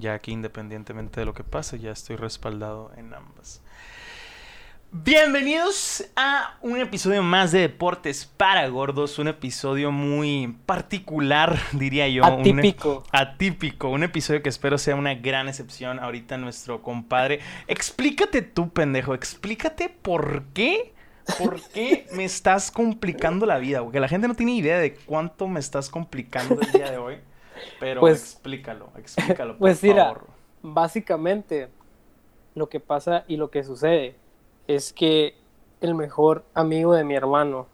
[0.00, 3.62] ya que independientemente de lo que pase, ya estoy respaldado en ambas.
[4.92, 12.24] Bienvenidos a un episodio más de Deportes para Gordos, un episodio muy particular, diría yo.
[12.24, 12.96] Atípico.
[12.96, 17.38] Un, atípico, un episodio que espero sea una gran excepción ahorita nuestro compadre.
[17.68, 20.92] Explícate tú, pendejo, explícate por qué,
[21.38, 25.46] por qué me estás complicando la vida, porque la gente no tiene idea de cuánto
[25.46, 27.18] me estás complicando el día de hoy,
[27.78, 30.26] pero Pues- explícalo, explícalo, por Pues mira, favor.
[30.62, 31.68] básicamente
[32.54, 34.16] lo que pasa y lo que sucede
[34.66, 35.34] es que
[35.80, 37.66] el mejor amigo de mi hermano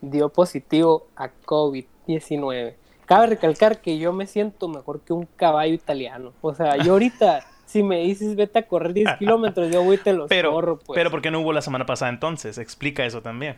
[0.00, 2.74] dio positivo a COVID-19.
[3.06, 6.32] Cabe recalcar que yo me siento mejor que un caballo italiano.
[6.40, 9.98] O sea, yo ahorita, si me dices vete a correr 10 kilómetros, yo voy y
[9.98, 10.96] te los Pero, corro, pues.
[10.96, 12.58] pero ¿por qué no hubo la semana pasada entonces?
[12.58, 13.56] Explica eso también.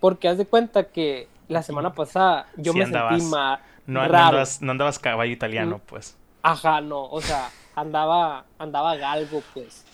[0.00, 4.00] Porque haz de cuenta que la semana pasada yo Sí me andabas- sentí más No,
[4.00, 6.16] no andabas, no andabas caballo italiano, pues.
[6.42, 9.84] Ajá, no, o sea, andaba, andaba galgo, pues.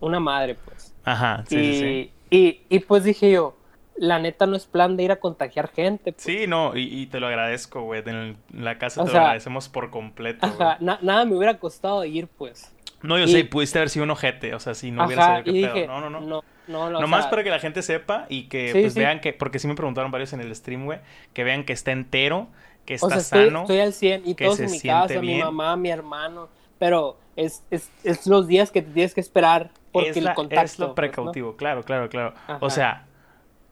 [0.00, 0.94] Una madre, pues.
[1.04, 2.12] Ajá, sí, y, sí, sí.
[2.30, 3.56] Y, y pues dije yo,
[3.96, 6.12] la neta no es plan de ir a contagiar gente.
[6.12, 6.22] Pues.
[6.22, 8.02] Sí, no, y, y te lo agradezco, güey.
[8.06, 10.46] En la casa O te sea, lo agradecemos por completo.
[10.46, 12.72] Ajá, na- nada me hubiera costado ir, pues.
[13.02, 15.44] No, yo y- sé, pudiste haber sido un ojete, o sea, si no hubiera sabido
[15.44, 15.86] qué dije, pedo.
[15.86, 16.20] No, no, no.
[16.20, 18.98] no, no, no, Nomás sea, para que la gente sepa y que Sí, pues sí.
[19.00, 20.98] vean que, porque sí me preguntaron varios en el stream, güey,
[21.32, 22.48] que vean que está entero,
[22.88, 23.60] que está o sea, estoy, sano.
[23.60, 25.40] estoy al 100 y todos en mi casa, mi bien.
[25.40, 30.08] mamá, mi hermano, pero es, es, es los días que te tienes que esperar porque
[30.08, 30.64] es, el la- contacto.
[30.64, 30.94] es lo ¿no?
[30.94, 32.32] precautivo, claro, claro, claro.
[32.60, 33.06] O sea,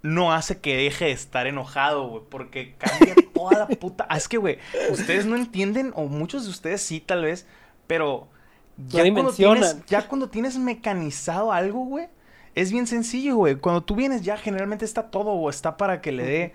[0.02, 4.06] no hace que deje de estar enojado, güey, porque cambia toda la puta.
[4.10, 4.58] Ah, es que, güey,
[4.90, 7.46] ustedes no entienden, o muchos de ustedes sí, tal vez,
[7.86, 8.28] pero
[8.76, 12.08] ya, cuando tienes, ya cuando tienes mecanizado algo, güey,
[12.54, 13.56] es bien sencillo, güey.
[13.56, 16.54] Cuando tú vienes ya generalmente está todo, o está para que le dé,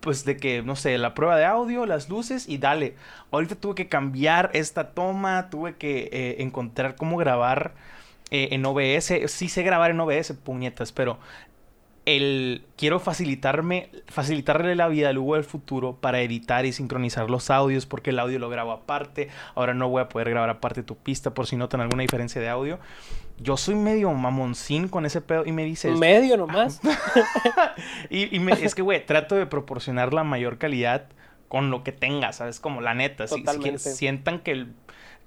[0.00, 2.94] pues, de que, no sé, la prueba de audio, las luces y dale.
[3.30, 7.74] Ahorita tuve que cambiar esta toma, tuve que eh, encontrar cómo grabar
[8.30, 9.12] eh, en OBS.
[9.26, 11.18] Sí sé grabar en OBS, puñetas, pero
[12.08, 17.50] el quiero facilitarme, facilitarle la vida al Hugo del futuro para editar y sincronizar los
[17.50, 19.28] audios, porque el audio lo grabo aparte.
[19.54, 22.48] Ahora no voy a poder grabar aparte tu pista por si notan alguna diferencia de
[22.48, 22.78] audio.
[23.40, 25.96] Yo soy medio mamoncín con ese pedo y me dices.
[25.98, 26.80] Medio nomás.
[28.10, 31.06] Y, y me- es que, güey, trato de proporcionar la mayor calidad
[31.48, 32.58] con lo que tenga, ¿sabes?
[32.60, 33.26] Como la neta.
[33.26, 33.34] Si,
[33.78, 34.72] si sientan que el-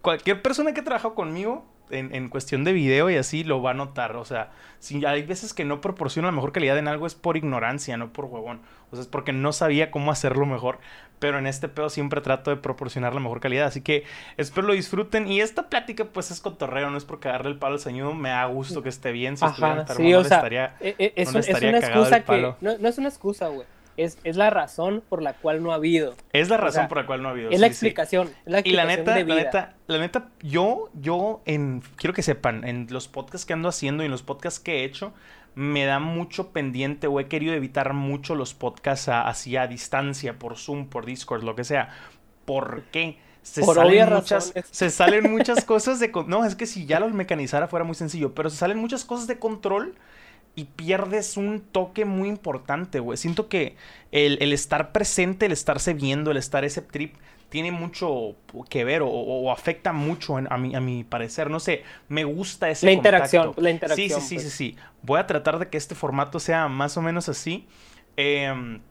[0.01, 3.71] cualquier persona que ha trabajado conmigo en, en cuestión de video y así lo va
[3.71, 4.15] a notar.
[4.15, 7.37] O sea, si hay veces que no proporciono la mejor calidad en algo es por
[7.37, 8.61] ignorancia, no por huevón.
[8.91, 10.79] O sea, es porque no sabía cómo hacerlo mejor.
[11.19, 13.67] Pero en este pedo siempre trato de proporcionar la mejor calidad.
[13.67, 14.05] Así que
[14.37, 15.27] espero lo disfruten.
[15.27, 18.13] Y esta plática, pues, es cotorreo, no es por cagarle el palo al sañudo.
[18.15, 19.37] Me da gusto que esté bien.
[19.37, 21.61] Si estuviera Ajá, enfermo, sí, no o sea, estaría- e- e- es, no un- es
[21.61, 22.53] una excusa que...
[22.61, 23.67] no es una excusa, güey.
[23.97, 26.15] Es, es la razón por la cual no ha habido.
[26.33, 27.49] Es la razón O sea, por la cual no ha habido.
[27.51, 27.71] Es la sí.
[27.73, 28.27] explicación.
[28.45, 32.13] Es la Y la explicación neta, de la neta, la neta, yo, yo en, quiero
[32.13, 35.13] que sepan, en los podcasts que ando haciendo y en los podcasts que he hecho,
[35.55, 40.39] me da mucho pendiente o he querido evitar mucho los podcasts a- así a distancia,
[40.39, 41.89] por Zoom, por Discord, lo que sea.
[42.45, 43.19] ¿Por qué?
[43.43, 47.13] Se Por salen muchas, se salen muchas cosas de, no, es que si ya los
[47.13, 49.95] mecanizara fuera muy sencillo, pero se salen muchas cosas de control
[50.55, 53.17] y pierdes un toque muy importante, güey.
[53.17, 53.75] Siento que
[54.11, 57.15] el, el estar presente, el estarse viendo, el estar ese trip,
[57.49, 58.35] tiene mucho
[58.69, 61.49] que ver o, afecta mucho en- a, mi, a mi parecer.
[61.49, 63.61] No sé, me gusta ese La interacción, contacto.
[63.61, 64.45] la interacción, Sí, sí, sí, pues.
[64.45, 64.77] sí, sí.
[65.01, 67.67] Voy a tratar de que este formato sea más o menos así.
[68.17, 68.81] Em,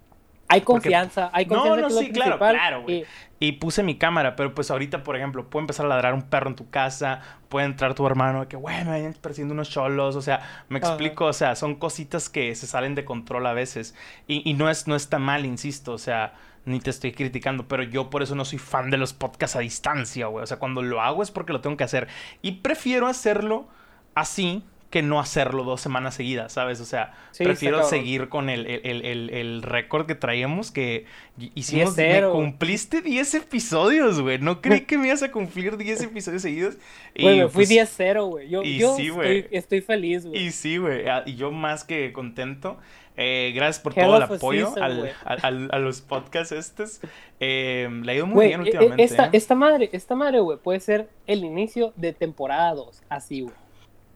[0.51, 2.99] Hay porque- confianza, hay No, confianza no, lo sí, claro, claro, güey.
[2.99, 3.05] y-
[3.49, 6.51] y puse mi cámara, pero pues ahorita, por ejemplo, puede empezar a ladrar un perro
[6.51, 10.21] en tu casa, puede entrar tu hermano, que, güey, me vayan persiguiendo unos cholos, o
[10.23, 13.95] sea, me explico, o sea, son cositas que se salen de control a veces,
[14.27, 16.35] y, y no, es, no está mal, insisto, o sea,
[16.67, 19.61] ni te estoy criticando, pero yo por eso no soy fan de los podcasts a
[19.61, 22.09] distancia, güey, o sea, cuando lo hago es porque lo tengo que hacer,
[22.43, 23.69] y prefiero hacerlo
[24.15, 26.81] así que no hacerlo dos semanas seguidas, ¿sabes?
[26.81, 31.07] O sea, Sí, prefiero seguir con el, el, el, el- récord que traíamos, que
[31.55, 32.27] hicimos, 10-0.
[32.27, 34.39] me cumpliste 10 episodios, güey.
[34.41, 36.77] No creí que me ibas a cumplir 10 episodios seguidos.
[37.15, 38.49] Y, fui pues, 10-0, güey.
[38.49, 40.47] Yo, y yo sí, estoy, estoy feliz, güey.
[40.47, 41.07] Y sí, güey.
[41.09, 42.77] ah, Y yo más que contento.
[43.17, 47.01] Eh, gracias por Hell todo el apoyo season, al- al- al- a los podcasts estos.
[47.39, 49.05] Eh, le ha ido muy bien e- e- últimamente.
[49.05, 49.31] esta, ¿eh?
[49.35, 53.55] esta madre, esta madre, güey, puede ser el inicio de temporada 2, así, güey.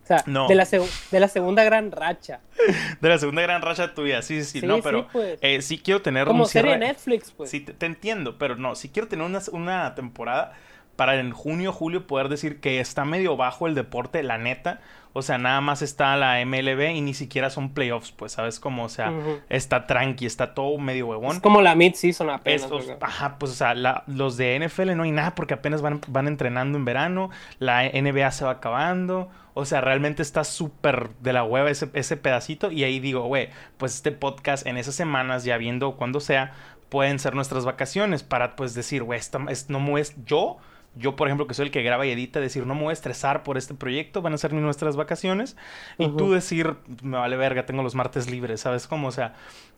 [0.04, 0.46] O sea, No.
[0.48, 0.64] de, la
[1.10, 2.40] de la segunda gran racha.
[3.00, 4.22] De la segunda gran racha tuya.
[4.22, 4.60] Sí, sí, sí.
[4.60, 5.38] Sí, no, sí, pero pues.
[5.40, 6.72] eh, sí quiero tener Como un cierre.
[6.72, 7.50] serie Netflix, pues.
[7.50, 10.52] Sí, te, te entiendo, pero no, si quiero tener una, una temporada,
[10.96, 14.80] para en junio, julio poder decir que está medio bajo el deporte, la neta.
[15.16, 18.58] O sea, nada más está la MLB y ni siquiera son playoffs, pues, ¿sabes?
[18.58, 19.12] Como, o sea,
[19.48, 21.36] está tranqui, está todo medio huevón.
[21.36, 22.62] Es como la mid-season apenas.
[22.62, 23.74] Estos, ajá, pues, o sea,
[24.08, 27.30] los de NFL no hay nada porque apenas van, van entrenando en verano,
[27.60, 29.30] la NBA se va acabando.
[29.54, 32.70] O sea, realmente está súper de la hueva ese, ese pedacito.
[32.70, 36.52] Y ahí digo, güey, pues este podcast en esas semanas, ya viendo cuando sea,
[36.88, 39.20] pueden ser nuestras vacaciones para, pues, decir, güey,
[39.68, 40.58] no me es yo
[40.96, 42.92] yo, por ejemplo, que soy el que graba y edita, decir, no me voy a
[42.92, 45.56] estresar por este proyecto, van a ser nuestras vacaciones.
[45.98, 49.08] Y tú decir, me vale verga, tengo los martes libres, ¿sabes cómo?
[49.08, 49.34] O sea,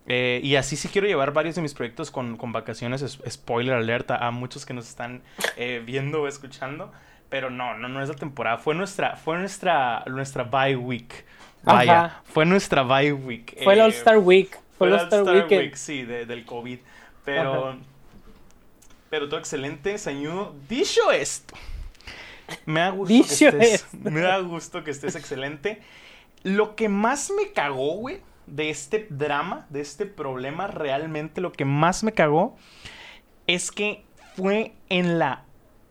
[0.07, 4.17] eh, y así sí quiero llevar varios de mis proyectos con, con vacaciones, spoiler alerta
[4.17, 5.23] a muchos que nos están
[5.57, 6.93] eh, viendo o escuchando.
[7.29, 11.25] Pero no, no, no es la temporada, fue nuestra, fue nuestra, nuestra bye week.
[11.63, 13.63] Vaya, fue nuestra bye week.
[13.65, 14.57] Fue el All Star Week.
[14.79, 16.79] Fue el All Star Week, sí, del COVID.
[17.25, 17.77] Pero...
[19.09, 20.55] Pero todo excelente, Sañudo.
[20.69, 21.55] Dicho esto,
[22.67, 25.81] me da gusto, que estés, me da gusto que estés excelente.
[26.43, 31.65] Lo que más me cagó, güey, de este drama, de este problema, realmente lo que
[31.65, 32.57] más me cagó
[33.47, 35.46] es que fue en la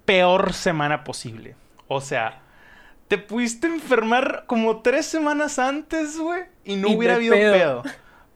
[0.06, 1.56] peor semana posible.
[1.88, 2.42] O sea,
[3.08, 7.84] te pudiste enfermar como tres semanas antes, güey, y no hubiera habido pedo.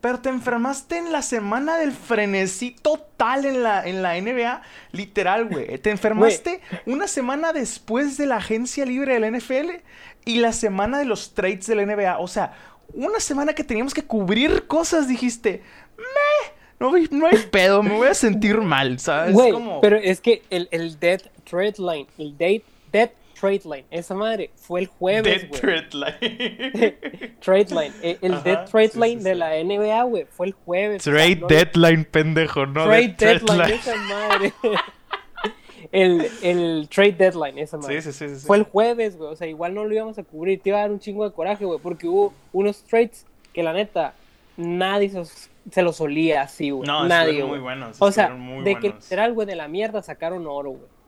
[0.02, 4.62] Pero te enfermaste en la semana del frenesí total en la, en la NBA.
[4.94, 5.78] Literal, güey.
[5.80, 9.82] Te enfermaste una semana después de la agencia libre del NFL
[10.24, 12.18] y la semana de los trades del NBA.
[12.20, 12.54] O sea,
[12.94, 15.64] una semana que teníamos que cubrir cosas, dijiste.
[15.98, 16.59] Meh.
[16.80, 19.34] No, no hay pedo, me voy a sentir mal, ¿sabes?
[19.34, 23.10] Güey, pero es que el, el dead trade line, el date, dead
[23.40, 23.86] Trade Line.
[23.90, 25.50] Esa madre fue el jueves.
[25.50, 26.98] Dead Trade Line.
[27.40, 27.94] trade Line.
[28.02, 31.04] Eh, el, Dead Trade Line de la NBA, güey, fue el jueves.
[31.04, 34.54] Trade Deadline, pendejo, no Trade Deadline, esa madre.
[35.92, 38.02] el, el Trade Deadline, esa madre.
[38.02, 39.32] Sí, sí, sí, Fue el jueves, güey.
[39.32, 40.60] O sea, igual no lo íbamos a cubrir.
[40.60, 43.74] Te iba a dar un chingo de coraje, güey, porque hubo unos trades que la
[43.74, 44.14] neta
[44.58, 45.24] nadie se,
[45.72, 46.88] se los solía así, güey.
[46.88, 47.44] No, nadie.
[47.44, 47.98] muy buenos.
[48.00, 48.30] O sea,
[48.64, 51.00] de que literal, güey, de la mierda sacaron oro, güey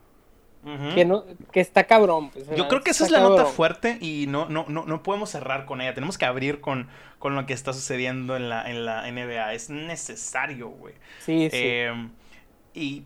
[0.94, 2.30] que, no, que está cabrón.
[2.30, 5.32] Pues, Yo creo que esa es la nota fuerte y no, no, no, no podemos
[5.32, 5.94] cerrar con ella.
[5.94, 6.88] Tenemos que abrir con,
[7.18, 9.54] con lo que está sucediendo en la, en la NBA.
[9.54, 10.94] Es necesario, güey.
[11.20, 11.58] Sí, sí.
[11.58, 12.12] Em,
[12.74, 13.04] y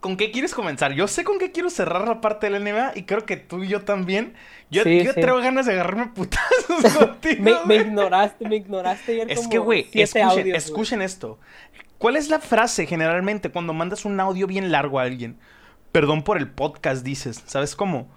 [0.00, 0.92] ¿Con qué quieres comenzar?
[0.94, 3.62] Yo sé con qué quiero cerrar la parte de la NBA y creo que tú
[3.62, 4.34] y yo también.
[4.70, 7.42] Yo, yo tengo ganas de agarrarme putazos contigo.
[7.42, 9.30] me, me, ignoraste, me ignoraste.
[9.30, 11.38] es que, güey, escuchen, escuchen esto.
[11.98, 15.38] ¿Cuál es la frase generalmente cuando mandas un audio bien largo a alguien?
[15.92, 17.42] perdón por el podcast, dices.
[17.46, 18.08] ¿Sabes cómo?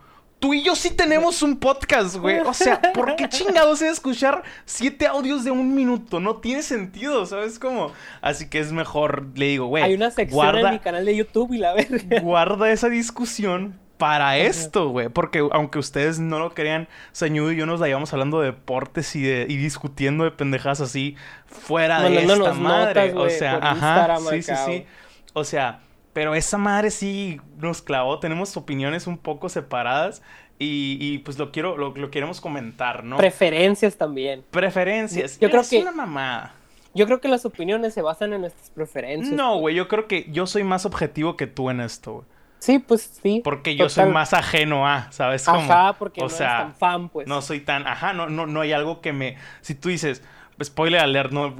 [0.44, 2.42] Tú y yo sí tenemos un podcast, güey.
[2.42, 6.19] O sea, ¿por qué chingados de escuchar siete audios de un minuto?
[6.19, 7.94] No tiene sentido, ¿sabes cómo?
[8.19, 9.86] Así que es mejor, le digo, güey.
[9.86, 11.88] Hay una sección en mi canal de YouTube y la ves.
[12.22, 15.07] Guarda esa discusión para esto, güey.
[15.07, 19.16] Porque aunque ustedes no lo crean, Sañudo y yo nos la íbamos hablando de deportes
[19.16, 21.16] y, de, y discutiendo de pendejas así
[21.46, 23.13] fuera de esta madre.
[23.16, 24.18] o sea, ajá.
[24.30, 24.86] Sí, sí, sí.
[25.31, 25.80] O sea,
[26.13, 28.19] pero esa madre sí nos clavó.
[28.19, 30.21] Tenemos opiniones un poco separadas.
[30.65, 33.18] Y, pues lo quiero, lo, queremos comentar, ¿no?
[33.18, 34.45] Preferencias también.
[34.50, 35.38] Preferencias.
[35.38, 36.54] Yo, creo es que una mamá.
[36.94, 39.36] Yo creo que las opiniones se basan en nuestras preferencias.
[39.36, 42.25] No, güey, yo creo que yo soy más objetivo que tú en esto, güey.
[42.60, 43.42] Sí, pues sí.
[43.44, 45.60] Porque yo soy más ajeno a, ¿sabes cómo?
[45.60, 47.27] Ajá, porque no sea, tan fan, pues.
[47.27, 49.36] No soy tan, ajá, no, no, no hay algo que me.
[49.60, 50.24] Si tú dices,
[50.61, 51.55] spoiler alert, no.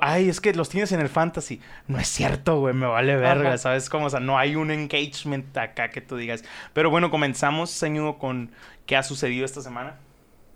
[0.00, 1.60] ay, es que los tienes en el fantasy.
[1.86, 4.06] No es cierto, güey, me vale verga, ¿sabes cómo?
[4.06, 6.44] O sea, no hay un engagement acá que tú digas.
[6.72, 8.50] Pero bueno, comenzamos, señor, con
[8.84, 9.96] qué ha sucedido esta semana.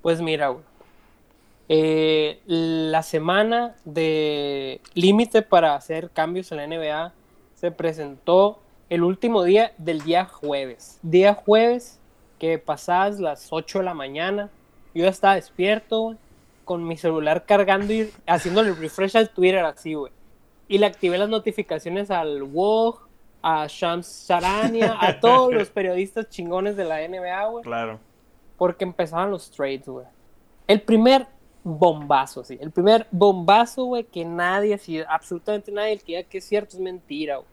[0.02, 0.64] Pues mira, güey.
[1.72, 7.12] Eh, la semana de límite para hacer cambios en la NBA
[7.54, 10.98] se presentó el último día del día jueves.
[11.02, 12.00] Día jueves
[12.40, 14.50] que pasadas las 8 de la mañana,
[14.94, 16.18] yo ya estaba despierto, güey
[16.70, 20.12] con mi celular cargando y haciéndole refresh al Twitter así, güey.
[20.68, 23.08] Y le activé las notificaciones al WOG,
[23.42, 27.64] a Shams Sarania, a todos los periodistas chingones de la NBA, güey.
[27.64, 27.98] Claro.
[28.56, 30.06] Porque empezaban los trades, güey.
[30.68, 31.26] El primer
[31.64, 32.56] bombazo, sí.
[32.60, 36.76] El primer bombazo, güey, que nadie, así, absolutamente nadie, el que diga que es cierto
[36.76, 37.48] es mentira, güey.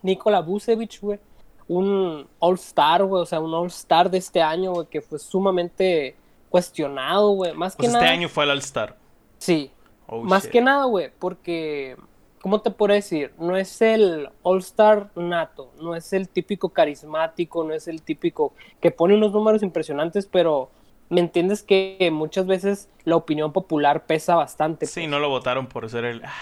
[0.00, 1.20] Nikola Vucevic, güey.
[1.68, 3.24] Un All-Star, güey.
[3.24, 6.16] O sea, un All-Star de este año, güey, que fue sumamente
[6.52, 7.54] cuestionado, güey.
[7.54, 8.96] Más pues que este año fue el All-Star.
[9.38, 9.72] Sí.
[10.06, 11.96] Oh, más que nada, güey, porque,
[12.42, 13.32] ¿cómo te puedo decir?
[13.38, 18.90] No es el All-Star nato, no es el típico carismático, no es el típico que
[18.90, 20.70] pone unos números impresionantes, pero
[21.08, 24.84] ¿me entiendes que muchas veces la opinión popular pesa bastante?
[24.84, 25.08] Sí, pues?
[25.08, 26.32] no lo votaron por ser el, ah,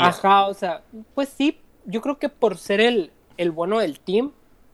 [0.00, 0.82] Ajá, o sea,
[1.14, 4.30] pues sí, yo creo que por ser el, el bueno del team,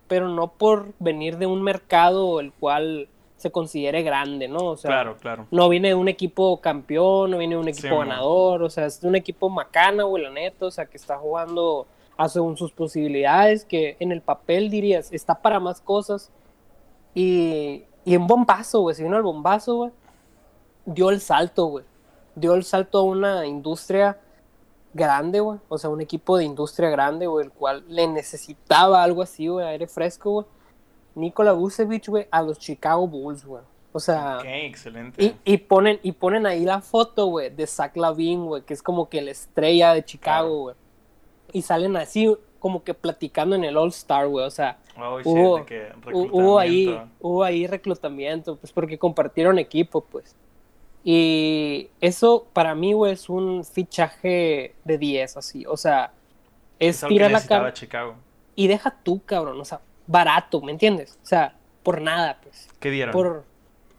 [0.06, 3.08] pero no por venir de un mercado el cual
[3.38, 4.58] se considere grande, ¿no?
[4.72, 5.46] O sea, Claro, claro.
[5.50, 8.00] no viene de un equipo campeón, no viene de un Sí, equipo mo.
[8.00, 11.16] ganador, o sea, es de un equipo macana, güey, la neta, o sea, que está
[11.16, 16.30] jugando a según sus posibilidades, que en el papel dirías, está para más cosas.
[17.14, 19.90] Y, y un bombazo, güey, se vino el bombazo, güey,
[20.84, 21.84] dio el salto, güey.
[22.34, 24.18] Dio el salto a una industria
[24.94, 25.58] grande, güey.
[25.68, 29.66] O sea, un equipo de industria grande, güey, el cual le necesitaba algo así, güey,
[29.66, 30.46] aire fresco, güey.
[31.18, 33.62] Nikola Vucevic, güey, a los Chicago Bulls, güey.
[33.92, 35.24] O sea, Ok, excelente.
[35.24, 38.82] y, y ponen, y ponen ahí la foto, güey, de Zach Lavin, güey, que es
[38.82, 40.58] como que la estrella de Chicago, Claro.
[40.60, 40.76] güey.
[41.52, 44.44] Y salen así, como que platicando en el All Star, güey.
[44.44, 47.08] O sea, Oh, hubo, ahí, reclutamiento.
[47.20, 50.34] hubo ahí reclutamiento, pues porque compartieron equipo, pues.
[51.04, 55.64] Y eso para mí, güey, es un fichaje de 10, así.
[55.66, 56.12] O sea,
[56.78, 57.72] es, Es tirar la cara.
[57.72, 58.14] Chicago.
[58.56, 61.16] Y deja tú, cabrón, o sea, barato, ¿me entiendes?
[61.22, 63.12] O sea, por nada, pues ¿Qué dieron?
[63.12, 63.44] por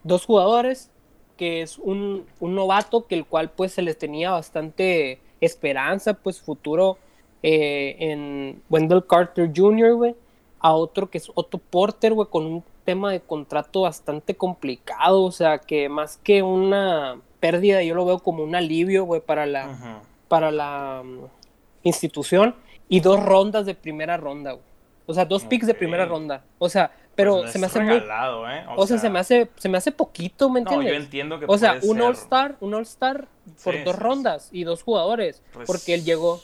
[0.02, 0.90] dos jugadores,
[1.38, 6.40] que es un, un novato que el cual pues se les tenía bastante esperanza, pues
[6.42, 6.98] futuro
[7.42, 10.14] eh, en Wendell Carter Jr., güey,
[10.58, 15.32] a otro que es Otto Porter, güey, con un tema de contrato bastante complicado, o
[15.32, 20.02] sea, que más que una pérdida, yo lo veo como un alivio, güey, para la,
[20.28, 21.24] para la mm,
[21.84, 22.54] institución,
[22.88, 24.69] y dos rondas de primera ronda, güey.
[25.10, 26.44] O sea, dos picks de primera ronda.
[26.58, 28.64] O sea, pero Pues se no me hace muy, ¿eh?
[28.76, 30.92] o sea, se me hace, se me hace poquito, ¿me No, entiendes?
[30.98, 33.28] yo entiendo que o sea, un ser- All Star, un All Star
[33.64, 36.40] por Sí, dos sí, rondas y dos jugadores, Pues- porque él llegó.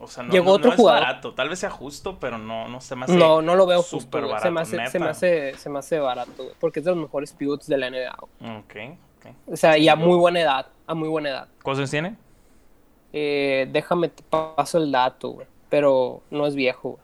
[0.00, 1.02] O sea, no, llegó no- otro no jugador.
[1.02, 1.34] es barato.
[1.34, 4.20] Tal vez sea justo, pero no, no se me hace No, no lo veo justo.
[4.20, 6.90] barato, Se me hace, se me hace, se me hace barato, güey, porque es de
[6.90, 8.14] los mejores pivots de la NBA.
[8.58, 8.74] Ok,
[9.18, 9.26] ok.
[9.52, 11.48] O sea, y a muy buena edad, a muy buena edad.
[11.62, 12.16] ¿Cuántos tiene?
[13.12, 16.90] Eh, déjame te paso el dato, güey, pero no es viejo.
[16.90, 17.03] güey.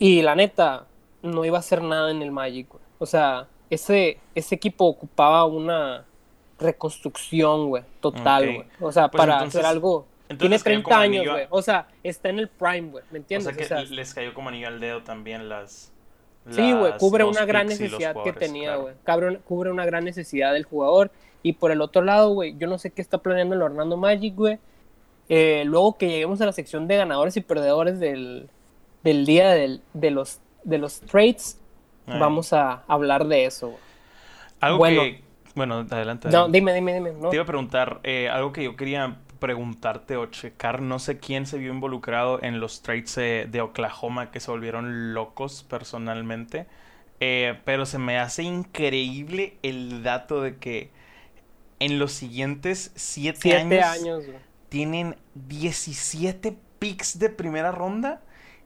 [0.00, 0.86] Y la neta,
[1.22, 2.82] no iba a hacer nada en el Magic, güey.
[2.98, 6.04] O sea, ese, ese equipo ocupaba una
[6.58, 8.66] reconstrucción, güey, total, güey.
[8.80, 10.06] O sea, Pues para entonces- hacer algo.
[10.28, 11.46] Tiene les cayó 30 como años, a- güey.
[11.50, 13.04] O sea, está en el prime, güey.
[13.10, 13.46] ¿Me O entiendes?
[13.48, 15.92] sea, que O sea, les cayó como anillo al dedo también las...
[16.50, 18.82] Sí, güey, cubre una gran necesidad que tenía, claro.
[18.82, 18.94] güey.
[19.04, 21.10] Cubre, cubre una gran necesidad del jugador.
[21.42, 24.34] Y por el otro lado, güey, yo no sé qué está planeando el Orlando Magic,
[24.34, 24.58] güey.
[25.28, 28.48] Eh, luego que lleguemos a la sección de ganadores y perdedores del,
[29.02, 31.58] del día del- de, los, de los trades,
[32.06, 33.78] vamos a hablar de eso.
[34.60, 35.02] Algo bueno.
[35.02, 35.22] que...
[35.54, 36.28] Bueno, adelante.
[36.28, 36.58] No, adelante.
[36.58, 37.12] dime, dime, dime.
[37.12, 41.18] No, Te iba a preguntar, eh, algo que yo quería preguntarte o checar, no sé
[41.18, 46.66] quién se vio involucrado en los trades eh, de Oklahoma que se volvieron locos personalmente,
[47.20, 50.90] eh, pero se me hace increíble el dato de que
[51.78, 54.24] en los siguientes siete, siete años, años,
[54.68, 58.22] tienen 17 picks de primera ronda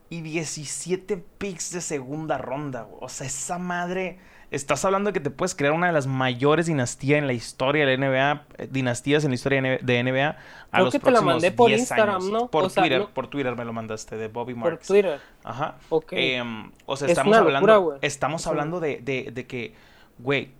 [0.09, 2.83] y 17 picks de segunda ronda.
[2.83, 2.97] güey.
[3.01, 4.19] O sea, esa madre.
[4.51, 7.85] Estás hablando de que te puedes crear una de las mayores dinastías en la historia
[7.85, 10.29] de la NBA, eh, dinastías en la historia de NBA.
[10.29, 10.35] A
[10.71, 12.29] Creo los que te la mandé por 10 Instagram, años.
[12.31, 12.47] ¿no?
[12.51, 14.87] Por O sea, Twitter, no- por Twitter me lo mandaste, de Bobby Por Marks.
[14.87, 15.19] Twitter.
[15.43, 15.77] Ajá.
[15.89, 16.13] Ok.
[16.13, 17.97] Em, o sea, Es estamos hablando, güey.
[18.03, 19.73] estamos Es hablando de, de- de que,
[20.19, 20.51] güey,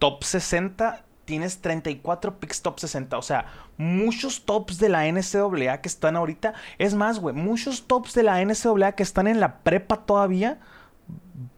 [0.00, 3.16] top 60, tienes 34 picks top 60.
[3.16, 3.46] O sea,
[3.76, 6.54] muchos tops de la NCAA que están ahorita.
[6.76, 10.58] Es más, güey, muchos tops de la NCAA que están en la prepa todavía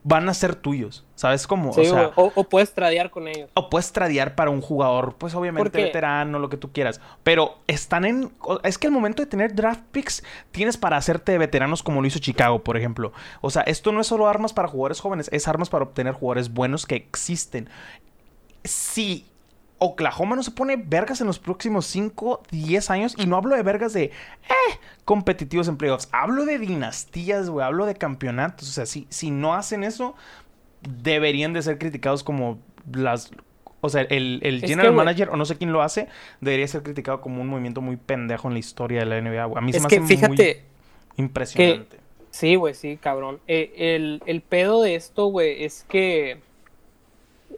[0.05, 1.07] van a ser tuyos.
[1.15, 1.73] ¿Sabes cómo?
[1.73, 2.13] Sí, o sea, güey.
[2.17, 3.49] O, o puedes tradear con ellos.
[3.55, 7.01] o puedes tradear para un jugador, pues obviamente veterano, lo que tú quieras.
[7.23, 8.31] Pero están en.
[8.65, 12.19] Es que al momento de tener draft picks, tienes para hacerte veteranos como lo hizo
[12.19, 13.15] Chicago, por ejemplo.
[13.41, 16.53] O sea, esto no es solo armas para jugadores jóvenes, es armas para obtener jugadores
[16.53, 17.71] buenos que existen.
[18.65, 19.32] Si
[19.83, 23.63] Oklahoma no se pone vergas en los próximos 5, 10 años, y no hablo de
[23.63, 24.05] vergas de.
[24.05, 26.09] Eh, competitivos en playoffs.
[26.13, 27.67] Hablo de dinastías, güey.
[27.67, 28.69] Hablo de campeonatos.
[28.69, 30.15] O sea, si, si no hacen eso,
[30.83, 32.59] deberían de ser criticados como
[32.93, 33.33] las...
[33.81, 36.07] O sea, el, el general que, manager, o no sé quién lo hace,
[36.41, 39.45] debería ser criticado como un movimiento muy pendejo en la historia de la NBA.
[39.47, 39.59] güey.
[39.59, 40.65] A mí se Es me que hace fíjate,
[41.17, 41.99] muy impresionante.
[42.31, 43.41] Sí, güey, sí, cabrón.
[43.49, 46.41] Eh, el, el pedo de esto, güey, es que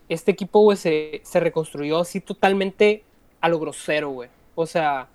[0.08, 3.04] este equipo, güey, se, se reconstruyó así totalmente
[3.40, 4.28] a lo grosero, güey.
[4.54, 5.08] O sea,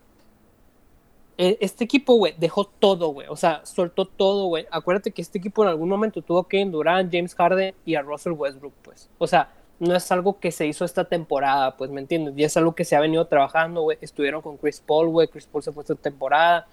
[1.37, 3.27] e- este equipo, güey, dejó todo, güey.
[3.29, 4.65] O sea, soltó todo, güey.
[4.71, 8.33] Acuérdate que este equipo en algún momento tuvo que Durant, James Harden y a Russell
[8.33, 9.09] Westbrook, pues.
[9.17, 12.33] O sea, no es algo que se hizo esta temporada, pues, ¿me entiendes?
[12.37, 13.97] Y es algo que se ha venido trabajando, güey.
[14.01, 15.27] Estuvieron con Chris Paul, güey.
[15.27, 16.67] Chris Paul se fue esta temporada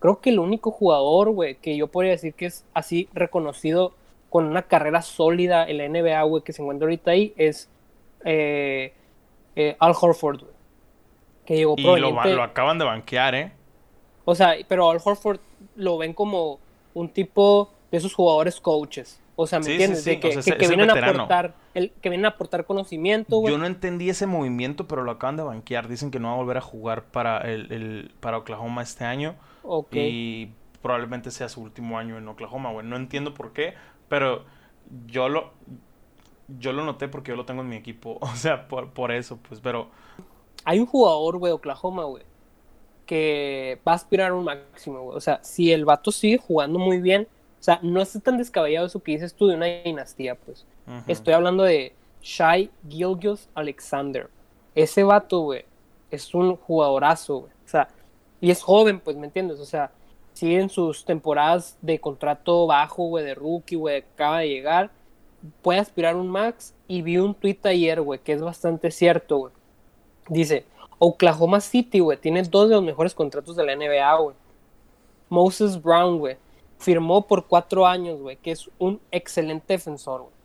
[0.00, 3.92] creo que el único jugador, güey, que yo podría decir que es así reconocido
[4.30, 7.68] con una carrera sólida en la NBA, güey, que se encuentra ahorita ahí, es
[8.24, 8.94] eh,
[9.56, 10.52] eh, Al Horford, güey.
[11.44, 13.52] Que llegó Y lo, lo acaban de banquear, ¿eh?
[14.24, 15.40] O sea, pero Al Horford
[15.76, 16.60] lo ven como
[16.94, 19.20] un tipo de esos jugadores coaches.
[19.36, 20.04] O sea, ¿me Sí, sí, entiendes?
[20.04, 20.10] sí.
[20.10, 22.26] De que, O sea, que- es- que es el vienen a aportar, el, que vienen
[22.26, 23.52] a aportar conocimiento, güey.
[23.52, 25.88] Yo no entendí ese movimiento, pero lo acaban de banquear.
[25.88, 29.34] Dicen que no va a volver a jugar para el, el- para Oklahoma este año.
[29.62, 29.94] Ok.
[29.94, 32.86] Y probablemente sea su último año en Oklahoma, güey.
[32.86, 33.74] No entiendo por qué,
[34.10, 34.44] pero
[35.06, 35.52] yo lo
[36.58, 38.18] yo lo noté porque yo lo tengo en mi equipo.
[38.20, 39.88] O sea, por, por eso, pues, pero
[40.64, 42.24] Hay un jugador, güey, Oklahoma, güey,
[43.06, 45.16] que va a aspirar a un máximo, güey.
[45.16, 47.28] O sea, si el vato sigue jugando muy bien,
[47.60, 50.66] o sea, no está tan descabellado eso que dices tú de una dinastía, pues.
[51.06, 54.28] Estoy hablando de Shai Gilgius Alexander.
[54.74, 55.64] Ese vato, güey,
[56.10, 57.52] es un jugadorazo, güey.
[57.64, 57.88] O sea,
[58.40, 59.60] y es joven, pues, ¿me entiendes?
[59.60, 59.92] O sea,
[60.32, 64.90] sigue en sus temporadas de contrato bajo, güey, de rookie, güey, acaba de llegar.
[65.62, 66.74] Puede aspirar un max.
[66.86, 69.52] Y vi un tweet ayer, güey, que es bastante cierto, güey.
[70.28, 70.64] Dice,
[70.98, 74.36] Oklahoma City, güey, tiene dos de los mejores contratos de la NBA, güey.
[75.28, 76.36] Moses Brown, güey,
[76.78, 80.40] firmó por cuatro años, güey, que es un excelente defensor, güey.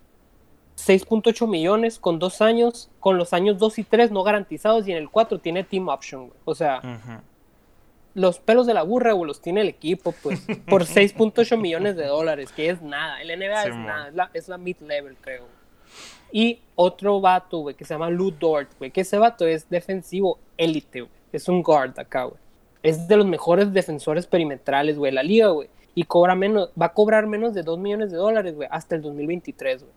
[0.77, 4.97] 6.8 millones con dos años, con los años 2 y 3 no garantizados y en
[4.97, 6.39] el 4 tiene team option, güey.
[6.45, 6.81] O sea.
[8.15, 12.07] Los pelos de la burra, güey, los tiene el equipo, pues, por 6.8 millones de
[12.07, 13.21] dólares, que es nada.
[13.21, 15.43] El NBA Sí, es nada, es la, es la mid-level, creo.
[16.31, 20.39] Y otro vato, güey, que se llama Lou Dort, güey, que ese vato es defensivo
[20.57, 21.11] élite, güey.
[21.31, 22.37] Es un guard acá, güey.
[22.81, 25.69] Es de los mejores defensores perimetrales, güey, de la liga, güey.
[25.93, 29.01] Y cobra menos, va a cobrar menos de 2 millones de dólares, güey, hasta el
[29.01, 29.93] 2023, güey.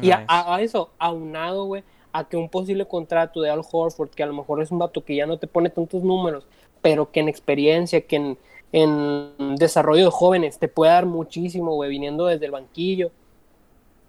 [0.00, 4.22] Y a- a eso, aunado, güey, a que un posible contrato de Al Horford, que
[4.22, 6.46] a lo mejor es un vato que ya no te pone tantos números,
[6.82, 8.38] pero que en experiencia, que en,
[8.72, 13.10] en desarrollo de jóvenes te puede dar muchísimo, güey, viniendo desde el banquillo,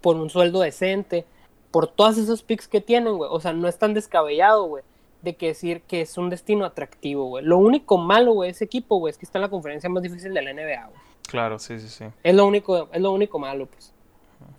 [0.00, 1.24] por un sueldo decente,
[1.70, 3.30] por todas esos picks que tienen, güey.
[3.32, 4.84] O sea, no es tan descabellado, güey,
[5.22, 7.44] de que decir que es un destino atractivo, güey.
[7.44, 10.02] Lo único malo, güey, de ese equipo, güey, es que está en la conferencia más
[10.02, 11.00] difícil de la NBA, güey.
[11.26, 12.04] Claro, sí, sí, sí.
[12.22, 13.92] Es lo único, es lo único malo, pues,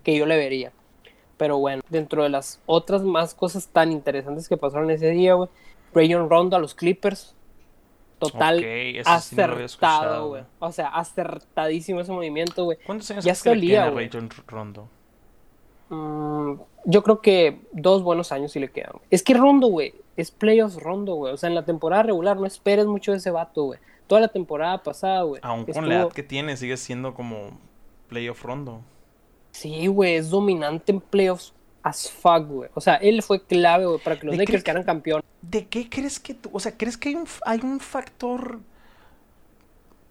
[0.03, 0.71] que yo le vería.
[1.37, 5.49] Pero bueno, dentro de las otras más cosas tan interesantes que pasaron ese día, güey,
[5.93, 7.34] Rayon Rondo a los Clippers.
[8.19, 8.63] Total,
[9.05, 10.43] acertado, güey.
[10.59, 12.77] O sea, acertadísimo ese movimiento, güey.
[12.85, 13.91] ¿Cuántos años Ya crees que le a
[14.47, 14.89] Rondo?
[15.89, 16.53] Mm,
[16.85, 18.93] yo creo que dos buenos años sí le quedan.
[19.11, 21.33] Es que Rondo, güey, es playoffs Rondo, güey.
[21.33, 23.79] O sea, en la temporada regular no esperes mucho de ese vato, güey.
[24.07, 25.41] Toda la temporada pasada, güey.
[25.43, 27.57] Aún con la edad que tiene, sigue siendo como
[28.07, 28.81] playoff Rondo.
[29.51, 31.53] Sí, güey, es dominante en playoffs
[31.85, 32.69] as fuck, güey.
[32.73, 35.23] O sea, él fue clave, güey, para que los ¿De Lakers quedaran campeones.
[35.41, 38.59] ¿De qué crees que tú, o sea, crees que hay un, hay un factor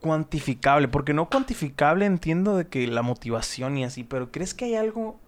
[0.01, 0.89] cuantificable?
[0.89, 5.19] Porque no cuantificable entiendo de que la motivación y así, pero ¿crees que hay algo,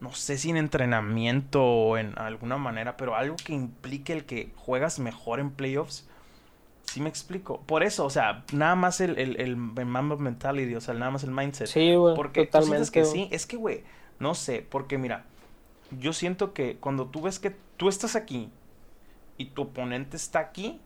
[0.00, 4.52] no sé si en entrenamiento o en alguna manera, pero algo que implique el que
[4.56, 6.06] juegas mejor en playoffs?
[6.82, 7.62] Sí me explico.
[7.62, 11.10] Por eso, o sea, nada más el, el, el, el Mamba mentality, o sea, nada
[11.12, 11.66] más el mindset.
[11.68, 12.86] Sí, güey, Porque tú totalmente.
[12.86, 13.84] sientes que sí, es que, güey,
[14.18, 15.24] no sé, porque mira,
[15.98, 18.50] yo siento que cuando tú ves que tú estás aquí
[19.38, 20.80] y tu oponente está aquí,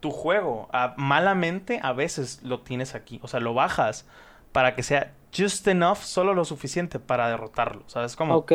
[0.00, 4.06] tu juego, a- malamente a veces lo tienes aquí, o sea, lo bajas
[4.52, 8.36] para que sea just enough, solo lo suficiente para derrotarlo, ¿sabes cómo?
[8.36, 8.52] Ok.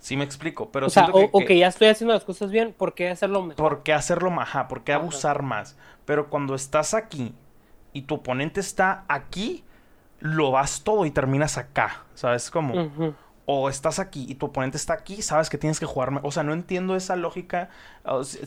[0.00, 2.72] Sí me explico, pero o sea, que, o, que- ya estoy haciendo las cosas bien,
[2.72, 3.56] ¿por qué hacerlo mejor?
[3.62, 4.48] ¿Por qué hacerlo más?
[4.48, 5.76] Ajá, ¿por qué abusar más?
[6.04, 7.34] Pero cuando estás aquí
[7.92, 9.64] y tu oponente está aquí,
[10.20, 12.74] lo vas todo y terminas acá, ¿sabes cómo?
[13.46, 16.10] O estás aquí y tu oponente está aquí, sabes que tienes que jugar.
[16.10, 17.70] me- O sea, no entiendo esa lógica.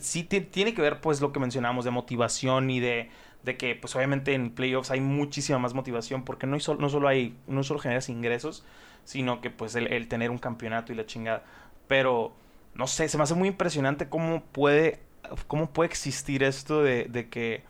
[0.00, 3.10] Sí ti- tiene que ver, pues, lo que mencionamos de motivación y de,
[3.42, 6.88] de que, pues, obviamente en playoffs hay muchísima más motivación porque no, hay sol- no
[6.90, 8.64] solo hay, no solo generas ingresos,
[9.04, 11.44] sino que, pues, el, el tener un campeonato y la chingada.
[11.88, 12.32] Pero,
[12.74, 15.00] no sé, se me hace muy impresionante cómo puede,
[15.46, 17.62] cómo puede existir esto de, de que...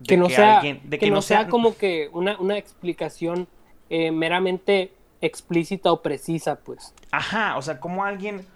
[0.00, 3.48] de Que no sea, alguien- de que no sea como que una, una explicación
[3.90, 6.94] eh, meramente explícita o precisa, pues.
[7.10, 8.46] Ajá, o sea, como alguien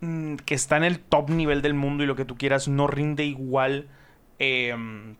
[0.00, 2.86] mm, que está en el top nivel del mundo y lo que tú quieras no
[2.86, 3.88] rinde igual
[4.38, 5.16] em,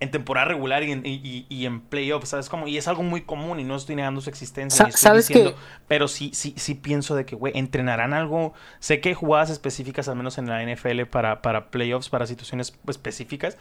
[0.00, 2.48] en temporada regular y en, y- en playoffs, ¿sabes?
[2.48, 4.76] Como, y es algo muy común y no estoy negando su existencia.
[4.78, 5.60] Sa- ni estoy ¿sabes diciendo- qué?
[5.88, 8.52] Pero sí, sí, sí pienso de que, güey, entrenarán algo.
[8.80, 12.78] Sé que hay jugadas específicas, al menos en la NFL, para, para playoffs, para situaciones
[12.88, 13.56] específicas.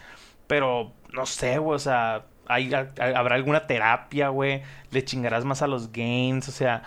[0.48, 4.62] Pero no sé, güey, o sea, hay, habrá alguna terapia, güey.
[4.92, 6.84] Le chingarás más a los games, o sea.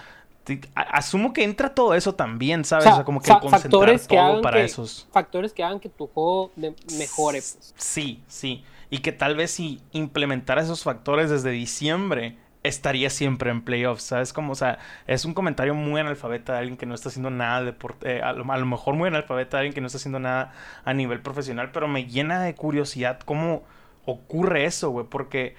[0.75, 2.87] asumo que entra todo eso también, ¿sabes?
[2.87, 5.09] O sea, como que fa- concentrar factores que todo hagan para que- esos.
[5.13, 7.75] Factores que hagan que tu juego mejore, pues.
[7.77, 8.65] Sí, sí.
[8.89, 14.33] Y que tal vez si implementara esos factores desde diciembre, estaría siempre en playoffs, ¿sabes?
[14.33, 17.61] Como, o sea, es un comentario muy analfabeta de alguien que no está haciendo nada
[17.61, 19.99] de deporte, eh, a, lo, a lo mejor muy analfabeta de alguien que no está
[19.99, 20.53] haciendo nada
[20.85, 23.63] a nivel profesional, pero me llena de curiosidad cómo
[24.07, 25.55] ocurre eso, güey, porque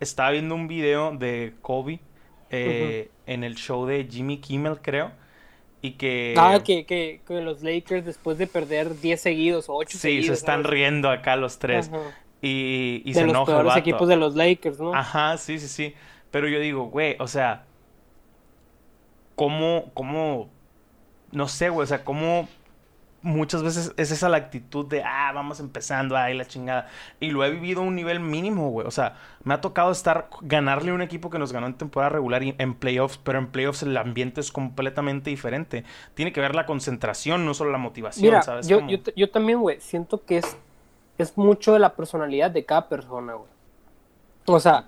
[0.00, 2.00] estaba viendo un video de Kobe
[2.50, 5.12] eh, en el show de Jimmy Kimmel, creo.
[5.80, 6.34] Y que...
[6.36, 10.26] Ah, que, que, que los Lakers después de perder 10 seguidos o 8 Sí, seguidos.
[10.26, 11.90] se están riendo acá los tres.
[12.40, 13.78] Y, y de se los enoja vato.
[13.80, 14.94] equipos de los Lakers, ¿no?
[14.94, 15.94] Ajá, sí, sí, sí.
[16.30, 17.66] Pero yo digo, güey, o sea,
[19.34, 20.50] ¿cómo, cómo,
[21.32, 22.48] no sé, güey, o sea, cómo
[23.22, 26.88] muchas veces es esa la actitud de, ah, vamos empezando, ay, la chingada.
[27.20, 28.86] Y lo he vivido a un nivel mínimo, güey.
[28.86, 32.10] O sea, me ha tocado estar, ganarle a un equipo que nos ganó en temporada
[32.10, 35.84] regular y en playoffs, pero en playoffs el ambiente es completamente diferente.
[36.14, 38.66] Tiene que ver la concentración, no solo la motivación, Mira, ¿sabes?
[38.68, 40.56] yo, yo, yo también, güey, siento que es,
[41.18, 43.50] es mucho de la personalidad de cada persona, güey.
[44.46, 44.86] O sea,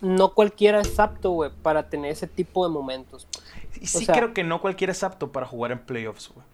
[0.00, 3.26] no cualquiera es apto, güey, para tener ese tipo de momentos.
[3.80, 6.46] Y sí sea- creo que no cualquiera es apto para jugar en playoffs, güey.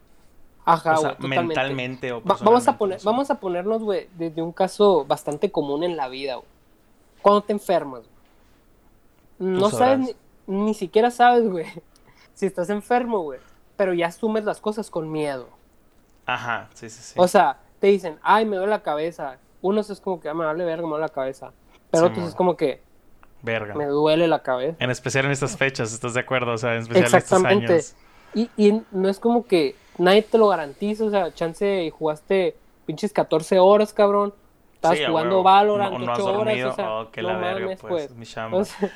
[0.64, 4.52] Ajá, o sea, mentalmente o Va- vamos, a poner, vamos a ponernos, güey, desde un
[4.52, 6.46] caso bastante común en la vida, güey.
[7.22, 9.50] Cuando te enfermas, güey.
[9.58, 10.14] No sabes,
[10.46, 11.66] ni, ni siquiera sabes, güey,
[12.34, 13.40] si estás enfermo, güey.
[13.76, 15.48] Pero ya asumes las cosas con miedo.
[16.26, 17.14] Ajá, sí, sí, sí.
[17.16, 19.38] O sea, te dicen, ay, me duele la cabeza.
[19.62, 21.52] Unos es como que, ah, me vale verga, me duele la cabeza.
[21.90, 22.82] Pero Sí, otros es como que,
[23.42, 23.74] Verga.
[23.74, 24.76] me duele la cabeza.
[24.78, 26.52] En especial en estas fechas, ¿estás de acuerdo?
[26.52, 27.72] O sea, en especial en estos Exactamente.
[27.72, 27.96] años.
[28.34, 32.56] Y, y no es como que nadie te lo garantiza, o sea, chance y jugaste
[32.86, 34.34] pinches 14 horas, cabrón.
[34.74, 35.42] Estabas Sí, jugando.
[35.42, 36.70] Valorant No- no has 8 horas, dormido.
[36.70, 38.16] o sea, Oh, que no la verga, mames, pues, pues.
[38.16, 38.22] mi.
[38.56, 38.90] O sea,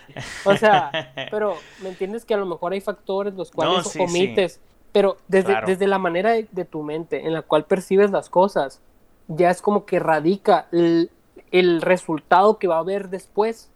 [0.47, 0.91] o sea,
[1.31, 4.61] pero me entiendes que a lo mejor hay factores los cuales No, sí, omites,
[4.93, 5.67] pero desde, Claro.
[5.67, 8.81] desde la manera de, de tu mente en la cual percibes las cosas,
[9.29, 11.11] ya es como que radica el,
[11.51, 13.71] el resultado que va a haber después.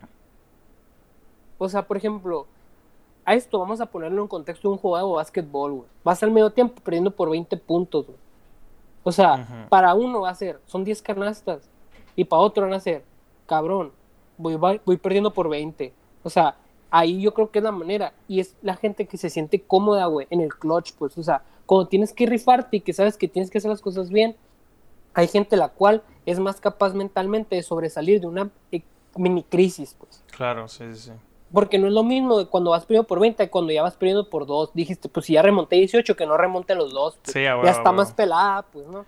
[1.59, 2.47] O sea, por ejemplo,
[3.29, 5.89] a esto vamos a ponerlo en contexto de un juego de básquetbol, güey.
[6.03, 8.19] Vas al medio tiempo perdiendo por 20 puntos, güey.
[9.03, 11.69] O sea, para uno va a ser, son 10 canastas.
[12.17, 13.05] Y para otro van a ser,
[13.45, 13.93] cabrón,
[14.39, 15.93] voy, voy, voy perdiendo por 20.
[16.23, 16.57] O sea,
[16.91, 18.15] ahí yo creo que es la manera.
[18.29, 21.19] Y es la gente que se siente cómoda, güey, en el clutch, pues.
[21.19, 24.09] O sea, cuando tienes que rifarte y que sabes que tienes que hacer las cosas
[24.09, 24.37] bien,
[25.13, 28.81] hay gente la cual es más capaz mentalmente de sobresalir de una eh,
[29.17, 30.25] mini crisis, pues.
[30.35, 31.13] Claro, sí, sí, sí.
[31.53, 33.97] Porque no es lo mismo de cuando vas perdiendo por 20 que cuando ya vas
[33.97, 34.73] perdiendo por 2.
[34.75, 37.19] Dijiste, pues si ya remonté 18, que no remonte los dos.
[37.23, 39.07] pues, Sí, a huevo, ya está más pelada, pues, ¿no?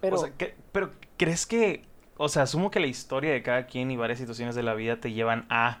[0.00, 1.84] Pero, O sea, ¿qué- pero ¿crees que,
[2.16, 4.96] o sea, asumo que la historia de cada quien y varias situaciones de la vida
[4.96, 5.78] te llevan a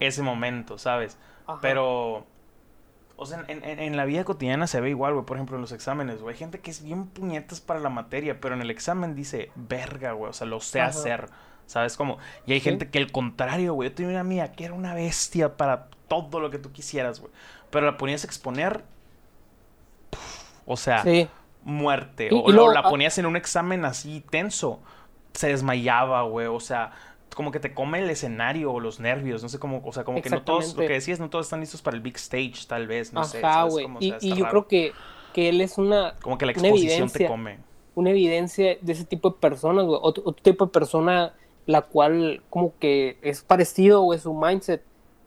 [0.00, 1.16] ese momento, ¿sabes?
[1.46, 1.58] ajá.
[1.62, 2.26] Pero,
[3.16, 5.24] o sea, en, en- en la vida cotidiana se ve igual, güey.
[5.24, 6.34] Por ejemplo, en los exámenes, güey.
[6.34, 10.12] Hay gente que es bien puñetas para la materia, pero en el examen dice, verga,
[10.12, 10.30] güey.
[10.30, 10.90] O sea, lo sé Ajá.
[10.90, 11.28] hacer.
[11.68, 12.18] ¿Sabes cómo?
[12.46, 12.64] Y hay Sí.
[12.64, 13.90] gente que el contrario, güey.
[13.90, 17.30] Yo tenía una amiga que era una bestia para todo lo que tú quisieras, güey.
[17.70, 18.82] Pero la ponías a exponer.
[20.10, 21.28] puf, o sea, sí.
[21.62, 22.28] muerte.
[22.30, 24.80] Y- o y luego, la ah- ponías en un examen así tenso.
[25.34, 26.46] Se desmayaba, güey.
[26.46, 26.92] O sea,
[27.34, 29.42] como que te come el escenario o los nervios.
[29.42, 29.82] No sé cómo.
[29.84, 30.74] O sea, como que no todos.
[30.74, 33.12] Lo que decías, no todos están listos para el big stage, tal vez.
[33.12, 33.40] No sé.
[33.42, 33.84] ¿sabes güey.
[33.84, 33.98] cómo?
[33.98, 34.66] O Y, sea, y está yo raro.
[34.66, 34.92] creo que,
[35.34, 37.58] que él es una, Como que la exposición te come.
[37.94, 39.98] una evidencia de ese tipo de personas, güey.
[40.02, 41.34] Otro, otro tipo de persona
[41.68, 44.82] la cual como que es parecido, güey, su mindset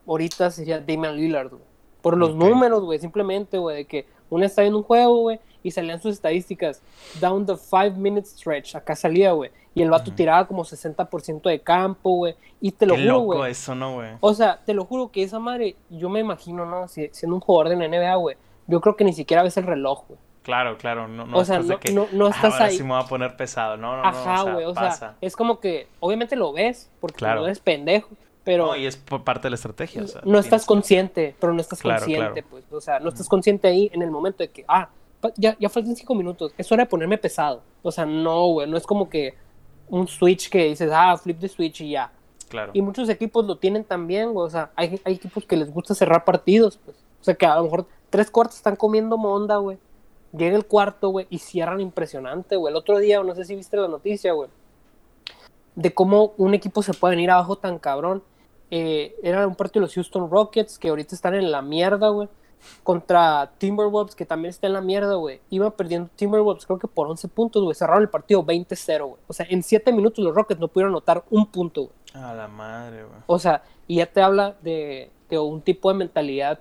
[0.07, 1.61] ahorita sería Damian Lillard, güey.
[2.01, 5.69] Por los números, güey, simplemente, güey, de que uno está viendo un juego, güey, y
[5.69, 6.81] salían sus estadísticas.
[7.19, 9.51] Down the five minute stretch, acá salía, güey.
[9.75, 12.35] Y el vato tiraba como 60% de campo, güey.
[12.59, 13.51] Y te lo Qué juro, güey.
[13.51, 14.09] eso, ¿no, güey?
[14.19, 16.87] O sea, te lo juro que esa madre, yo me imagino, ¿no?
[16.87, 19.67] Si, siendo un jugador de la NBA, güey, yo creo que ni siquiera ves el
[19.67, 20.19] reloj, güey.
[20.43, 21.07] Claro, claro.
[21.07, 22.77] No, no O sea, estás de no- que, no- no "Ah, estás ahora ahí".
[22.77, 23.77] sí me voy a poner pesado.
[23.77, 24.07] No, no, no.
[24.07, 24.97] Ajá, o sea, güey, o pasa.
[24.97, 27.41] sea, es como que, obviamente lo ves, porque Claro.
[27.41, 28.09] no eres pendejo,
[28.43, 30.01] pero No, y es por parte de la estrategia.
[30.03, 32.47] o sea, no estás consciente, pero no estás Claro, consciente, claro.
[32.49, 34.89] pues, o sea, no estás consciente ahí en el momento de que, ah,
[35.37, 38.77] ya, ya faltan cinco minutos, es hora de ponerme pesado, o sea, no, güey, no
[38.77, 39.35] es como que
[39.89, 42.11] un switch que dices, ah, flip the switch y ya,
[42.49, 42.71] Claro.
[42.73, 45.93] y muchos equipos lo tienen también, güey, o sea, hay, hay equipos que les gusta
[45.93, 49.77] cerrar partidos, pues, o sea, que a lo mejor tres cuartos están comiendo monda, güey,
[50.35, 53.77] llega el cuarto, güey, y cierran impresionante, güey, el otro día, no sé si viste
[53.77, 54.49] la noticia, güey,
[55.75, 58.23] de cómo un equipo se puede venir abajo tan cabrón.
[58.69, 62.29] Eh, era un partido de los Houston Rockets, que ahorita están en la mierda, güey.
[62.83, 65.41] Contra Timberwolves, que también está en la mierda, güey.
[65.49, 67.75] Iba perdiendo Timberwolves, creo que por 11 puntos, güey.
[67.75, 69.21] Cerraron el partido 20-0, güey.
[69.27, 71.93] O sea, en 7 minutos los Rockets no pudieron anotar un punto, güey.
[72.13, 73.19] A la madre, güey.
[73.25, 76.59] O sea, y ya te habla de, de un tipo de mentalidad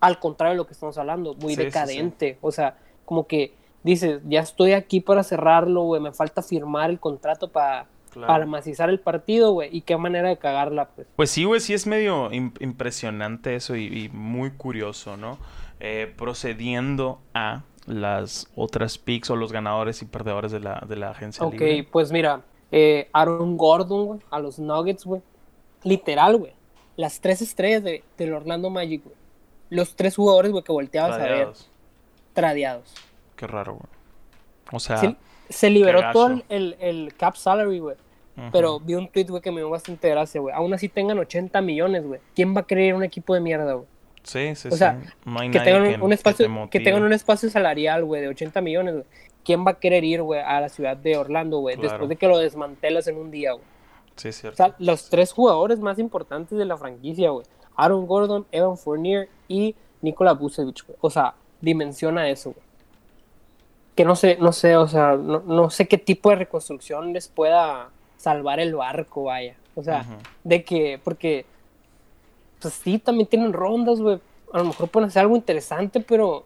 [0.00, 2.38] al contrario de lo que estamos hablando, muy Sí, sí, decadente.
[2.40, 6.00] O sea, como que dices, ya estoy aquí para cerrarlo, güey.
[6.00, 8.26] Me falta firmar el contrato para Claro.
[8.26, 9.68] para macizar el partido, güey.
[9.76, 11.06] Y qué manera de cagarla, pues.
[11.14, 15.38] Pues sí, güey, sí es medio im- impresionante eso y, y muy curioso, ¿no?
[15.78, 21.10] Eh, procediendo a las otras picks o los ganadores y perdedores de la, de la
[21.10, 21.88] agencia Ok, libre.
[21.90, 25.22] pues mira, eh, Aaron Gordon, güey, a los Nuggets, güey.
[25.84, 26.52] literal, güey,
[26.96, 29.16] las tres estrellas de, del Orlando Magic, güey.
[29.70, 31.28] Los tres jugadores, güey, que volteabas a ver.
[31.28, 31.70] Tradeados.
[32.34, 32.94] Tradeados.
[33.36, 33.86] Qué raro, güey.
[34.72, 35.16] O sea,
[35.48, 37.96] se liberó todo el, el, el cap salary, güey.
[38.52, 40.54] Pero vi un tweet, güey, que me dio bastante gracia, güey.
[40.54, 42.20] Aún así tengan 80 millones, güey.
[42.34, 43.86] ¿Quién va a querer un equipo de mierda, güey?
[44.22, 45.08] Sí, sí, o sea, sí.
[45.24, 47.50] No hay Que nadie tengan un, que, un que espacio, te que, tengan un espacio
[47.50, 49.06] salarial, güey, de 80 millones, güey.
[49.44, 51.76] ¿Quién va a querer ir, güey, a la ciudad de Orlando, güey?
[51.76, 51.90] Claro.
[51.90, 53.64] Después de que lo desmantelas en un día, güey.
[54.16, 54.56] Sí, es O cierto.
[54.56, 57.46] sea, los tres jugadores más importantes de la franquicia, güey.
[57.84, 60.98] Aaron Gordon, Evan Fournier y Nikola Vucevic, güey.
[61.00, 62.62] O sea, dimensiona eso, güey.
[63.96, 67.28] Que no sé, no sé, o sea, no, no sé qué tipo de reconstrucción les
[67.28, 69.56] pueda salvar el barco, vaya.
[69.74, 70.04] O sea,
[70.44, 71.44] de que, porque,
[72.60, 74.20] pues sí, también tienen rondas, güey.
[74.52, 76.44] A lo mejor pueden hacer algo interesante, pero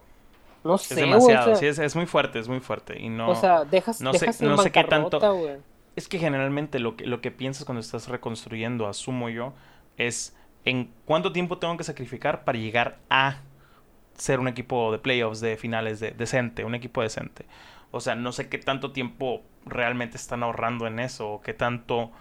[0.63, 1.09] no Es sé, güey.
[1.09, 2.99] demasiado, sí, es, es muy fuerte, es muy fuerte.
[2.99, 5.57] Y no, o sea, dejas, no sé- dejas en no sé qué tanto- güey.
[5.95, 9.53] Es que generalmente lo que, lo que piensas cuando estás reconstruyendo, asumo yo,
[9.97, 13.37] es en cuánto tiempo tengo que sacrificar para llegar a
[14.17, 17.45] ser un equipo de playoffs, de finales de, decente, un equipo decente.
[17.91, 22.11] O sea, no sé qué tanto tiempo realmente están ahorrando en eso, o qué tanto,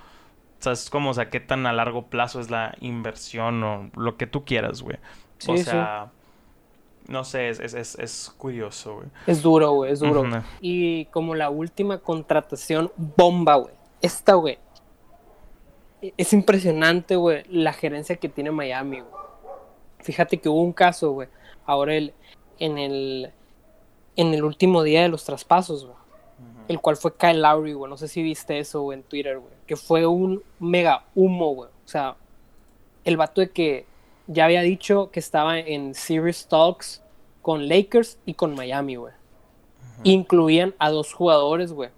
[0.59, 1.11] ¿sabes cómo?
[1.11, 4.83] O sea, qué tan a largo plazo es la inversión o lo que tú quieras,
[4.83, 4.99] güey.
[5.49, 5.65] o Sí, sí.
[5.65, 6.11] sea,
[7.09, 9.09] no sé, es, es, es, es curioso, güey.
[9.27, 10.25] Es duro, güey, es duro.
[10.61, 13.75] Y como la última contratación bomba, güey.
[14.01, 14.59] Esta, güey.
[16.17, 19.13] Es impresionante, güey, la gerencia que tiene Miami, güey.
[20.01, 21.29] Fíjate que hubo un caso, güey.
[21.65, 22.13] Ahora el,
[22.59, 23.33] en el
[24.17, 25.97] en el último día de los traspasos, güey.
[26.69, 27.91] El cual fue Kyle Lowry, güey.
[27.91, 29.53] No sé si viste eso, güey, en Twitter, güey.
[29.67, 31.69] Que fue un mega humo, güey.
[31.69, 32.17] O sea,
[33.05, 33.87] el vato de que
[34.27, 37.03] ya había dicho que estaba en Series Talks
[37.43, 39.13] con Lakers y con Miami, güey.
[40.03, 41.91] Incluían a dos jugadores, güey.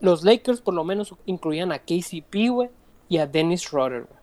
[0.00, 2.70] Los Lakers, por lo menos, incluían a KCP, güey,
[3.08, 4.20] y a Dennis Schroeder, güey.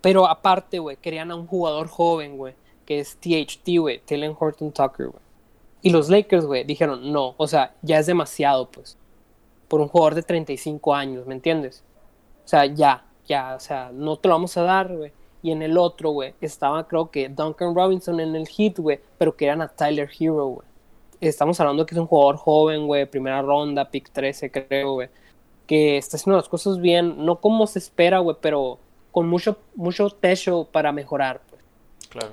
[0.00, 2.54] Pero aparte, güey, querían a un jugador joven, güey,
[2.86, 5.22] que es THT, güey, Taylor Horton Tucker, güey.
[5.82, 8.96] Y los Lakers, güey, dijeron, no, o sea, ya es demasiado, pues,
[9.68, 11.84] por un jugador de 35 años, ¿me entiendes?
[12.44, 15.12] O sea, ya, ya, o sea, no te lo vamos a dar, güey.
[15.42, 19.36] Y en el otro, güey, estaba creo que Duncan Robinson en el hit, güey, pero
[19.36, 20.68] querían a Tyler Hero, güey.
[21.20, 25.08] Estamos hablando que es un jugador joven, güey, primera ronda, pick 13, creo, güey.
[25.66, 28.78] Que está haciendo las cosas bien, no como se espera, güey, pero
[29.12, 31.62] con mucho, mucho techo para mejorar, pues.
[32.08, 32.32] Claro.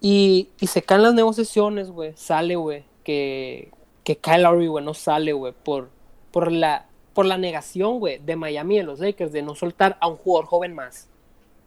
[0.00, 2.12] Y, y se caen las negociaciones, güey.
[2.16, 3.70] Sale, güey, que,
[4.04, 5.90] que Kyle Lowry, güey, no sale, güey, por,
[6.30, 9.96] por, la, por la negación, güey, de Miami y de los Lakers de no soltar
[10.00, 11.08] a un jugador joven más.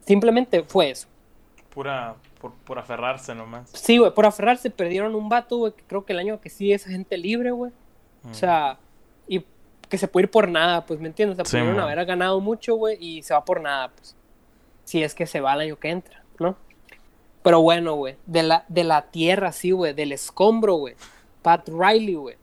[0.06, 1.08] Simplemente fue eso.
[1.72, 3.70] Pura, por, por aferrarse nomás.
[3.74, 6.72] Sí, güey, por aferrarse perdieron un vato, güey, que creo que el año que sí
[6.72, 7.72] es agente libre, güey.
[8.30, 8.89] O sea, y
[9.90, 11.34] que se puede ir por nada, pues, ¿me entiendes?
[11.34, 11.84] O sea, Sí, pudieron man.
[11.90, 14.16] haber ganado mucho, güey, y se va por nada, pues.
[14.84, 16.56] Si es que se va el año que entra, ¿no?
[17.42, 20.94] Pero bueno, güey, de la, de la tierra, sí, güey, del escombro, güey.
[21.42, 22.36] Pat Riley, güey,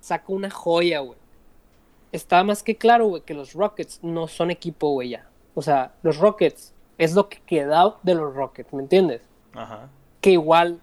[0.00, 1.18] saca una joya, güey.
[2.12, 5.26] Está más que claro, güey, que los Rockets no son equipo, güey, ya.
[5.54, 9.22] O sea, los Rockets es lo que queda de los Rockets, ¿me entiendes?
[9.54, 9.88] Ajá.
[10.20, 10.80] que igual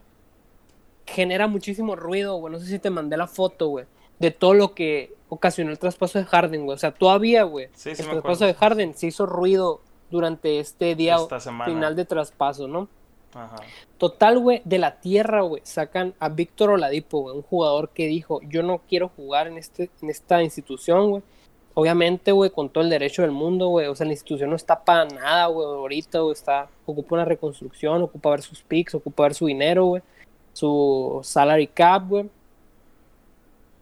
[1.06, 2.54] genera muchísimo ruido, güey.
[2.54, 3.86] No sé si te mandé la foto, güey,
[4.22, 6.76] de todo lo que ocasionó el traspaso de Harden, güey.
[6.76, 8.46] O sea, todavía, güey, Sí, sí el traspaso acuerdo.
[8.46, 9.82] de Harden se hizo ruido
[10.12, 11.66] durante este día semana.
[11.66, 12.88] final de traspaso, ¿no?
[13.34, 13.56] Ajá.
[13.98, 18.42] Total, güey, de la tierra, güey, sacan a Víctor Oladipo, güey, un jugador que dijo,
[18.44, 21.24] yo no quiero jugar en, este, en esta institución, güey.
[21.74, 23.88] Obviamente, güey, con todo el derecho del mundo, güey.
[23.88, 28.02] O sea, la institución no está para nada, güey, ahorita, güey, está, ocupa una reconstrucción,
[28.04, 30.02] ocupa ver sus picks, ocupa ver su dinero, güey.
[30.54, 32.30] Su salary cap, güey.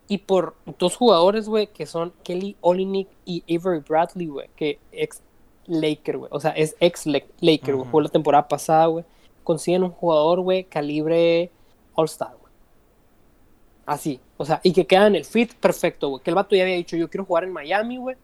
[0.10, 5.22] Y por dos jugadores, güey, que son Kelly Olynyk y Avery Bradley, güey, que ex
[5.68, 6.30] Laker, güey.
[6.34, 7.90] O sea, es ex La- Laker, güey.
[7.90, 9.06] Fue la temporada pasada, güey.
[9.44, 11.52] Consiguen un jugador, güey, calibre
[11.94, 12.52] All-Star, güey.
[13.86, 14.20] Así.
[14.38, 16.24] O sea, y que queda en el fit perfecto, güey.
[16.24, 18.16] Que el vato ya había dicho, yo quiero jugar en Miami, güey.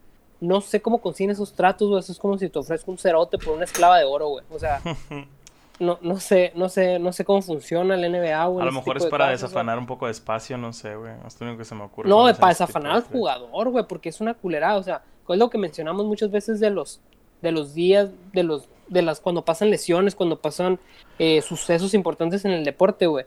[0.42, 2.00] No sé cómo consiguen esos tratos, güey.
[2.00, 4.46] Eso es como si te ofrezco un cerote por una esclava de oro, güey.
[4.52, 4.82] O sea,
[5.80, 8.62] no, no sé, no sé, no sé cómo funciona el NBA, güey.
[8.62, 9.34] A lo mejor es de para güey.
[9.34, 11.14] desafanar un poco de espacio, no sé, güey.
[11.26, 12.10] Es lo único que se me ocurre.
[12.10, 15.38] No, para tipo desafanar de al jugador, güey, porque es una culerada, o sea, es
[15.38, 17.02] lo que mencionamos muchas veces de los
[17.42, 20.80] de los días, de los de las cuando pasan lesiones, cuando pasan
[21.20, 23.26] eh, sucesos importantes en el deporte, güey.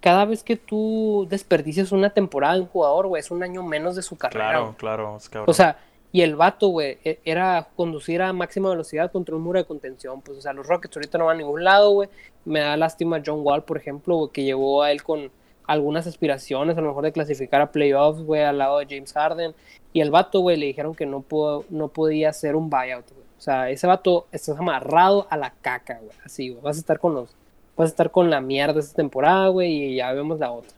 [0.00, 3.94] Cada vez que tú desperdicias una temporada de un jugador, güey, es un año menos
[3.94, 4.50] de su carrera.
[4.50, 4.76] Claro, güey.
[4.76, 5.50] claro, es cabrón.
[5.50, 5.78] O sea,
[6.12, 10.20] y el vato, güey, e- era conducir a máxima velocidad contra un muro de contención.
[10.20, 12.08] Pues, o sea, los Rockets ahorita no van a ningún lado, güey.
[12.44, 15.30] Me da lástima John Wall, por ejemplo, güey, que llevó a él con
[15.66, 19.54] algunas aspiraciones, a lo mejor de clasificar a playoffs, güey, al lado de James Harden.
[19.94, 23.22] Y el vato, güey, le dijeron que no, pudo, no podía hacer un buyout, güey.
[23.38, 26.16] O sea, ese vato estás amarrado a la caca, güey.
[26.24, 26.62] Así, güey.
[26.62, 27.30] Vas a estar con los.
[27.76, 30.76] Vas a estar con la mierda esta temporada, güey, y ya vemos la otra.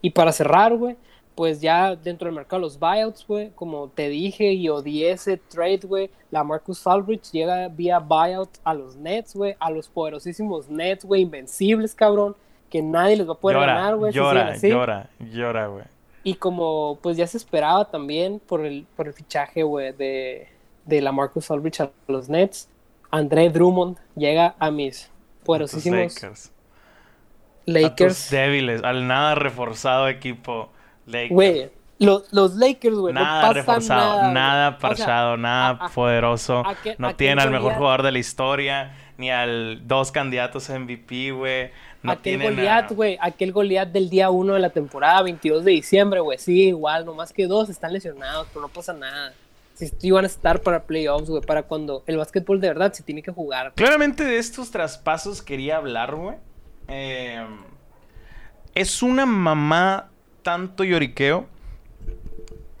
[0.00, 0.96] Y para cerrar, güey,
[1.34, 5.80] pues ya dentro del mercado los buyouts, güey, como te dije y odié ese trade,
[5.84, 11.04] güey, la Marcus Aldridge llega vía buyout a los Nets, güey, a los poderosísimos Nets,
[11.04, 12.36] güey, invencibles, cabrón,
[12.70, 14.12] que nadie les va a poder ganar, güey.
[14.12, 15.84] Llora, llora, llora, güey.
[16.22, 20.48] Y como pues ya se esperaba también por el, por el fichaje, güey, de,
[20.84, 22.68] de la Marcus Aldridge a los Nets,
[23.10, 25.10] André Drummond llega a mis
[25.44, 26.52] poderosísimos Lakers.
[27.66, 28.30] Lakers.
[28.30, 30.70] débiles, al nada reforzado equipo
[31.06, 31.30] Lakers.
[31.30, 34.32] Güey, los, los Lakers, güey, no Nada pasa reforzado, nada.
[34.32, 34.78] nada.
[34.82, 36.62] O sea, nada a- a- poderoso.
[36.98, 41.70] no tienen al mejor jugador de la historia, ni al dos candidatos a MVP, güey.
[42.02, 45.64] No aquel tienen a- Goliat, güey, aquel Goliat del día 1 de la temporada, 22
[45.64, 49.32] de diciembre, güey, sí, igual, nomás que dos están lesionados, pero no pasa nada.
[49.74, 53.22] Si van a estar para playoffs, güey, para cuando el básquetbol de verdad se tiene
[53.22, 53.72] que jugar.
[53.74, 56.36] Claramente de estos traspasos quería hablar, güey.
[56.88, 57.44] Eh,
[58.74, 60.10] es una mamá
[60.44, 61.48] tanto lloriqueo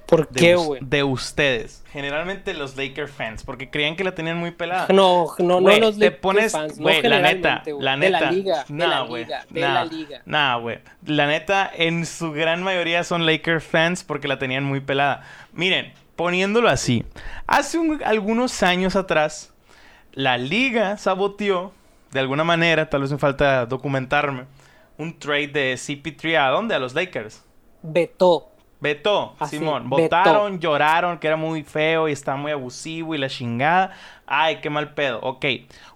[0.06, 0.80] ¿Por de, qué, güey?
[0.84, 1.82] de ustedes.
[1.90, 4.86] Generalmente los Laker fans, porque creían que la tenían muy pelada.
[4.90, 7.92] No, no, no Güey, los te Lakers pones, fans, no güey, la neta, güey, la
[7.92, 10.22] de neta, de la güey, liga, de nah, liga.
[10.26, 14.80] Nah, güey, la neta, en su gran mayoría son Laker fans porque la tenían muy
[14.80, 15.24] pelada.
[15.52, 17.04] Miren, poniéndolo así,
[17.46, 19.52] hace un- algunos años atrás,
[20.12, 21.72] la liga saboteó,
[22.12, 24.44] de alguna manera, tal vez me falta documentarme,
[24.98, 26.74] un trade de CP3 a dónde?
[26.74, 27.42] A los Lakers.
[27.84, 28.48] Vetó.
[28.80, 29.88] Vetó, Así, Simón.
[29.88, 30.02] vetó.
[30.02, 33.92] Votaron, lloraron, que era muy feo y estaba muy abusivo y la chingada.
[34.26, 35.20] Ay, qué mal pedo.
[35.22, 35.44] Ok.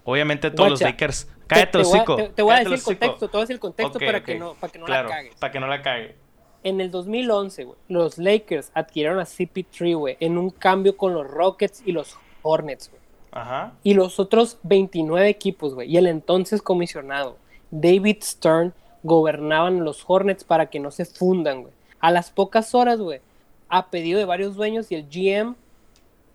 [0.05, 1.25] Obviamente todos los Lakers.
[1.27, 3.39] Te- Cállate te, los voy a- te- te voy a decir el contexto, te voy
[3.39, 5.35] a decir el contexto para, que no, para que no Claro, la cagues.
[5.35, 6.15] Para que no la cague.
[6.63, 11.25] En el 2011, güey, los Lakers adquirieron a CP3, güey, en un cambio con los
[11.27, 13.01] Rockets y los Hornets, güey.
[13.31, 13.73] Ajá.
[13.83, 17.37] Y los otros 29 equipos, güey, y el entonces comisionado
[17.71, 18.73] David Stern
[19.03, 21.73] gobernaban los Hornets para que no se fundan, güey.
[21.99, 23.21] A las pocas horas, güey,
[23.67, 25.55] a pedido de varios dueños y el GM,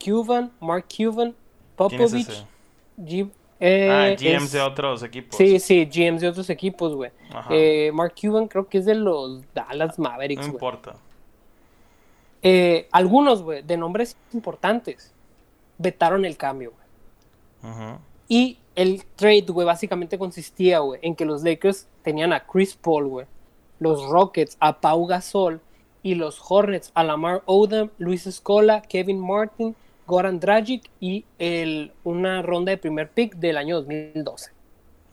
[0.04, 1.34] Cuban, Mark Cuban,
[1.88, 2.44] ¿Quién es Popovich, ese?
[2.98, 5.36] G- eh, ah, GMs es- de otros equipos.
[5.36, 7.10] Sí, sí, GMs de otros equipos, güey.
[7.50, 10.96] Eh, Mark Cuban creo que es de los Dallas Mavericks, no importa.
[12.42, 15.12] Eh, algunos, güey, de nombres importantes,
[15.78, 17.72] vetaron el cambio, güey.
[17.72, 17.98] Ajá.
[18.28, 23.06] Y el trade, güey, básicamente consistía, güey, en que los Lakers tenían a Chris Paul,
[23.08, 23.26] güey,
[23.80, 25.60] los Rockets a Pau Gasol
[26.02, 29.74] y los Hornets a Lamar Odom, Luis Escola, Kevin Martin,
[30.06, 34.50] Goran Dragic y el, una ronda de primer pick del año 2012.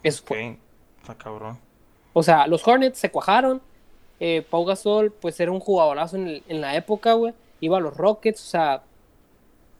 [0.03, 0.57] Eso fue.
[0.99, 1.57] Está cabrón.
[2.13, 3.61] O sea, los Hornets se cuajaron.
[4.19, 7.33] Eh, Pau Gasol, pues era un jugadorazo en, el- en la época, güey.
[7.61, 8.83] Iba a los Rockets, o sea,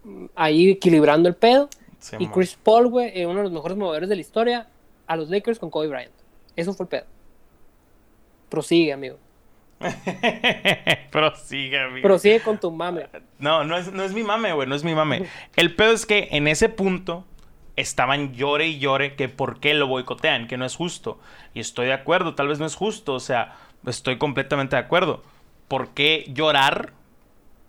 [0.03, 1.69] mm, ahí equilibrando el pedo.
[1.99, 2.27] Sí, y.
[2.27, 4.67] Chris Paul, güey, eh, uno de los mejores movedores de la historia,
[5.07, 6.11] a los Lakers con Kobe Bryant.
[6.55, 7.05] Eso fue el pedo.
[8.51, 9.17] Prosigue, amigo.
[11.09, 12.03] Prosigue, amigo.
[12.03, 13.07] Prosigue con tu mame.
[13.39, 15.25] No, no es, no es mi mame, güey, no es mi mame.
[15.55, 17.23] El pedo es que en ese punto
[17.77, 21.17] estaban llore y llore que por qué lo boicotean, que no es justo.
[21.53, 23.55] Y estoy de acuerdo, tal vez no es justo, o sea,
[23.87, 25.23] estoy completamente de acuerdo.
[25.69, 26.91] ¿Por qué llorar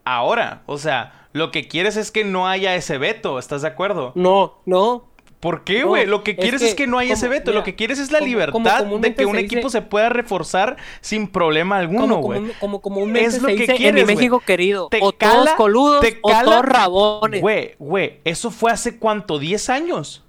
[0.05, 0.63] ahora?
[0.67, 4.11] O sea, lo que quieres es que no haya ese veto, ¿estás de acuerdo?
[4.17, 5.12] No, no.
[5.43, 6.07] ¿Por qué, No, güey?
[6.07, 7.53] Lo que es quieres es que que no haya ese como- veto.
[7.53, 10.09] lo que quieres es la como- como libertad de que un equipo dice- se pueda
[10.09, 12.53] reforzar sin problema alguno, güey.
[12.61, 14.15] como, comúnmente Es lo se que dice quieres, en mi.
[14.15, 14.87] México querido.
[14.89, 17.41] Te o cala- todos coludos te o cala- todos rabones.
[17.41, 20.23] Güey, güey, eso fue hace cuánto, 10 años.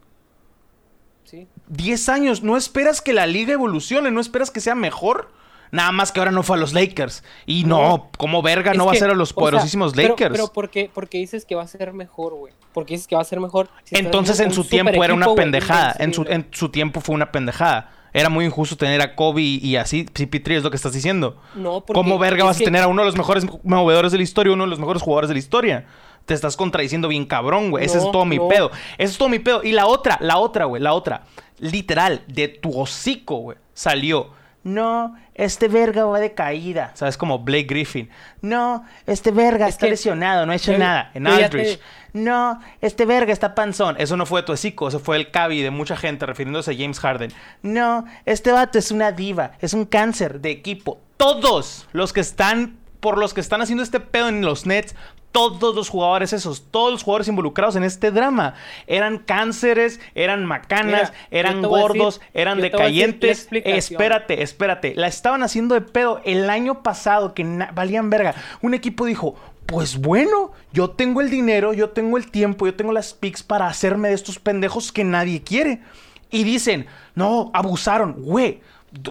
[1.25, 1.47] Sí.
[1.67, 2.41] 10 años.
[2.41, 4.09] ¿No esperas que la liga evolucione?
[4.09, 5.29] ¿No esperas que sea mejor?
[5.73, 7.23] Nada más que ahora no fue a los Lakers.
[7.47, 10.31] Y no, como verga no va a ser a los o sea, poderosísimos pero- Lakers.
[10.31, 12.53] Pero, ¿por qué, por qué dices que va a ser mejor, güey?
[12.73, 13.69] Porque dices que va a ser mejor.
[13.83, 15.95] si Entonces en su tiempo era una pendejada.
[15.97, 17.91] En su, en su tiempo fue una pendejada.
[18.13, 20.05] Era muy injusto tener a Kobe y así.
[20.05, 21.41] CP3 es lo que estás diciendo.
[21.55, 24.23] No, porque ¿Cómo verga vas a tener a uno de los mejores movedores de la
[24.23, 25.87] historia, uno de los mejores jugadores de la historia?
[26.27, 27.83] Te estás contradiciendo bien cabrón, güey.
[27.83, 28.69] Ese No, es todo mi pedo.
[28.99, 29.63] Ese es todo mi pedo.
[29.63, 31.23] Y la otra, la otra, güey, la otra.
[31.57, 33.57] Literal, de tu hocico, güey.
[33.73, 34.42] Salió.
[34.63, 36.91] No, este verga va de caída.
[36.93, 37.17] ¿Sabes?
[37.17, 38.09] Como Blake Griffin.
[38.41, 41.11] No, este verga Es está que- lesionado, no ha hecho yo- nada.
[41.13, 41.77] En Aldridge.
[41.77, 41.83] te-
[42.13, 43.95] No, este verga está panzón.
[43.99, 46.75] Eso no fue de tu hocico, eso fue el cabi de mucha gente refiriéndose a
[46.77, 47.31] James Harden.
[47.63, 51.01] No, este vato es una diva, es un cáncer de equipo.
[51.17, 54.95] Todos los que están, por los que están haciendo este pedo en los Nets,
[55.33, 58.53] todos los jugadores esos, todos los jugadores involucrados en este drama,
[58.87, 63.49] eran cánceres, eran macanas, Mira, eran gordos, decir- eran decayentes.
[63.51, 64.93] espérate, espérate.
[64.95, 67.43] La estaban haciendo de pedo el año pasado, que
[67.73, 68.35] valían verga.
[68.61, 69.35] Un equipo dijo,
[69.65, 73.67] Pues bueno, yo tengo el dinero, yo tengo el tiempo, yo tengo las picks para
[73.67, 75.81] hacerme de estos pendejos que nadie quiere.
[76.29, 76.85] Y dicen,
[77.15, 78.61] no, abusaron, güey.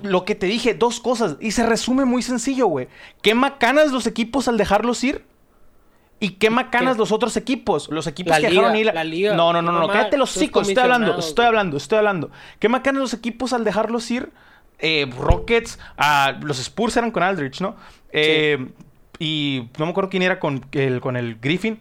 [0.03, 1.37] Lo que te dije, dos cosas.
[1.41, 2.89] Y se resume muy sencillo, güey.
[3.20, 5.24] ¿Qué macanas los equipos al dejarlos ir?
[6.20, 7.89] ¿Y qué macanas los otros equipos?
[7.91, 8.87] Los equipos La que liga, dejaron ir.
[8.95, 9.35] la liga.
[9.35, 9.78] No, no, no, no.
[9.80, 10.68] Normal, Cállate los hocicos.
[10.68, 12.30] Estoy hablando, estoy hablando, estoy hablando.
[12.61, 14.30] ¿Qué macanas los equipos al dejarlos ir?
[14.78, 17.74] Eh, Rockets, ah, los Spurs eran con Aldrich, ¿no?
[18.12, 18.68] Eh,
[19.18, 21.80] Y no me acuerdo quién era con el, con el Griffin.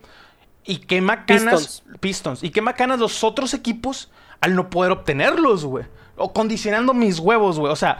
[0.65, 1.83] Y qué macanas.
[1.99, 2.43] Pistons.
[2.43, 4.09] Y qué macanas los otros equipos
[4.41, 5.85] al no poder obtenerlos, güey.
[6.21, 7.71] O condicionando mis huevos, güey.
[7.71, 7.99] O sea,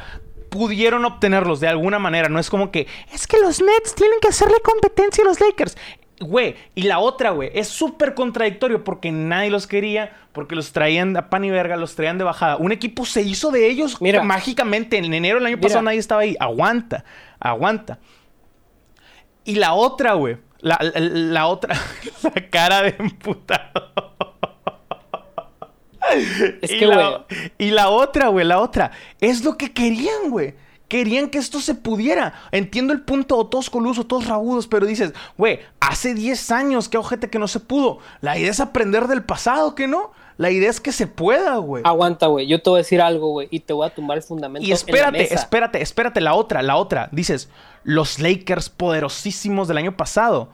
[0.50, 2.30] pudieron obtenerlos de alguna manera.
[2.30, 2.88] No es como que.
[3.14, 5.78] Es que los Nets tienen que hacerle competencia a los Lakers.
[6.20, 11.18] Güey, y la otra, güey, es súper contradictorio porque nadie los quería, porque los traían
[11.18, 12.58] a pan y verga, los traían de bajada.
[12.58, 14.22] Un equipo se hizo de ellos Mira.
[14.22, 14.98] mágicamente.
[15.00, 15.68] En enero del año Mira.
[15.68, 16.36] pasado nadie estaba ahí.
[16.40, 17.04] Aguanta,
[17.40, 17.98] aguanta.
[19.46, 20.38] Y la otra, güey.
[20.60, 21.76] La, la- la otra.
[22.24, 24.31] La cara de emputado.
[26.62, 27.26] Es y, que, la,
[27.58, 28.92] y la otra, güey, la otra.
[29.20, 30.56] Es lo que querían, güey.
[30.88, 32.34] Querían que esto se pudiera.
[32.52, 36.98] Entiendo el punto, o todos colusos, todos rabudos, pero dices, güey, hace 10 años, qué
[36.98, 38.00] ojete que no se pudo.
[38.20, 40.12] La idea es aprender del pasado, ¿que no?
[40.36, 41.84] La idea es que se pueda, güey.
[41.86, 42.48] Aguanta, güey.
[42.48, 43.48] Yo te voy a decir algo, güey.
[43.52, 44.64] Y te voy a tumbar el fundamento.
[44.64, 45.36] Y en la espérate, mesa.
[45.36, 47.10] espérate, espérate, la otra, la otra.
[47.12, 47.48] Dices,
[47.84, 50.50] los Lakers poderosísimos del año pasado.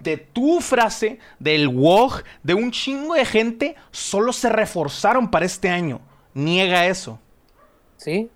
[0.00, 5.68] De tu frase, del WOG, de un chingo de gente, solo se reforzaron para este
[5.68, 6.00] año.
[6.34, 7.18] Niega eso.
[7.96, 8.30] Sí.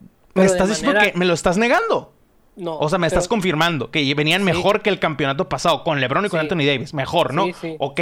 [0.00, 0.08] Me
[0.42, 2.12] Pero estás diciendo que me lo estás negando.
[2.56, 2.78] No.
[2.78, 4.44] O sea, me estás pero- confirmando que venían Sí.
[4.46, 6.44] mejor que el campeonato pasado con LeBron y con Sí.
[6.46, 6.94] Anthony Davis.
[6.94, 7.44] Mejor, ¿no?
[7.46, 8.00] Sí, sí, ok.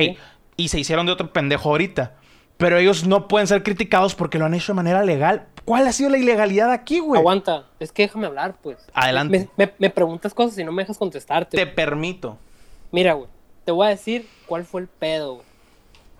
[0.56, 2.14] Y se hicieron de otro pendejo ahorita.
[2.56, 5.46] Pero ellos no pueden ser criticados porque lo han hecho de manera legal.
[5.64, 7.20] ¿Cuál ha sido la ilegalidad aquí, güey?
[7.20, 7.66] Aguanta.
[7.78, 8.78] Es que déjame hablar, pues.
[8.94, 9.48] Adelante.
[9.56, 11.56] Me, me- me preguntas cosas y no me dejas contestarte.
[11.56, 12.36] Te permito.
[12.92, 13.28] Mira, güey.
[13.64, 15.46] Te voy a decir cuál fue el pedo, güey.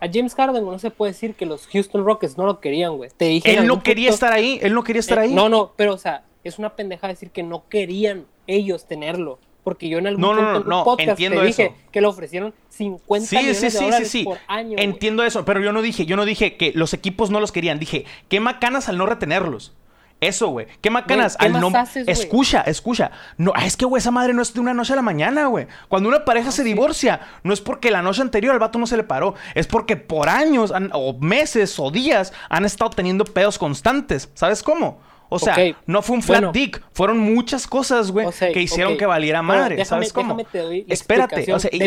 [0.01, 3.11] A James Harden no se puede decir que los Houston Rockets no lo querían, güey.
[3.17, 3.53] Te dije.
[3.53, 4.59] en Él no quería punto- estar ahí.
[4.63, 5.35] Él no quería estar Eh, ahí.
[5.35, 9.39] No, no, pero o sea, es una pendeja decir que no querían ellos tenerlo.
[9.65, 11.65] Porque yo en algún No, no, punto no, en un no, podcast entiendo te dije
[11.67, 11.75] eso.
[11.93, 14.25] que le ofrecieron 50 Sí, millones sí, de sí, sí, dólares sí.
[14.25, 14.73] por año.
[14.75, 14.85] güey.
[14.85, 17.79] Entiendo eso, pero yo no dije, yo no dije que los equipos no los querían.
[17.79, 19.75] Dije, qué macanas al no retenerlos.
[20.21, 20.67] Eso, güey.
[20.81, 21.71] Qué macanas Güey, ¿qué al no.
[21.71, 23.13] más haces, escucha, escucha.
[23.37, 25.69] No, es que, güey, esa madre no es de una noche a la mañana, güey.
[25.89, 28.97] Cuando una pareja se divorcia, no es porque la noche anterior al vato no se
[28.97, 29.35] le paró.
[29.55, 34.29] Es porque por años, han- o meses, o días, han estado teniendo pedos constantes.
[34.35, 35.01] ¿Sabes cómo?
[35.31, 35.57] O sea,
[35.87, 36.53] no fue un flat bueno.
[36.53, 36.83] dick.
[36.95, 39.77] Fueron muchas cosas, güey, O sea, que hicieron que valiera Bueno, madre.
[39.77, 40.35] déjame- ¿Sabes cómo?
[40.35, 41.79] déjame te doy la Espérate, o sea, y.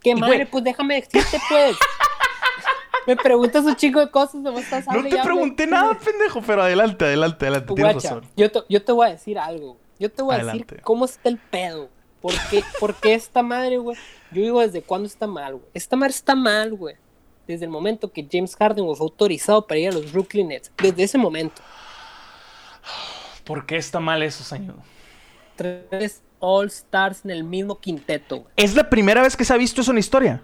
[0.00, 0.46] ¿Qué y, madre?
[0.46, 1.76] Pues déjame decirte, pues.
[3.06, 6.40] me preguntas un chico de cosas, nomás estás No hable y te pregunté nada, pendejo,
[6.42, 7.74] pero adelante, adelante, adelante.
[7.74, 8.30] Tienes Guacha, razón.
[8.36, 9.76] yo te, yo te voy a decir algo.
[9.98, 10.64] Yo te voy a Adelante.
[10.64, 11.88] decir cómo está el pedo.
[12.20, 13.96] ¿Por qué, por qué esta madre, güey?
[14.32, 15.66] Yo digo desde cuándo está mal, güey.
[15.74, 16.96] Esta madre está mal, güey.
[17.46, 20.72] Desde el momento que James Harden fue autorizado para ir a los Brooklyn Nets.
[20.78, 21.62] Desde ese momento.
[23.44, 24.76] ¿Por qué está mal eso, señor?
[25.56, 28.48] Tres All Stars en el mismo quinteto, güey.
[28.56, 30.42] ¿Es la primera vez que se ha visto eso en la historia?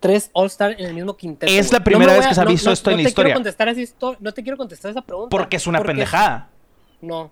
[0.00, 1.52] Tres All Stars en el mismo quinteto.
[1.52, 3.28] Es la primera me vez que se ha visto esto en la historia.
[3.34, 5.28] Quiero contestar esa histo- no te quiero contestar esa pregunta.
[5.30, 6.48] Porque es una porque- pendejada.
[7.02, 7.30] No.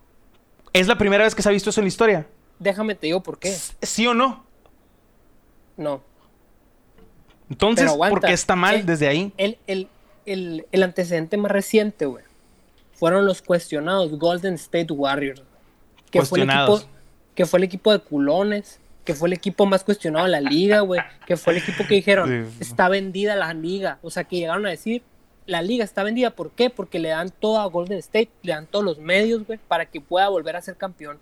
[0.73, 2.27] ¿Es la primera vez que se ha visto eso en la historia?
[2.59, 3.57] Déjame te digo por qué.
[3.83, 4.45] ¿Sí o no?
[5.77, 6.03] No.
[7.51, 7.91] Entonces.
[7.93, 9.33] ¿por qué está mal desde ahí?
[9.39, 9.89] El, el,
[10.27, 12.25] el, el antecedente más reciente, güey,
[12.93, 15.43] fueron los cuestionados Golden State Warriors.
[16.11, 16.81] Que fue, el Cuestionados.
[16.81, 16.93] equipo,
[17.35, 20.81] que fue el equipo de culones, que fue el equipo más cuestionado de la liga,
[20.81, 21.01] güey.
[21.27, 22.57] Que fue el equipo que dijeron, Sí.
[22.61, 23.99] está vendida la liga.
[24.03, 25.03] O sea, que llegaron a decir,
[25.47, 26.29] la liga está vendida.
[26.29, 26.69] ¿Por qué?
[26.69, 30.03] Porque le dan todo a Golden State, le dan todos los medios, güey, para que
[30.03, 31.19] pueda volver a ser campeón.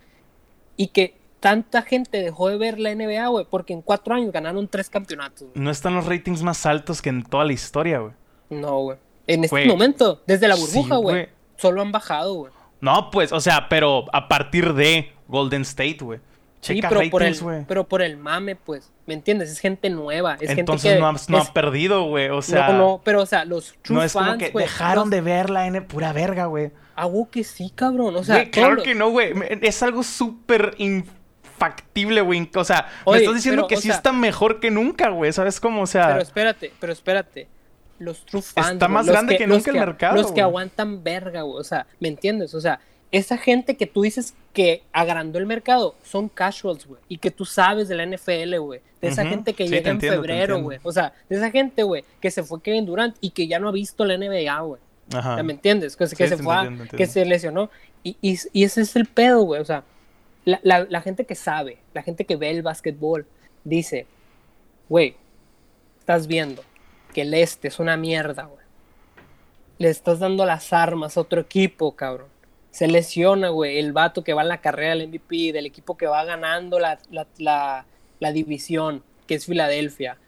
[0.76, 4.66] Y que tanta gente dejó de ver la NBA, güey, porque en cuatro años ganaron
[4.66, 5.46] tres campeonatos.
[5.54, 8.14] No están los ratings más altos que en toda la historia, güey.
[8.50, 8.98] No, güey.
[9.28, 11.28] En este momento, desde la burbuja, güey, güey.
[11.56, 12.52] solo han bajado, güey.
[12.80, 16.18] No, pues, o sea, pero a partir de Golden State, güey.
[16.66, 19.50] Sí, pero por, el, pero por el mame, pues, ¿me entiendes?
[19.50, 21.00] Es gente nueva, es Entonces gente que...
[21.00, 22.28] no, ha, no es- perdido, güey.
[22.28, 25.10] O sea, no, no, no, pero o sea, los true es como que dejaron los-
[25.10, 26.70] de ver la N pura verga, güey.
[26.96, 28.36] Ah, que sí, cabrón, o sea...
[28.36, 29.32] Güey, claro que no, güey.
[29.60, 32.50] Es algo súper infactible, güey.
[32.54, 35.32] O sea, Oye, me estás diciendo pero, que sí sea- está mejor que nunca, güey.
[35.32, 35.82] ¿Sabes cómo?
[35.82, 37.48] O sea, Pero espérate, pero espérate.
[37.98, 38.72] Los true fans.
[38.72, 41.60] Está más grande que nunca el mercado, Los que aguantan verga, güey.
[41.60, 42.54] O sea, ¿me entiendes?
[42.54, 42.78] O sea,
[43.16, 47.00] esa gente que tú dices que agrandó el mercado son casuals, güey.
[47.08, 48.80] Y que tú sabes de la NFL, güey.
[49.00, 50.78] De esa gente que Sí, llega en febrero, güey.
[50.82, 53.68] O sea, de esa gente, güey, que se fue Kevin Durant y que ya no
[53.68, 54.80] ha visto la NBA, güey.
[55.14, 55.42] Ajá.
[55.42, 55.96] ¿Me entiendes?
[55.96, 57.70] Que, se- que fue, a- entiendo, que se lesionó.
[58.02, 59.60] Y, y, y ese es el pedo, güey.
[59.60, 59.84] O sea,
[60.44, 63.26] la, la, la gente que sabe, la gente que ve el básquetbol,
[63.64, 64.06] dice,
[64.88, 65.16] güey,
[66.00, 66.62] estás viendo
[67.14, 68.64] que el este es una mierda, güey.
[69.78, 72.28] Le estás dando las armas a otro equipo, cabrón.
[72.76, 76.06] Se lesiona, güey, el vato que va en la carrera del MVP, del equipo que
[76.06, 77.86] va ganando la, la, la,
[78.20, 80.18] la división, que es Filadelfia.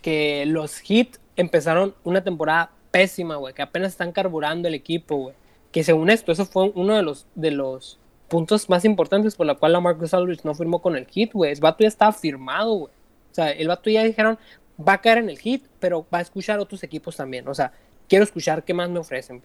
[0.00, 5.34] Que los Heat empezaron una temporada pésima, güey, que apenas están carburando el equipo, güey.
[5.72, 9.56] Que según esto, eso fue uno de los, de los puntos más importantes por la
[9.56, 11.52] cual la Marcus Aldridge no firmó con el Heat, güey.
[11.52, 12.92] El vato ya estaba firmado, güey.
[13.30, 14.38] O sea, el vato ya dijeron,
[14.80, 17.46] va a caer en el Heat, pero va a escuchar otros equipos también.
[17.46, 17.72] O sea,
[18.08, 19.42] quiero escuchar qué más me ofrecen.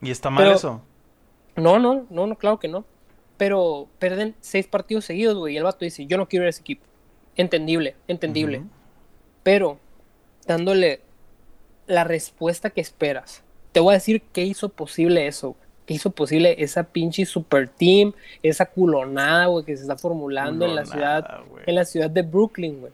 [0.00, 0.80] ¿Y está mal Pero- eso?
[1.56, 2.84] No, no, no, no, claro que no.
[3.36, 5.54] Pero pierden seis partidos seguidos, güey.
[5.54, 6.84] Y el vato dice, yo no quiero ir a ese equipo.
[7.36, 8.62] Entendible, entendible.
[9.42, 9.78] Pero
[10.46, 11.00] dándole
[11.86, 13.42] la respuesta que esperas.
[13.72, 15.64] Te voy a decir qué hizo posible eso, güey.
[15.86, 20.74] ¿Qué hizo posible esa pinche super team, esa culonada, güey, que se está formulando en
[20.74, 22.92] la ciudad, en la ciudad de Brooklyn, güey?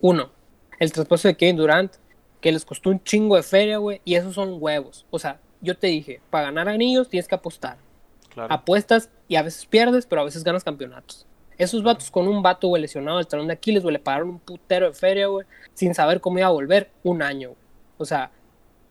[0.00, 0.30] Uno,
[0.78, 1.92] el traspaso de Kevin Durant,
[2.40, 5.04] que les costó un chingo de feria, güey, y esos son huevos.
[5.10, 7.78] O sea, yo te dije, para ganar anillos tienes que apostar.
[8.32, 8.52] Claro.
[8.52, 11.26] Apuestas y a veces pierdes, pero a veces ganas campeonatos.
[11.56, 14.38] Esos vatos con un vato, güey, lesionado del talón de Aquiles, güey, le pagaron un
[14.40, 17.60] putero de feria, güey, sin saber cómo iba a volver un año, güey.
[17.96, 18.30] O sea,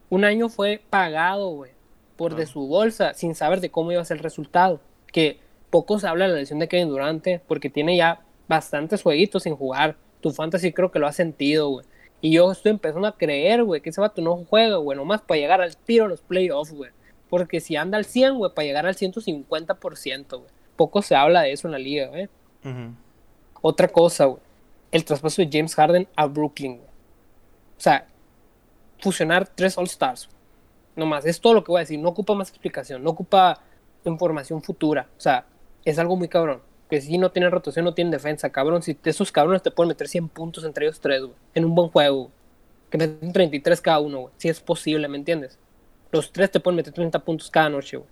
[0.10, 1.72] un año fue pagado, güey,
[2.16, 4.80] por de su bolsa, sin saber de cómo iba a ser el resultado.
[5.12, 9.44] Que poco se habla de la lesión de Kevin Durante, porque tiene ya bastantes jueguitos
[9.44, 9.98] sin jugar.
[10.22, 11.86] Tu fantasy creo que lo ha sentido, güey.
[12.24, 15.42] Y yo estoy empezando a creer, güey, que ese vato no juega, güey, nomás para
[15.42, 16.90] llegar al tiro a los playoffs, güey.
[17.30, 20.50] Porque si anda al 100, güey, para llegar al 150%, güey.
[20.78, 22.30] Poco se habla de eso en la liga, güey.
[23.62, 24.42] Otra cosa, güey.
[24.90, 26.88] El traspaso de James Harden a Brooklyn, güey.
[26.88, 28.08] O sea,
[29.02, 30.30] fusionar tres All-Stars.
[30.96, 32.00] Nomás, es todo lo que voy a decir.
[32.00, 33.04] No ocupa más explicación.
[33.04, 33.60] No ocupa
[34.06, 35.10] información futura.
[35.18, 35.46] O sea,
[35.84, 36.62] es algo muy cabrón.
[36.94, 38.84] Que si no tienen rotación, no tienen defensa, cabrón.
[38.84, 41.24] Si esos cabrones te pueden meter 100 puntos entre ellos tres.
[41.56, 42.30] En un buen juego.
[42.92, 44.30] Que meten 33 cada uno.
[44.38, 45.58] Si es posible, ¿me entiendes?
[46.12, 48.08] Los tres te pueden meter 30 puntos cada noche, güey.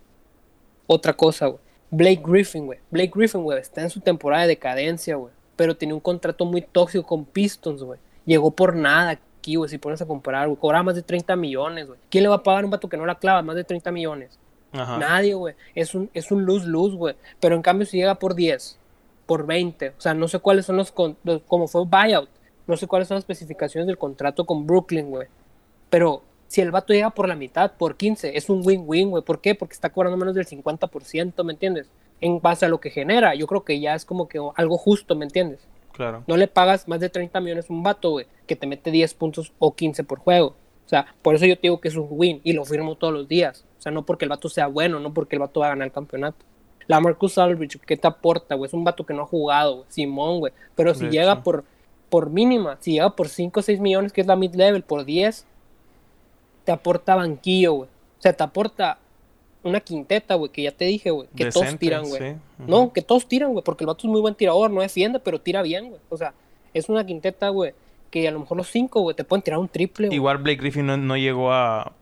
[0.88, 1.62] Otra cosa, güey.
[1.92, 2.80] Blake Griffin, güey.
[2.90, 5.32] Blake Griffin, güey, está en su temporada de decadencia, güey.
[5.56, 8.00] Pero tenía un contrato muy tóxico con Pistons, güey.
[8.26, 10.60] Llegó por nada aquí, güey, si pones a comparar, güey.
[10.60, 12.00] Cobraba más de 30 millones, güey.
[12.10, 14.40] ¿Quién le va a pagar un vato que no la clava más de 30 millones?
[14.74, 14.98] Ajá.
[14.98, 15.56] Nadie, güey.
[15.76, 17.16] Es un, es un lose-lose, güey.
[17.40, 18.78] Pero en cambio, si llega por 10,
[19.26, 22.30] por 20, o sea, no sé cuáles son los, con- los- como fue buyout,
[22.68, 25.28] no sé cuáles son las especificaciones del contrato con Brooklyn, güey.
[25.90, 29.24] Pero si el vato llega por la mitad, por 15, es un win-win, güey.
[29.24, 29.56] ¿Por qué?
[29.56, 31.90] Porque está cobrando menos del 50%, ¿me entiendes?
[32.22, 35.16] En base a lo que genera, yo creo que ya es como que algo justo,
[35.16, 35.60] ¿me entiendes?
[35.92, 36.24] Claro.
[36.28, 39.14] No le pagas más de 30 millones a un vato, güey, que te mete 10
[39.16, 40.56] puntos o 15 por juego.
[40.86, 43.14] O sea, por eso yo te digo que es un win y lo firmo todos
[43.14, 43.66] los días.
[43.82, 45.88] O sea, no porque el vato sea bueno, no porque el vato va a ganar
[45.88, 46.46] el campeonato.
[46.86, 48.68] La Marcus Aldridge, ¿qué te aporta, güey?
[48.68, 49.86] Es un vato que no ha jugado, güey.
[49.90, 50.54] Simón, güey.
[50.76, 51.42] Pero si De llega hecho.
[51.42, 51.64] por,
[52.08, 55.48] por mínima, si llega por 5 o 6 millones, que es la mid-level, por 10,
[56.64, 57.90] te aporta banquillo, güey.
[57.90, 59.00] O sea, te aporta
[59.64, 62.22] una quinteta, güey, que ya te dije, güey, que todos tiran, güey.
[62.22, 62.38] sí.
[62.60, 65.42] No, que todos tiran, güey, porque el vato es muy buen tirador, no defiende, pero
[65.42, 66.02] tira bien, güey.
[66.10, 66.36] O sea,
[66.72, 67.74] es una quinteta, güey,
[68.12, 70.16] que a lo mejor los cinco, güey, te pueden tirar un triple, güey.
[70.18, 71.94] Igual Blake Griffin no, no llegó a,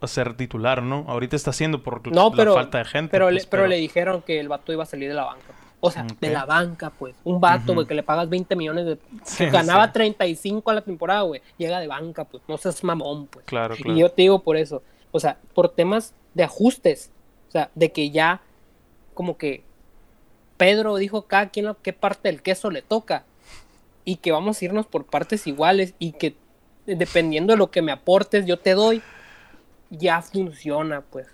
[0.00, 1.04] a ser titular, ¿no?
[1.08, 3.10] Ahorita está haciendo por No, la pero, falta de gente.
[3.10, 5.54] pero, pues, le, pero le dijeron que el vato iba a salir de la banca.
[5.80, 7.14] O sea, de la banca, pues.
[7.22, 8.98] Un vato, güey, que le pagas 20 millones de...
[9.24, 9.92] Sí, que ganaba sí.
[9.92, 11.42] 35 a la temporada, güey.
[11.58, 12.42] Llega de banca, pues.
[12.48, 13.44] No seas mamón, pues.
[13.44, 13.92] Claro, claro.
[13.96, 14.82] Y yo te digo por eso.
[15.12, 17.12] O sea, por temas de ajustes.
[17.48, 18.40] O sea, de que ya
[19.14, 19.64] como que
[20.56, 23.24] Pedro dijo cada quien qué parte del queso le toca.
[24.04, 26.36] Y que vamos a irnos por partes iguales y que
[26.86, 29.02] dependiendo de lo que me aportes yo te doy,
[29.90, 31.26] ya funciona, pues.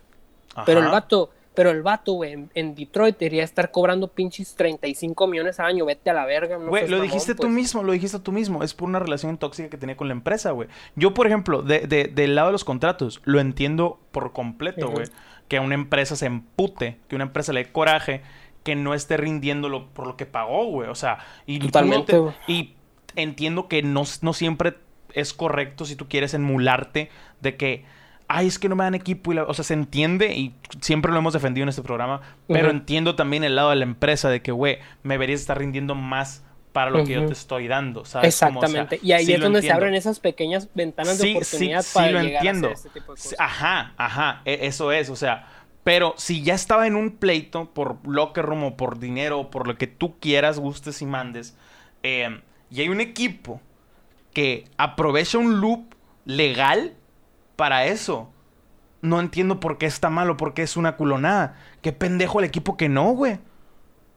[0.66, 5.26] Pero el vato, pero el vato, güey, en, en Detroit debería estar cobrando pinches 35
[5.26, 5.86] millones al año.
[5.86, 6.58] Vete a la verga.
[6.58, 7.52] no Güey, lo mamón, dijiste tú pues.
[7.52, 8.62] mismo, lo dijiste tú mismo.
[8.62, 10.68] Es por una relación tóxica que tenía con la empresa, güey.
[10.94, 15.06] Yo, por ejemplo, de, de- del lado de los contratos, lo entiendo por completo, güey.
[15.48, 18.22] Que una empresa se empute, que una empresa le dé coraje,
[18.62, 20.88] que no esté rindiéndolo por lo que pagó, güey.
[20.88, 22.34] O sea, y Totalmente, güey.
[22.46, 22.74] Y
[23.16, 24.74] entiendo que no, no siempre
[25.14, 27.84] es correcto si tú quieres emularte de que,
[28.34, 29.32] ay, es que no me dan equipo.
[29.32, 32.20] Y la- o sea, se entiende y siempre lo hemos defendido en este programa.
[32.48, 35.94] Pero entiendo también el lado de la empresa de que, güey, me deberías estar rindiendo
[35.94, 38.40] más para lo que yo te estoy dando, ¿sabes?
[38.40, 39.00] Como, o sea, Exactamente.
[39.06, 42.10] y ahí sí es donde se abren esas pequeñas ventanas de Sí, oportunidad sí para
[42.12, 42.68] lo llegar entiendo.
[42.68, 43.36] a hacer este tipo de cosas.
[43.38, 45.46] Ajá, ajá, e- eso es, o sea,
[45.84, 49.66] pero si ya estaba en un pleito por locker room o por dinero o por
[49.66, 51.54] lo que tú quieras, gustes y mandes,
[52.02, 53.60] eh, y hay un equipo
[54.32, 56.94] que aprovecha un loop legal
[57.62, 58.28] para eso,
[59.02, 61.54] no entiendo por qué está malo, por qué es una culonada.
[61.80, 63.38] Qué pendejo el equipo que no, güey.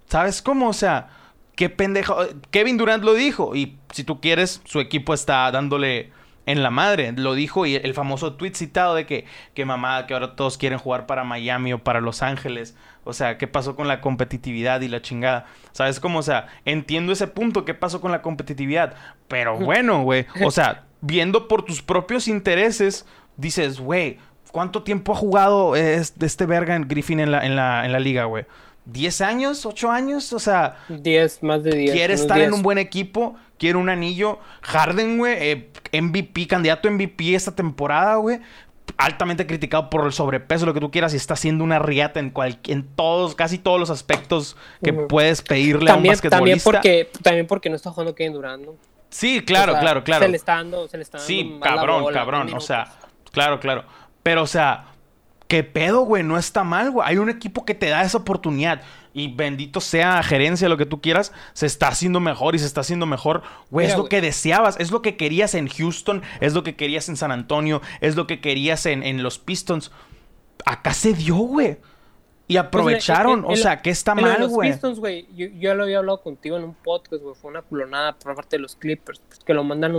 [0.08, 0.68] ¿Sabes cómo?
[0.68, 1.10] O sea,
[1.56, 2.18] qué pendejo.
[2.50, 3.56] Kevin Durant lo dijo.
[3.56, 6.12] Y si tú quieres, su equipo está dándole
[6.48, 7.12] en la madre.
[7.12, 10.80] Lo dijo y el famoso tweet citado de que, que mamá, que ahora todos quieren
[10.80, 12.76] jugar para Miami o para Los Ángeles.
[13.04, 15.46] O sea, ¿qué pasó con la competitividad y la chingada?
[15.72, 16.18] ¿Sabes cómo?
[16.18, 18.96] O sea, entiendo ese punto, ¿qué pasó con la competitividad?
[19.28, 20.26] Pero bueno, güey.
[20.44, 23.06] O sea, viendo por tus propios intereses,
[23.38, 24.18] dices, güey,
[24.52, 28.26] ¿cuánto tiempo ha jugado este verga en Griffin en la, en la, en la liga,
[28.26, 28.46] güey?
[28.92, 29.66] ¿10 años?
[29.66, 30.34] ¿8 años?
[30.34, 30.78] O sea...
[30.90, 31.92] 10, más de 10.
[31.92, 34.40] Quiere estar en un buen equipo, quiere un anillo.
[34.62, 35.70] Harden, güey, eh,
[36.02, 38.40] MVP, candidato MVP esta temporada, güey.
[38.98, 42.30] Altamente criticado por el sobrepeso, lo que tú quieras, y está haciendo una riata en,
[42.30, 46.30] cual, en todos, casi todos los aspectos que puedes pedirle a un basquetbolista.
[46.38, 48.68] También porque, también porque no está jugando Kevin Durant,
[49.10, 50.26] Sí, claro, claro, claro.
[50.26, 52.54] Se le está dando, se le está dando Sí, cabrón, cabrón.
[52.54, 52.94] O sea,
[53.36, 53.86] claro, claro.
[54.24, 54.96] Pero, o sea,
[55.48, 56.24] ¿Qué pedo, güey?
[56.24, 57.08] No está mal, güey.
[57.08, 58.82] Hay un equipo que te da esa oportunidad.
[59.14, 62.82] Y bendito sea gerencia, lo que tú quieras, se está haciendo mejor y se está
[62.82, 63.44] haciendo mejor.
[63.70, 67.08] Güey, es lo que deseabas, es lo que querías en Houston, es lo que querías
[67.10, 69.92] en San Antonio, es lo que querías en, los Pistons.
[70.66, 71.78] Acá se dio, güey.
[72.48, 74.70] Y pues, aprovecharon, o sea, ¿qué está mal, güey?
[74.70, 77.62] Los Pistons, güey, yo, yo, lo había hablado contigo en un podcast, güey, fue una
[77.62, 79.98] culonada por parte de los Clippers, pues, que lo mandan a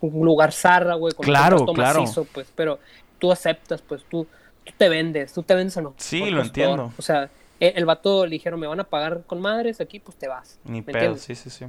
[0.00, 2.04] un, lugar zarra, güey, con claro, claro.
[2.32, 2.78] pues, pero
[3.18, 4.26] tú aceptas, pues, tú
[4.64, 6.92] tú te vendes, tú te vendes a lo Sí, lo entiendo.
[6.96, 10.16] O sea, e, el, vato le dijeron, me van a pagar con madres aquí, pues
[10.16, 10.58] te vas.
[10.64, 11.66] Ni pedo, sí, sí, sí.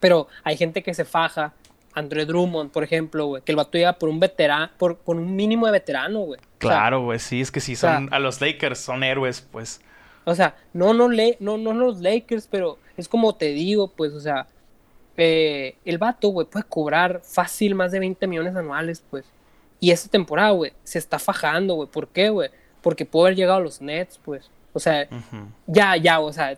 [0.00, 1.52] Pero hay gente que se faja.
[1.94, 5.66] André Drummond, por ejemplo, güey, que el vato llega por un veterano, por, un mínimo
[5.66, 6.40] de veterano, güey.
[6.58, 9.80] Claro, güey, sí, es que sí, son, a los Lakers son héroes, pues.
[10.24, 14.12] O sea, no, no, le, no, no los Lakers, pero es como te digo, pues,
[14.12, 14.46] o sea,
[15.18, 19.26] eh, el vato, güey, puede cobrar fácil más de 20 millones anuales, pues.
[19.80, 21.88] Y esta temporada, güey, se está fajando, güey.
[21.88, 22.50] ¿Por qué, güey?
[22.80, 24.48] Porque pudo haber llegado a los Nets, pues.
[24.72, 25.08] O sea,
[25.66, 26.56] ya, ya, o sea,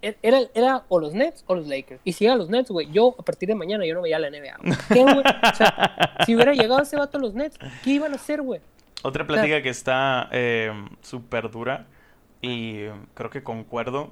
[0.00, 2.00] e-, era, era o los Nets o los Lakers.
[2.04, 4.18] Y si llega a los Nets, güey, yo a partir de mañana yo no veía
[4.18, 4.56] la NBA.
[4.88, 5.18] ¿Qué, güey?
[5.18, 8.60] O sea, si hubiera llegado ese vato a los Nets, ¿qué iban a hacer, güey?
[9.02, 10.72] Otra plática que está eh,
[11.02, 11.86] súper dura
[12.40, 14.10] y creo que concuerdo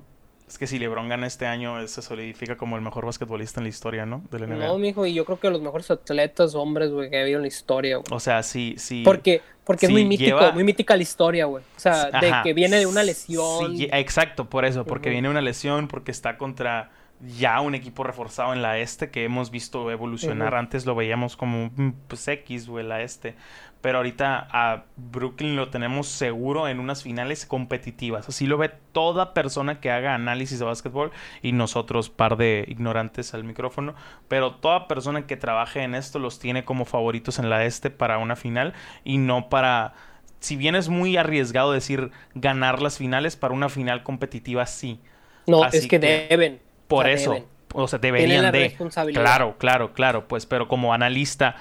[0.52, 3.70] es que si LeBron gana este año, se solidifica como el mejor basquetbolista en la
[3.70, 4.22] historia, ¿no?
[4.30, 4.66] Del NBA.
[4.66, 7.42] No, mijo, y yo creo que los mejores atletas hombres, güey, que ha habido en
[7.42, 8.06] la historia, güey.
[8.10, 9.00] O sea, sí, sí.
[9.02, 11.64] Porque, porque es muy mítico, muy mítica la historia, güey.
[11.74, 13.78] O sea, de que viene de una lesión.
[13.78, 16.90] Sí, exacto, por eso, porque viene de una lesión, porque está contra
[17.22, 20.54] ya un equipo reforzado en la este que hemos visto evolucionar.
[20.54, 21.70] Antes lo veíamos como
[22.08, 23.36] pues X, güey, la este.
[23.80, 28.28] Pero ahorita a Brooklyn lo tenemos seguro en unas finales competitivas.
[28.28, 31.10] Así lo ve toda persona que haga análisis de básquetbol
[31.42, 33.94] y nosotros, par de ignorantes al micrófono.
[34.28, 38.18] Pero toda persona que trabaje en esto los tiene como favoritos en la este para
[38.18, 38.72] una final
[39.04, 39.94] y no para
[40.38, 45.00] si bien es muy arriesgado decir ganar las finales, para una final competitiva sí.
[45.46, 46.60] No, es que, deben.
[46.96, 48.76] Por eso, o sea, deberían de.
[49.12, 50.28] Claro, claro, claro.
[50.28, 51.56] Pues, pero como analista,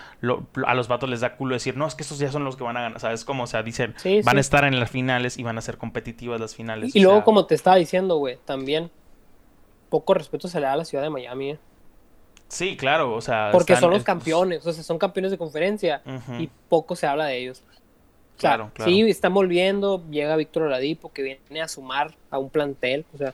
[0.65, 2.63] a los vatos les da culo decir, no, es que estos ya son los que
[2.63, 2.99] van a ganar.
[2.99, 3.43] ¿Sabes cómo?
[3.43, 6.55] O sea, dicen, van a estar en las finales y van a ser competitivas las
[6.55, 6.95] finales.
[6.95, 8.89] Y, luego, como te estaba diciendo, güey, también
[9.89, 11.59] poco respeto se le da a la ciudad de Miami, ¿eh?
[12.47, 13.49] Sí, claro, o sea.
[13.51, 16.01] Porque son los campeones, o sea, son campeones de conferencia
[16.37, 17.63] y poco se habla de ellos.
[18.37, 18.91] claro, claro.
[18.91, 23.33] Sí, están volviendo, llega Víctor Oladipo que viene a sumar a un plantel, o sea,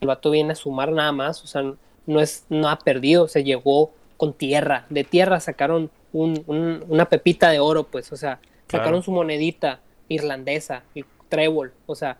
[0.00, 1.62] el vato viene a sumar nada más, o sea,
[2.06, 7.60] no, es, no ha perdido, se llegó con tierra, de tierra sacaron una pepita de
[7.60, 12.18] oro, pues, o sea, sacaron su monedita irlandesa, el trébol, o sea,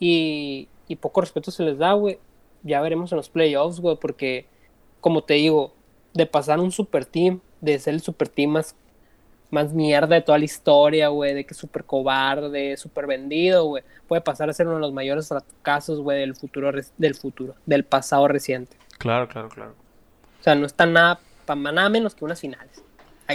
[0.00, 2.18] y, y poco respeto se les da, güey.
[2.62, 4.46] Ya veremos en los playoffs, güey, porque,
[5.00, 5.72] como te digo,
[6.14, 8.74] de pasar un super team, de ser el super team más
[9.50, 13.82] más mierda de toda la historia, güey, de que es súper cobarde, súper vendido, güey,
[14.06, 15.32] puede pasar a ser uno de los mayores
[15.62, 18.76] casos, güey, del futuro, del futuro, del pasado reciente.
[18.98, 19.74] Claro, claro, claro.
[20.40, 22.82] O sea, no está nada, para nada menos que unas finales.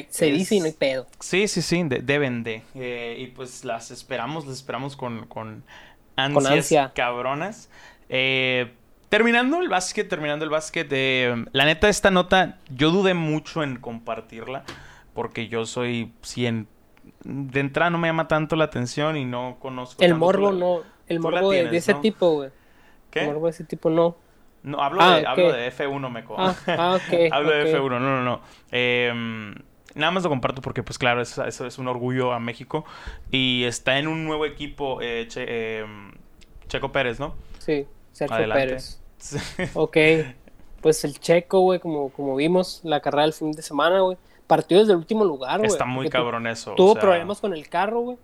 [0.09, 1.07] se dice y no hay pedo.
[1.19, 2.61] Sí, sí, sí, deben de.
[2.75, 5.63] Eh, y pues las esperamos, las esperamos con, con
[6.15, 6.91] ansias con ansia.
[6.93, 7.69] cabronas.
[8.09, 8.71] Eh,
[9.09, 13.77] terminando el básquet, terminando el básquet, eh, la neta, esta nota, yo dudé mucho en
[13.77, 14.63] compartirla
[15.13, 16.67] porque yo soy 100
[17.23, 21.19] de entrada no me llama tanto la atención y no conozco el morbo no el
[21.19, 22.49] morbo de, ese tipo güey.
[23.11, 23.21] ¿Qué?
[23.21, 24.15] el morbo de ese tipo no.
[24.63, 27.99] No hablo ah, de hablo de F1 me ah, ah okay, hablo de F1 no
[27.99, 28.41] no no.
[28.71, 29.11] Eh,
[29.95, 32.85] nada más lo comparto porque pues claro eso, es un orgullo a México
[33.29, 36.13] y está en un nuevo equipo eh, em,
[36.67, 39.01] Checo Pérez no sí Sergio Pérez.
[39.73, 39.97] Ok
[40.81, 44.17] pues el Checo güey como como vimos la carrera del fin de semana güey
[44.53, 45.71] partió desde el último lugar, güey.
[45.71, 46.75] Está muy cabrón eso.
[46.75, 48.17] Tuvo problemas con el carro, güey.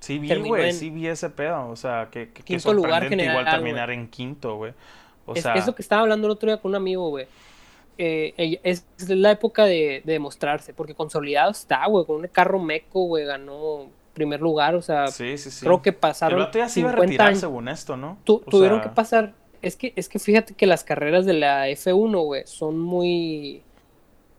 [0.00, 1.68] Sí vi, güey, sí vi ese pedo.
[1.68, 4.72] O sea, que, que, quinto lugar general, igual terminar en quinto, güey.
[5.26, 7.26] O es, sea, es lo que estaba hablando el otro día con un amigo, güey.
[7.98, 12.58] Eh, es, es la época de, de demostrarse, porque consolidado está, güey, con un carro
[12.60, 15.66] meco, güey, ganó primer lugar, o sea, sí, sí, sí.
[15.66, 17.40] creo que El pasaron vato ya se iba a 50 retirar años.
[17.40, 18.18] según esto, ¿no?
[18.24, 21.68] Tu- tuvieron sea, que pasar, es que, es que fíjate que las carreras de la
[21.68, 23.62] F1, güey, son muy,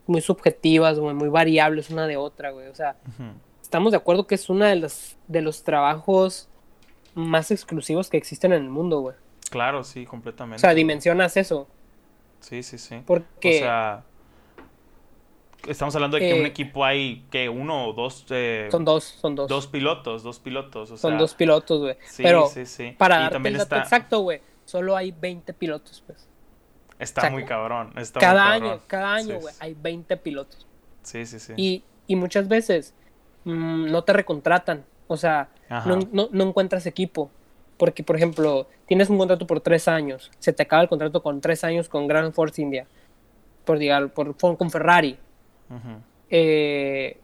[0.10, 2.96] muy subjetivas, güey, muy variables una de otra, güey, o sea,
[3.62, 6.50] estamos de acuerdo que es uno de los, de los trabajos
[7.16, 9.16] más exclusivos que existen en el mundo, güey.
[9.50, 10.58] Claro, sí, completamente.
[10.58, 11.68] O sea, dimensionas eso,
[12.40, 13.02] Sí, sí, sí.
[13.06, 13.58] porque...
[13.58, 14.04] O sea,
[15.68, 19.04] estamos hablando de que Eh, un equipo hay que uno o dos, eh, Son dos,
[19.04, 19.48] son dos.
[19.50, 21.98] dos pilotos, dos pilotos, o son dos pilotos, güey.
[22.06, 22.96] sí, Pero sí, sí.
[22.98, 26.28] para Y darte también el dato está, exacto, güey, solo hay 20 pilotos, pues.
[27.00, 29.60] Está o sea, muy cabrón, está cada muy año, cada año, güey, sí.
[29.62, 30.68] hay 20 pilotos.
[31.04, 31.54] Sí, sí, sí.
[31.58, 32.94] Y, y muchas veces
[33.46, 34.86] mm, no te recontratan.
[35.08, 35.50] O sea,
[35.86, 37.32] no, no- no encuentras equipo.
[37.78, 40.30] Porque, por ejemplo, tienes un contrato por tres años.
[40.40, 42.86] Se te acaba el contrato con tres años con Grand Force India.
[43.66, 45.18] Por, digar, por, con Ferrari.
[46.30, 47.18] Eh,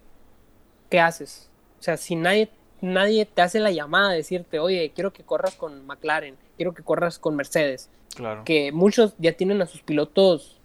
[0.90, 1.50] ¿qué haces?
[1.80, 2.50] O sea, si nadie,
[2.86, 6.84] nadie te hace la llamada de decirte, oye, quiero que corras con McLaren, quiero que
[6.84, 8.44] corras con Mercedes, Claro.
[8.46, 10.58] que muchos ya tienen a sus pilotos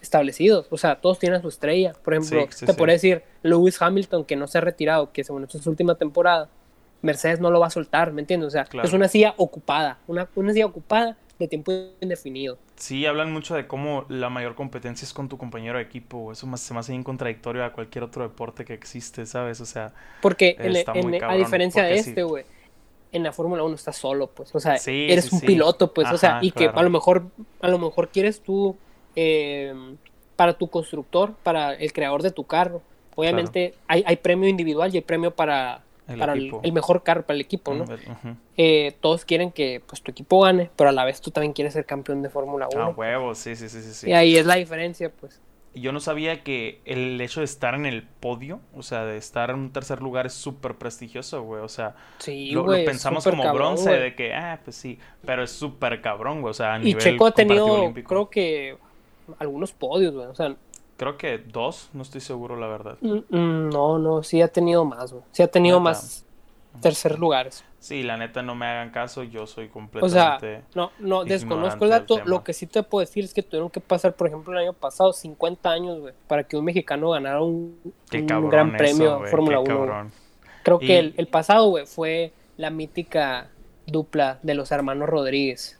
[0.00, 1.94] establecidos, o sea, todos tienen a su estrella.
[2.04, 2.78] Por ejemplo, Sí, sí, te sí.
[2.78, 5.94] podría decir Lewis Hamilton, que no se ha retirado, que según esto es su última
[5.94, 6.48] temporada,
[7.02, 8.48] Mercedes no lo va a soltar, ¿me entiendes?
[8.48, 8.86] O sea, Claro.
[8.88, 12.58] es una silla ocupada, una, una silla ocupada de tiempo indefinido.
[12.76, 16.32] Sí, hablan mucho de cómo la mayor competencia es con tu compañero de equipo.
[16.32, 19.60] Eso más- se me hace bien contradictorio a cualquier otro deporte que existe, ¿sabes?
[19.60, 22.44] O sea, Porque en- en- a diferencia de este, güey,
[23.12, 24.54] en la Fórmula 1 estás solo, pues.
[24.54, 26.10] O sea, Sí, eres sí, un piloto, pues.
[26.10, 27.26] o sea, y que a lo mejor,
[27.60, 28.76] a lo mejor quieres tú,
[29.16, 29.72] eh,
[30.36, 32.82] para tu constructor, para el creador de tu carro.
[33.14, 37.34] Obviamente hay, hay premio individual y hay premio para, el para el, mejor carro, para
[37.34, 37.84] el equipo, ¿no?
[38.56, 41.72] Eh, todos quieren que pues, tu equipo gane, pero a la vez tú también quieres
[41.72, 42.82] ser campeón de Fórmula 1.
[42.82, 44.10] Ah, huevo, sí, sí, sí, sí.
[44.10, 45.40] Y ahí es la diferencia, pues.
[45.72, 49.16] Y Yo no sabía que el hecho de estar en el podio, o sea, de
[49.16, 51.62] estar en un tercer lugar es súper prestigioso, güey.
[51.62, 55.42] O sea, Sí, lo, lo pensamos como cabrón, bronce, de que, ah, pues sí, pero
[55.42, 56.50] es súper cabrón, güey.
[56.50, 58.08] O sea, a Y nivel Checo ha tenido, olímpico.
[58.08, 58.76] creo que,
[59.38, 60.26] algunos podios, güey.
[60.26, 60.54] O sea,
[60.96, 62.96] Creo que dos, no estoy seguro, la verdad.
[63.00, 65.24] Mm, mm, No, no, sí ha tenido más, güey.
[65.32, 65.90] Sí ha tenido Neta.
[65.90, 66.24] más
[66.80, 67.64] tercer lugares.
[67.78, 69.68] Sí, la neta, no me hagan caso, yo soy O
[70.08, 70.62] sea, completamente...
[70.74, 72.20] no, no, desconozco el dato.
[72.24, 74.72] Lo que sí te puedo decir es que tuvieron que pasar, por ejemplo, el año
[74.72, 77.78] pasado 50 años, güey, para que un mexicano ganara un,
[78.10, 79.76] gran eso, premio Fórmula qué 1.
[79.76, 79.88] güey.
[79.88, 80.12] cabrón.
[80.62, 83.50] Creo Y- que el, el pasado, güey, fue la mítica
[83.86, 85.78] dupla de los hermanos Rodríguez.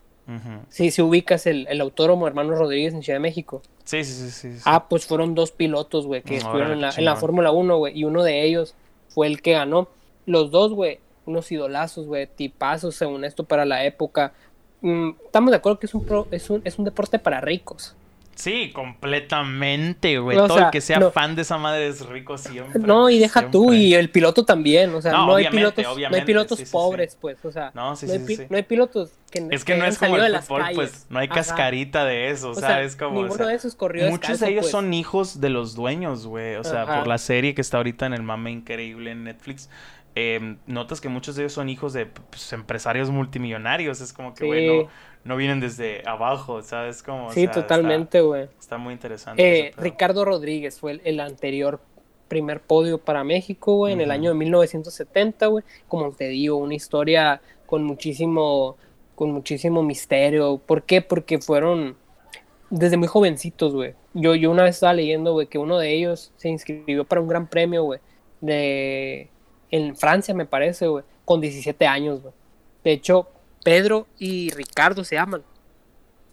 [0.71, 3.61] Sí, si ubicas el, el autódromo Hermanos Rodríguez en Ciudad de México.
[3.85, 4.57] Sí, sí, sí, sí.
[4.57, 4.63] sí.
[4.65, 7.05] Ah, pues fueron dos pilotos, güey, que estuvieron en la, en.
[7.17, 8.75] Fórmula 1, güey, y uno de ellos
[9.09, 9.89] fue el que ganó.
[10.27, 14.33] Los dos, güey, unos idolazos, güey, tipazos según esto para la época.
[14.81, 17.95] Mm, estamos de acuerdo que es un, pro- es un, es un deporte para ricos.
[18.37, 20.37] Sí, completamente, güey.
[20.37, 21.11] Todo sea, el que sea no.
[21.11, 22.81] fan de esa madre es rico siempre.
[22.81, 26.17] No, y deja tú, y el piloto también, o sea, No, no, hay pilotos, no
[26.17, 26.73] hay pilotos sí, sí, sí.
[26.73, 29.85] pobres, pues, o sea, No, sí, hay sí, no hay pilotos que Es que no
[29.85, 31.35] es como el fútbol, pues no hay Ajá.
[31.37, 32.97] cascarita de eso, O sea, ¿sabes?
[32.97, 34.73] Como, o ninguno sea, de esos corrió Muchos descalzo, de ellos pues.
[34.73, 36.57] son hijos de los dueños, güey.
[36.57, 36.99] O sea, Ajá.
[36.99, 39.69] por la serie que está ahorita en el mame increíble en Netflix.
[40.17, 44.01] eh, notas que muchos de ellos son hijos de pues, empresarios multimillonarios.
[44.01, 44.47] Es como que, Sí.
[44.47, 44.89] güey, no,
[45.25, 47.03] no vienen desde abajo, ¿sabes?
[47.03, 48.49] Como, o Sí, sea, totalmente, güey.
[48.59, 49.67] Está, muy interesante.
[49.69, 49.73] Eh.
[49.77, 51.81] Ricardo Rodríguez fue el, el anterior
[52.29, 55.65] primer podio para México, güey, en el año de 1970, güey.
[55.89, 58.77] Como te digo, una historia con muchísimo,
[59.15, 60.59] con muchísimo misterio.
[60.59, 61.01] ¿Por qué?
[61.01, 61.97] Porque fueron
[62.71, 63.95] desde muy jovencitos, güey.
[64.15, 67.29] Yo, yo una vez estaba leyendo, güey, que uno de ellos se inscribió para un
[67.29, 68.01] gran premio, güey,
[68.41, 69.31] de
[69.71, 72.35] en Francia, me parece, güey, con 17 años, güey.
[72.85, 73.29] De hecho,
[73.65, 75.43] Pedro y Ricardo se llaman.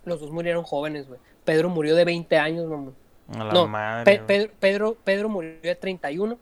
[0.05, 1.19] Los dos murieron jóvenes, güey.
[1.43, 2.91] Pedro murió de 20 años, mamá.
[3.35, 4.23] A No, madre, Pe-.
[4.25, 6.37] Pedro, Pedro, Pedro murió de 31,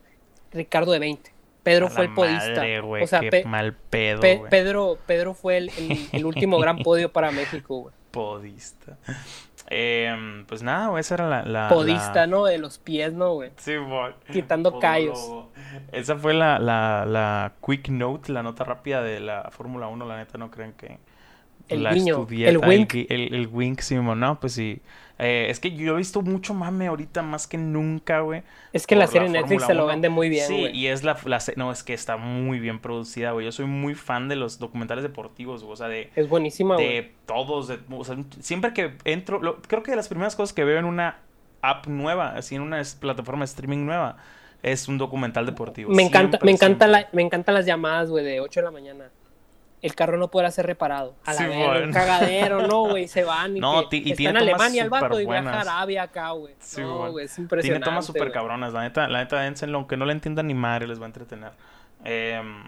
[0.51, 1.31] Ricardo de 20.
[1.63, 2.55] Pedro A fue el podista.
[2.55, 4.41] madre, o sea, qué Pe- mal pedo, Pe-.
[4.49, 7.95] Pedro, Pedro fue el, el- el último gran podio para México, güey.
[8.11, 8.97] Podista.
[9.71, 11.43] Em, pues nada, esa era la...
[11.43, 12.45] la- Podista, la- ¿no?
[12.45, 13.51] De los pies, ¿no, güey?
[13.57, 14.13] Sí, güey.
[14.31, 15.19] Quitando callos.
[15.91, 20.05] Esa fue la, la, la quick note, la nota rápida de la Fórmula 1.
[20.05, 20.97] La neta, no creen que
[21.67, 22.49] El la guiño, estudié.
[22.49, 22.93] el wink.
[22.93, 24.19] gui- El, el wink, Simón.
[24.19, 24.81] No, pues sí.
[25.21, 28.41] Eh, es que yo he visto mucho mame ahorita más que nunca, güey.
[28.71, 29.87] Es que la serie Netflix se lo 1.
[29.91, 30.77] vende muy bien, Sí, güey.
[30.77, 33.45] y es la, la No, es que está muy bien producida, güey.
[33.45, 35.73] Yo soy muy fan de los documentales deportivos, güey.
[35.73, 36.87] O sea, de, Es buenísima, güey.
[36.87, 37.67] de todos.
[37.67, 40.79] de- o sea, siempre que entro, lo- creo que de las primeras cosas que veo
[40.79, 41.17] en una
[41.61, 44.15] app nueva, así en una plataforma de streaming nueva,
[44.63, 45.91] es un documental deportivo.
[45.91, 47.01] Me encanta, Siempre, me encanta siempre.
[47.03, 49.09] la, me encantan las llamadas, güey, de 8 de la mañana.
[49.81, 51.15] El carro no podrá ser reparado.
[51.25, 51.85] A la Sí, bueno.
[51.85, 54.83] un cagadero, no, güey, se van y No, que y está tiene en tomas Alemania
[54.83, 55.61] el vato y viaja a.
[55.61, 56.53] Arabia acá, güey.
[56.59, 57.85] Sí, no, güey, es Tiene impresionante.
[57.85, 58.73] tomas súper cabronas.
[58.73, 61.51] La neta, la neta, dénselo, aunque no le entiendan ni madre, les va a entretener.
[62.03, 62.63] Em,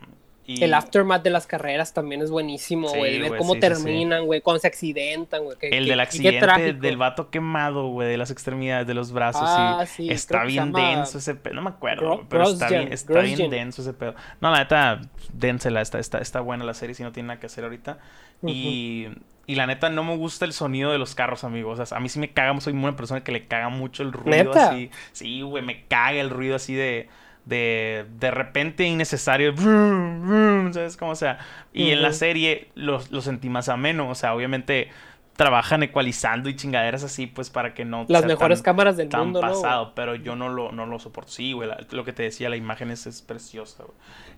[0.46, 3.20] y- El aftermath de las carreras también es buenísimo, Sí, güey.
[3.20, 5.56] ver cómo sí, terminan, güey, cuando se accidentan, güey.
[5.62, 9.44] El del accidente del vato quemado, güey, de las extremidades de los brazos.
[9.46, 11.54] Ah, sí, está bien denso ese pedo.
[11.54, 14.16] No me acuerdo, Gro- pero está bien, está bien denso ese pedo.
[14.42, 15.02] No, la neta,
[15.34, 18.00] dénsela, está, está, está buena la serie si no tiene nada que hacer ahorita.
[18.46, 19.08] Y,
[19.46, 21.80] y la neta, no me gusta el sonido de los carros, amigos.
[21.80, 24.12] O sea, a mí sí me caga, soy una persona que le caga mucho el
[24.12, 24.70] ruido ¿Neta?
[24.72, 24.90] así.
[25.12, 27.08] Sí, güey, me caga el ruido así de.
[27.46, 31.16] De, de repente innecesario, brum, brum, ¿sabes cómo?
[31.16, 31.40] Sea,
[31.74, 34.90] y en la serie lo, lo sentí más ameno, o sea, obviamente
[35.36, 39.10] trabajan ecualizando y chingaderas así, pues para que no Las sea mejores tan- cámaras del
[39.10, 39.48] tan mundo, ¿no?
[39.48, 41.32] pasado, pero yo no lo, no lo soporto.
[41.32, 43.98] Sí, güey, la- lo que te decía, la imagen es, es preciosa, güey.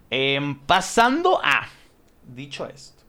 [0.09, 1.67] Em, pasando a,
[2.25, 3.03] dicho esto,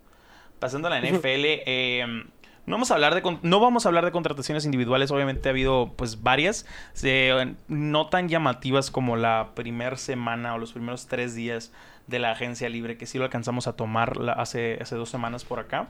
[0.59, 2.25] pasando a la NFL, em,
[2.67, 5.93] no vamos a hablar de no vamos a hablar de contrataciones individuales, obviamente ha habido
[5.97, 6.67] pues varias,
[7.69, 11.73] no tan llamativas como la primera semana o los primeros tres días
[12.07, 15.59] de la agencia libre, que sí lo alcanzamos a tomar hace, hace dos semanas por
[15.59, 15.89] acá.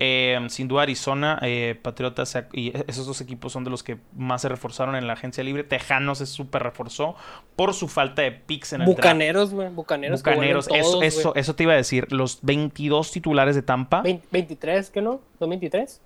[0.00, 4.42] Eh, sin duda Arizona, eh, Patriotas y esos dos equipos son de los que más
[4.42, 5.64] se reforzaron en la agencia libre.
[5.64, 7.16] Tejanos se súper reforzó
[7.56, 8.86] por su falta de picks en el.
[8.86, 9.68] Bucaneros, güey.
[9.70, 10.22] Bucaneros.
[10.22, 12.06] que Bucaneros, eso, todos, eso, eso te iba a decir.
[12.12, 15.20] Los 22 titulares de Tampa Vein- 23, ¿qué no?
[15.40, 16.00] ¿2023?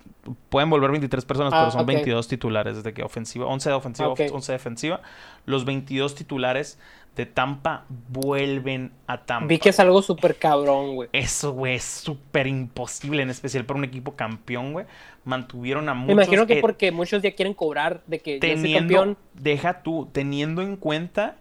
[0.49, 1.87] pueden volver 23 personas, Ah, pero son ok.
[1.87, 4.21] 22 titulares desde que ofensiva, 11 de ofensiva, Ok.
[4.31, 5.01] 11 de defensiva.
[5.45, 6.79] Los 22 titulares
[7.15, 9.47] de Tampa vuelven a Tampa.
[9.47, 11.09] Vi que es algo súper cabrón, güey.
[11.13, 14.85] Eso, güey, es súper imposible, en especial para un equipo campeón, güey.
[15.23, 16.07] Mantuvieron a muchos.
[16.07, 19.17] Me imagino que eh, porque muchos ya quieren cobrar de que teniendo, campeón.
[19.33, 21.37] deja tú, teniendo en cuenta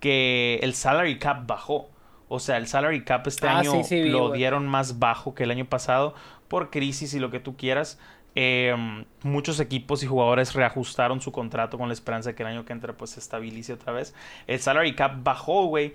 [0.00, 1.88] que el salary cap bajó.
[2.28, 5.34] O sea, el salary cap este Ah, año sí, sí, vi, lo dieron más bajo
[5.34, 6.14] que el año pasado
[6.48, 7.98] por crisis y lo que tú quieras.
[8.36, 8.74] Eh,
[9.22, 12.72] muchos equipos y jugadores reajustaron su contrato con la esperanza de que el año que
[12.72, 14.14] entra pues se estabilice otra vez.
[14.46, 15.94] El salary cap bajó, güey.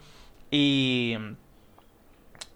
[0.52, 1.16] Y,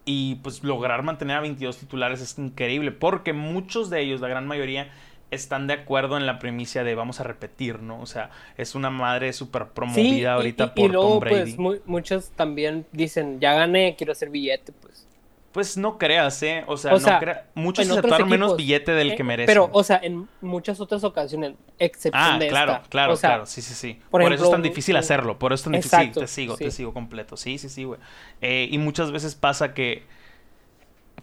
[0.06, 4.46] y pues lograr mantener a 22 titulares es increíble porque muchos de ellos, la gran
[4.48, 4.92] mayoría,
[5.32, 8.00] están de acuerdo en la premisa de vamos a repetir, ¿no?
[8.02, 11.20] O sea, es una madre súper promovida Sí, y- ahorita y, por y luego, Tom
[11.22, 11.36] Brady.
[11.40, 15.08] pues, mu- muchos también dicen, ya gané, quiero hacer billete, pues.
[15.54, 16.64] Pues no creas, ¿eh?
[16.68, 19.46] O sea, O no crea- Muchos aceptaron menos equipos, billete del Eh, que merecen.
[19.46, 22.90] Pero, o sea, en muchas otras ocasiones, excepción Ah, de claro, esta.
[22.90, 24.00] claro, O sea, claro, sí, sí, sí.
[24.10, 25.90] Por, por eso es tan difícil hacerlo, por eso es tan difícil.
[25.92, 27.38] Sí, Exacto, te sigo, te sigo completo.
[27.38, 28.00] Sí, sí, sí, güey.
[28.42, 30.04] Eh, y muchas veces pasa que,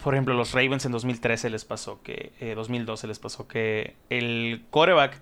[0.02, 4.62] por ejemplo, los Ravens en 2013 les pasó que, eh, 2012 les pasó que el
[4.70, 5.20] coreback,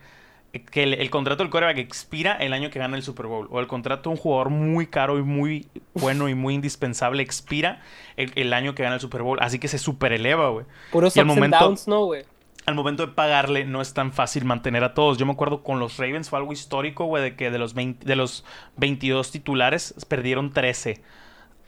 [0.71, 3.49] que el, el contrato del coreback expira el año que gana el Super Bowl.
[3.51, 7.83] O el contrato de un jugador muy caro y muy bueno y muy indispensable expira
[8.17, 9.39] el, el año que gana el Super Bowl.
[9.41, 10.67] Así que se super eleva, güey.
[10.91, 12.25] Puros y al momento- and downs, ¿no, güey?
[12.67, 15.17] al momento de pagarle no es tan fácil mantener a todos.
[15.17, 18.05] Yo me acuerdo con los Ravens fue algo histórico, güey, de que de los, 20
[18.05, 18.45] de los
[18.77, 21.01] 22 titulares perdieron 13.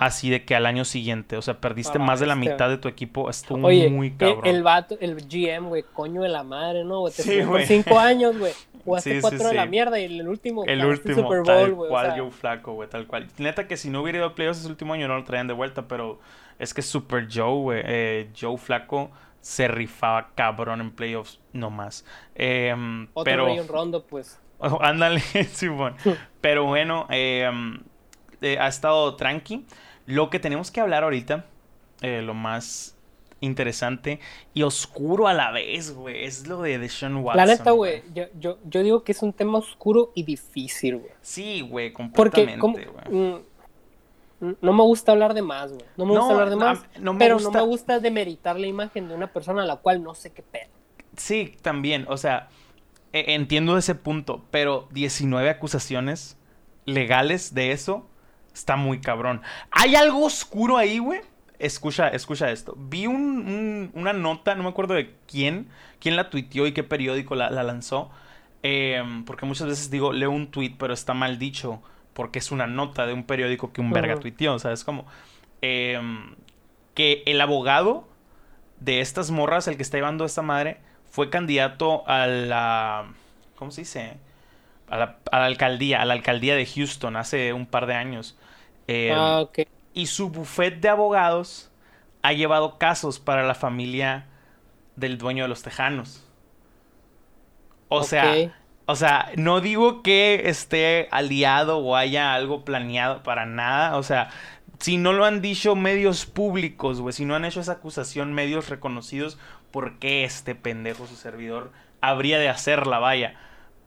[0.01, 2.51] Así de que al año siguiente, o sea, perdiste Ah, más de la este.
[2.51, 3.29] mitad de tu equipo.
[3.31, 4.47] Estuvo Oye, muy el, cabrón.
[4.47, 7.05] el vato, el GM, güey, coño de la madre, ¿no?
[7.05, 7.67] Te Sí, por güey.
[7.67, 8.53] cinco años, güey.
[8.85, 9.69] Jugaste Sí, sí, cuatro de la sí.
[9.69, 10.65] mierda y el último.
[10.65, 11.89] el último, Super tal Bowl, güey.
[11.89, 13.29] o cual sea, Joe Flaco, güey, tal cual.
[13.39, 15.53] Neta que si no hubiera ido a playoffs ese último año no lo traían de
[15.55, 16.19] vuelta, pero
[16.59, 19.11] es que Super Joe, güey, eh, Joe Flaco
[19.43, 22.05] se rifaba cabrón en playoffs, no más.
[22.35, 23.63] Em, Otro pero...
[23.69, 24.41] Rondo, pues.
[24.81, 25.21] Ándale,
[25.53, 25.95] Simón.
[26.41, 27.81] Pero bueno, eh, um,
[28.41, 29.67] eh, ha estado tranqui.
[30.11, 31.47] Lo que tenemos que hablar ahorita,
[32.03, 32.97] eh, lo más
[33.41, 34.21] interesante
[34.53, 37.37] y oscuro a la vez, güey, es lo de Deshaun Watson.
[37.37, 41.11] La neta, güey, yo, yo, yo digo que es un tema oscuro y difícil, güey.
[41.23, 42.13] Sí, güey, Porque
[42.55, 43.19] completamente, como- güey.
[44.43, 45.85] mm, no me gusta hablar de más, güey.
[45.97, 46.81] No me No, gusta hablar de más.
[46.99, 49.77] no me pero gusta- no me gusta demeritar la imagen de una persona a la
[49.77, 50.69] cual no sé qué pedo.
[51.17, 52.49] Sí, también, o sea,
[53.13, 56.37] e- entiendo ese punto, pero 19 acusaciones
[56.87, 58.07] legales de eso
[58.55, 59.43] está muy cabrón.
[59.71, 61.21] ¿Hay algo oscuro ahí, güey?
[61.59, 62.75] Escucha, escucha esto.
[62.79, 65.69] Vi un- un- una nota, no me acuerdo de quién,
[66.01, 68.11] quién la tuiteó y qué periódico la, la lanzó.
[68.63, 71.81] em, porque muchas veces digo, leo un tweet, pero está mal dicho,
[72.13, 74.21] porque es una nota de un periódico que un verga Ujú.
[74.23, 74.85] tuiteó, ¿sabes?
[74.85, 75.07] Como
[75.63, 76.35] em,
[76.95, 78.07] que el abogado
[78.81, 80.79] de estas morras, el que está llevando a esta madre,
[81.11, 83.07] fue candidato a la.
[83.57, 84.19] ¿Cómo se dice?
[84.91, 88.37] A la, a la alcaldía, a la alcaldía de Houston hace un par de años.
[88.89, 89.61] Eh, ah, ok.
[89.95, 91.71] Y su buffet de abogados
[92.23, 94.27] ha llevado casos para la familia
[94.97, 96.27] del dueño de los tejanos.
[97.89, 98.53] O sea,
[98.87, 103.97] o sea, no digo que esté aliado o haya algo planeado para nada.
[103.97, 104.31] O sea,
[104.81, 108.69] si no lo han dicho medios públicos, güey, si no han hecho esa acusación medios
[108.69, 109.39] reconocidos,
[109.71, 113.37] ¿por qué este pendejo, su servidor, habría de hacerla, vaya?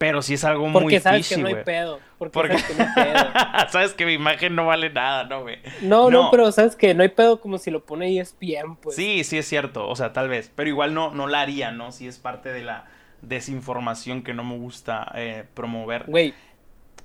[0.04, 1.99] Pero si es algo Porque muy sabes fishy, que no hay pedo.
[2.18, 3.70] Porque, Porque- sabes que no hay pedo.
[3.72, 5.60] sabes que mi imagen no vale nada, ¿no, güey?
[5.82, 6.32] No, no, No.
[6.32, 8.97] pero sabes que no hay pedo como si lo pone ESPN, pues.
[8.97, 11.93] Sí, sí es cierto, o sea, tal vez, pero igual no, no la haría, ¿no?
[11.93, 12.84] Si es parte de la
[13.22, 16.04] desinformación que no me gusta eh, promover.
[16.08, 16.34] Güey,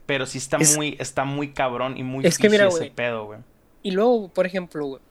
[0.06, 2.90] Pero sí está Es- muy, está muy cabrón y muy Es que mira, ese güey.
[2.90, 3.38] pedo, güey.
[3.84, 5.02] y luego, por ejemplo, güey.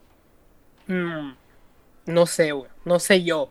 [0.87, 1.35] mm,
[2.07, 2.69] no sé, güey.
[2.83, 3.49] No sé yo.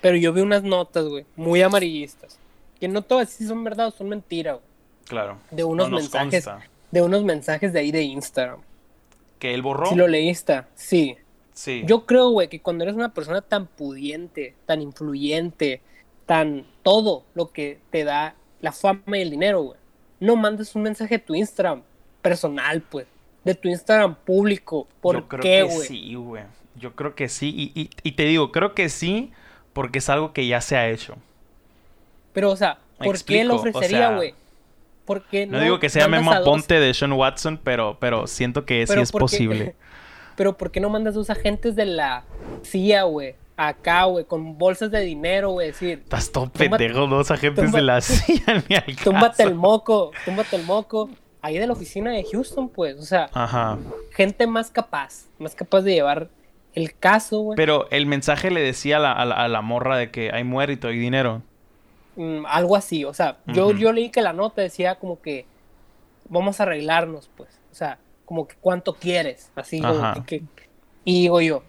[0.00, 2.39] Pero yo vi unas notas, güey, muy amarillistas.
[2.80, 4.64] Que no todas sí son verdad o son mentira, güey.
[5.06, 5.38] Claro.
[5.50, 6.44] De unos No nos mensajes.
[6.46, 6.70] consta.
[6.90, 8.60] De unos mensajes de ahí de Instagram.
[9.38, 9.86] ¿Que él borró?
[9.86, 11.16] Si lo leíste, sí.
[11.52, 11.82] Sí.
[11.86, 15.82] Yo creo, güey, que cuando eres una persona tan pudiente, tan influyente,
[16.26, 19.78] tan todo lo que te da la fama y el dinero, güey,
[20.20, 21.82] no mandes un mensaje de tu Instagram
[22.22, 23.06] personal, pues,
[23.44, 24.86] de tu Instagram público.
[25.00, 25.86] ¿Por Yo creo qué, que güey?
[25.88, 26.44] sí, güey.
[26.76, 27.72] Yo creo que sí.
[27.74, 29.32] Y, y- y te digo, creo que sí,
[29.72, 31.16] porque es algo que ya se ha hecho.
[32.32, 34.34] Pero, o sea, ¿por qué lo explico, o ofrecería, sea, güey?
[35.04, 38.64] Porque No, digo que sea Memo a dos- Ponte de Sean Watson, pero, pero siento
[38.64, 39.74] que sí es ¿por qué- posible.
[40.36, 42.24] Pero ¿por qué no mandas dos agentes de la
[42.62, 43.34] CIA, güey?
[43.58, 48.00] Acá, güey, con bolsas de dinero, güey, decir, Estás todo pendejo, dos agentes de la
[48.00, 49.60] CIA ni al túmbate el caso.
[49.60, 51.10] moco, túmbate el moco.
[51.42, 53.76] Ahí de la oficina de Houston, pues, o sea, Ajá.
[54.12, 56.30] gente más capaz, más capaz de llevar
[56.74, 57.56] el caso, güey.
[57.56, 60.44] Pero el mensaje le decía a la, a la- a la morra de que hay
[60.44, 61.42] muerto, hay dinero.
[62.16, 65.46] Mm, algo así, o sea, yo, leí que la nota decía como que
[66.28, 70.44] vamos a arreglarnos, pues, o sea, como que cuánto quieres, así, como que, que-
[71.04, 71.62] y digo yo,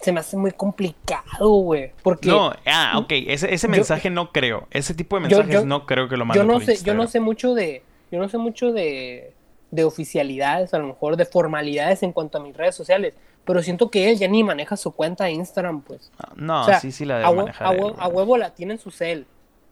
[0.00, 3.10] se me hace muy complicado, güey, porque No, ah, ok.
[3.26, 4.66] Ese, ese Yo- mensaje no creo.
[4.70, 6.94] Ese tipo de mensajes yo- no creo que lo mande yo no por sé, yo
[6.94, 9.34] no sé mucho de, yo no sé mucho de,
[9.70, 13.14] de oficialidades, a lo mejor de formalidades en cuanto a mis redes sociales,
[13.44, 16.10] pero siento que él ya ni maneja su cuenta de Instagram, pues.
[16.18, 17.66] Ah, No, O sea, sí, sí la debe manejar.
[17.68, 19.26] a él, a huevo la tiene en su cel,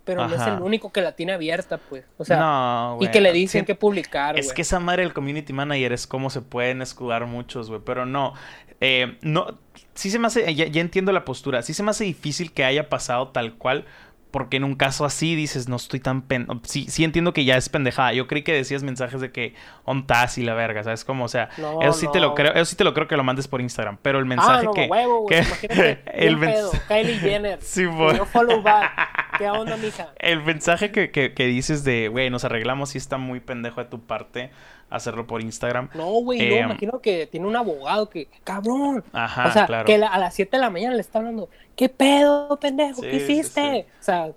[0.09, 2.03] pero no es el único que la tiene abierta, pues.
[2.17, 5.13] O sea, No, y que le dicen Sí, que publicar, Es que esa madre del
[5.13, 7.83] community manager es como se pueden escudar muchos, güey.
[7.85, 8.33] Pero no.
[8.81, 9.59] eh, no.
[9.93, 10.55] Sí se me hace.
[10.55, 11.61] Ya, ya entiendo la postura.
[11.61, 13.85] Sí se me hace difícil que haya pasado tal cual.
[14.31, 16.47] Porque en un caso así dices, no estoy tan pen...
[16.65, 18.13] Sí, sí entiendo que ya es pendejada.
[18.13, 19.55] Yo creí que decías mensajes de que
[19.85, 21.05] ontas y la verga, ¿sabes?
[21.05, 23.17] Como, o sea, No, eso sí te lo creo, eso sí te lo creo que
[23.17, 23.97] lo mandes por Instagram.
[24.03, 24.87] Pero el Ah, mensaje no, que.
[24.87, 27.59] huevo, que- Imagínate, el pedo, Kylie Jenner.
[27.63, 27.87] Sí,
[28.33, 29.39] follow back.
[29.39, 30.09] ¿Qué onda, mija?
[30.19, 33.89] El mensaje que, que- que dices de, güey, nos arreglamos, sí está muy pendejo de
[33.89, 34.51] tu parte
[34.91, 35.91] hacerlo por Instagram.
[35.95, 39.05] No, güey, yo Eh, imagino que tiene un abogado que, cabrón.
[39.13, 39.85] Ajá, o sea, claro.
[39.85, 43.03] que la- a las 7 de la mañana le está hablando, ¿qué pedo, pendejo?
[43.03, 43.87] Sí, ¿Qué sí, hiciste?
[44.01, 44.31] O sea,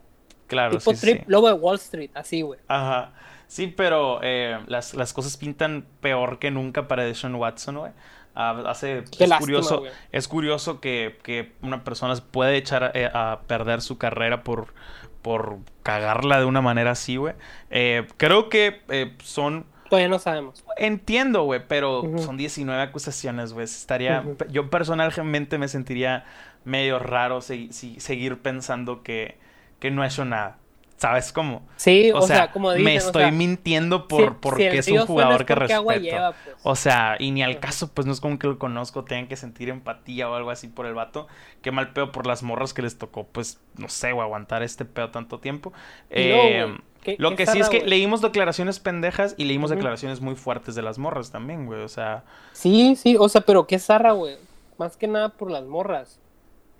[0.47, 2.59] Claro, tipo trip, lobo de Wall Street, así, güey.
[2.67, 3.13] Ajá.
[3.47, 7.91] Sí, pero eh, las, las cosas pintan peor que nunca para Deshaun Watson, güey.
[8.35, 12.91] Ah, hace, Qué es lástima, curioso, es curioso que, que una persona se puede echar
[12.95, 14.73] eh, a, perder su carrera por,
[15.21, 17.33] por cagarla de una manera así, güey.
[17.69, 20.63] Eh, creo que eh, son Todavía no sabemos.
[20.77, 23.65] Entiendo, güey, pero son 19 acusaciones, güey.
[23.65, 24.23] Estaría.
[24.49, 26.23] Yo personalmente me sentiría
[26.63, 29.37] medio raro segui- si- seguir pensando que,
[29.79, 30.57] que no he hecho nada.
[30.95, 31.67] ¿Sabes cómo?
[31.77, 35.01] Sí, o, sea, como dicen, me o estoy sea, mintiendo por, si- porque si es
[35.01, 35.93] un jugador es que respeto.
[35.99, 36.55] lleva, pues.
[36.63, 39.35] O sea, y ni al caso, pues no es como que lo conozco, tengan que
[39.35, 41.27] sentir empatía o algo así por el vato.
[41.63, 44.85] Qué mal pedo por las morras que les tocó, pues, no sé, güey, aguantar este
[44.85, 45.73] pedo tanto tiempo.
[46.11, 47.89] Eh, güey, ¿qué- lo qué que sí es que güey?
[47.89, 51.81] leímos declaraciones pendejas y leímos declaraciones muy fuertes de las morras también, güey.
[51.81, 52.23] O sea,
[52.53, 54.37] Sí, sí, o sea, pero qué zarra, güey.
[54.77, 56.19] Más que nada por las morras.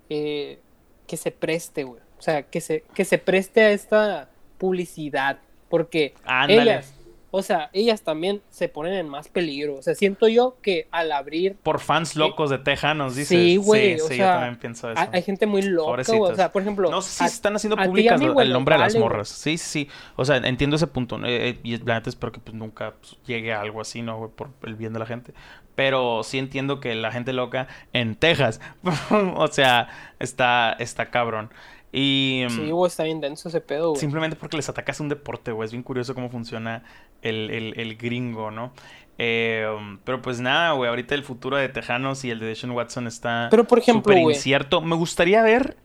[0.10, 0.60] Eh,
[1.08, 2.02] que se preste, güey.
[2.18, 5.40] O sea, que se, que se preste a esta publicidad.
[5.70, 6.62] Porque Ándale.
[6.62, 6.94] ellas,
[7.32, 9.76] o sea, ellas también se ponen en más peligro.
[9.78, 13.30] O sea, siento yo que al abrir por fans locos de Tejanos, dices.
[13.30, 15.00] Sí, güey, Sí, o sí, sea, yo también pienso eso.
[15.02, 16.02] hay, hay gente muy loca.
[16.20, 18.54] O sea, por ejemplo, No sé si a- están haciendo públicas mí, lo- güey, el
[18.54, 19.30] nombre de las morras.
[19.30, 19.90] Sí, sí, sí.
[20.18, 21.18] O sea, entiendo ese punto.
[21.18, 21.26] ¿no?
[21.28, 24.18] Eh, y la neta espero que pues, nunca pues, llegue a algo así, ¿no?
[24.18, 24.30] güey?
[24.32, 25.34] Por el bien de la gente.
[25.74, 28.60] Pero sí entiendo que la gente loca en Texas.
[29.36, 29.88] o sea,
[30.20, 31.50] está, está cabrón.
[31.92, 32.44] Y.
[32.48, 34.00] mm, Sí, güey, está bien denso ese pedo, güey.
[34.00, 35.66] Simplemente porque les atacas un deporte, güey.
[35.66, 36.84] Es bien curioso cómo funciona
[37.22, 38.72] el, el- el gringo, ¿no?
[39.18, 40.90] Eh, um, pero pues nada, güey.
[40.90, 44.82] Ahorita el futuro de Tejanos y el de Deshaun Watson está Pero, por ejemplo, incierto.
[44.82, 45.76] Me gustaría ver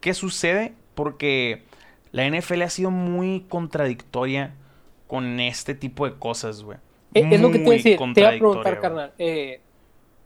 [0.00, 1.64] qué sucede porque
[2.12, 4.54] la NFL ha sido muy contradictoria
[5.06, 6.78] con este tipo de cosas, güey.
[7.14, 7.98] Eh, es lo que te iba a Muy decir.
[8.14, 9.12] Te iba a preguntar, carnal.
[9.18, 9.60] eh,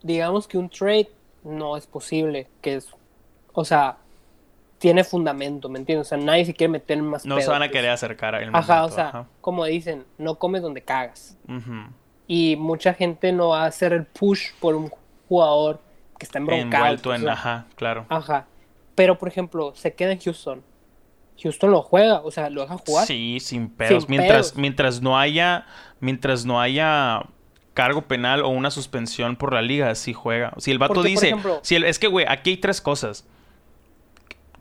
[0.02, 1.10] digamos que un trade
[1.42, 2.46] no es posible.
[2.62, 2.88] Que es.
[3.52, 3.98] O sea,
[4.86, 6.06] tiene fundamento, ¿me entiendes?
[6.06, 7.72] O sea, nadie se quiere meter más No pedo, se van a pues.
[7.72, 9.26] querer acercar al Ajá, o momento, sea, ajá.
[9.40, 11.36] como dicen, no comes donde cagas.
[12.28, 14.92] Y mucha gente no va a hacer el push por un
[15.28, 15.80] jugador
[16.20, 16.84] que está embroncado.
[16.84, 18.06] Envuelto en, ajá, claro.
[18.08, 18.46] Ajá.
[18.94, 20.62] Pero, por ejemplo, se queda en Houston.
[21.42, 23.08] Houston lo juega, o sea, lo deja jugar.
[23.08, 24.08] Sí, sin pedos.
[24.08, 25.66] mientras, mientras no haya,
[25.98, 27.24] mientras no haya
[27.74, 30.52] cargo penal o una suspensión por la liga, sí juega.
[30.58, 33.26] Si el vato dice, si el, es que, güey, aquí hay tres cosas.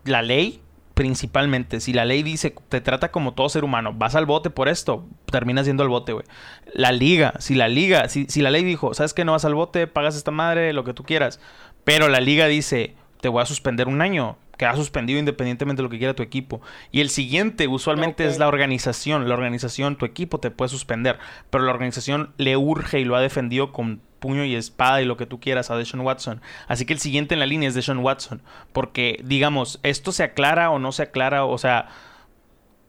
[0.06, 0.62] La ley,
[0.94, 4.68] principalmente, si la ley dice, te trata como todo ser humano, vas al bote por
[4.68, 6.24] esto, terminas yendo al bote, güey.
[6.72, 9.54] La liga, si la liga, si, si la ley dijo, sabes que no vas al
[9.54, 11.38] bote, pagas esta madre, lo que tú quieras,
[11.84, 15.90] pero la liga dice, te voy a suspender un año, queda suspendido independientemente de lo
[15.90, 16.60] que quiera tu equipo.
[16.90, 19.28] Y el siguiente usualmente es la organización.
[19.28, 21.18] La organización, tu equipo te puede suspender,
[21.50, 25.16] pero la organización le urge y lo ha defendido con puño y espada y lo
[25.16, 26.40] que tú quieras a Deshaun Watson.
[26.68, 28.42] Así que el siguiente en la línea es Deshaun Watson,
[28.72, 31.88] porque digamos, esto se aclara o no se aclara, o sea,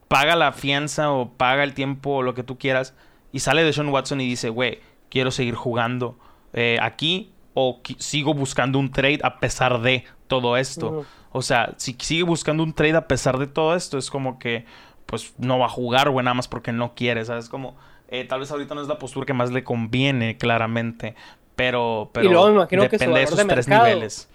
[0.07, 2.93] paga la fianza o paga el tiempo o lo que tú quieras
[3.31, 6.17] y sale Deshaun Watson y dice, güey, quiero seguir jugando
[6.53, 11.05] eh, aquí o sigo buscando un trade a pesar de todo esto.
[11.31, 14.65] O sea, si sigue buscando un trade a pesar de todo esto, es como que
[15.05, 17.49] pues no va a jugar, güey, nada más porque no quiere, ¿sabes?
[17.49, 17.77] Como,
[18.09, 21.15] eh, tal vez ahorita no es la postura que más le conviene, claramente,
[21.55, 24.29] pero, pero y luego me imagino depende que de esos tres niveles.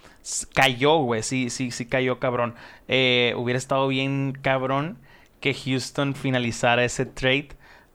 [0.55, 2.55] Cayó, güey, sí, sí, sí cayó, cabrón.
[2.89, 4.99] Eh, hubiera estado bien, cabrón,
[5.41, 7.51] que Houston finalizara ese trade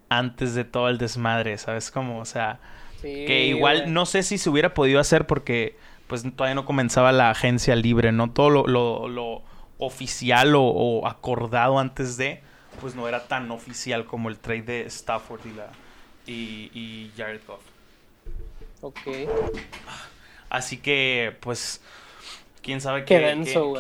[0.09, 1.89] antes de todo el desmadre, ¿sabes?
[1.89, 2.59] Como, o sea,
[3.01, 5.77] que igual no sé si se hubiera podido hacer porque
[6.07, 8.31] pues todavía no comenzaba la agencia libre, ¿no?
[8.31, 9.41] Todo lo,
[9.79, 12.41] oficial o, acordado antes de,
[12.81, 15.67] pues no era tan oficial como el trade de Stafford y, la,
[16.25, 17.61] y, Jared Goff.
[18.81, 19.29] Ok.
[20.49, 21.81] Así que, pues,
[22.61, 23.35] quién sabe qué,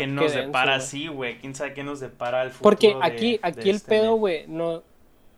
[0.07, 1.39] nos depara así, güey.
[1.39, 2.63] Quién sabe qué nos depara el futuro.
[2.63, 4.83] Porque aquí, aquí el este pedo, güey, no.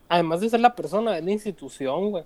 [0.08, 2.24] Además de ser la persona, es la institución, güey.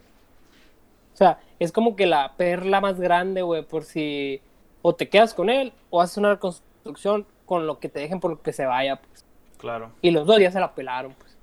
[1.14, 4.40] O sea, es como que la perla más grande, güey, por si
[4.86, 8.30] o te quedas con él o haces una reconstrucción con lo que te dejen por
[8.30, 9.24] lo que se vaya, pues.
[9.56, 9.90] Claro.
[10.02, 11.38] Y los dos ya se la pelaron, pues.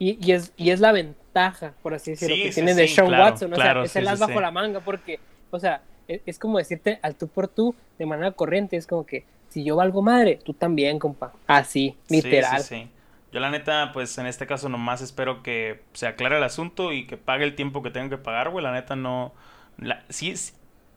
[0.00, 3.52] Y, y, es, y es la ventaja, por así decirlo, que tiene de Sean Watson.
[3.52, 5.20] O sea, es el as bajo la manga, porque,
[5.52, 8.76] o sea, es, es, como decirte al tú por tú de manera corriente.
[8.76, 11.32] Es como que si yo valgo madre, tú también, compa.
[11.46, 12.62] Así, literal.
[12.62, 12.90] Sí, sí,
[13.30, 17.06] Yo, la neta, pues en este caso, nomás espero que se aclare el asunto y
[17.06, 18.64] que pague el tiempo que tengo que pagar, güey.
[18.64, 19.32] La neta, no.
[19.78, 20.34] La, sí,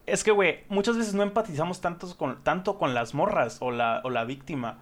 [0.07, 4.01] es que, güey, muchas veces no empatizamos tanto con, tanto con las morras o la,
[4.03, 4.79] o la víctima.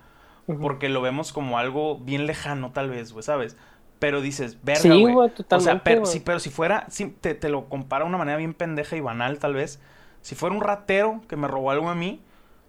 [0.62, 3.58] Porque lo vemos como algo bien lejano, tal vez, güey, ¿sabes?
[3.98, 5.32] Pero dices, verga, sí, güey.
[5.50, 6.86] O sea, pero, si, pero si fuera,
[7.22, 9.82] te, te, lo compara de una manera bien pendeja y banal, tal vez.
[10.22, 12.22] Si fuera un ratero que me robó algo a mí,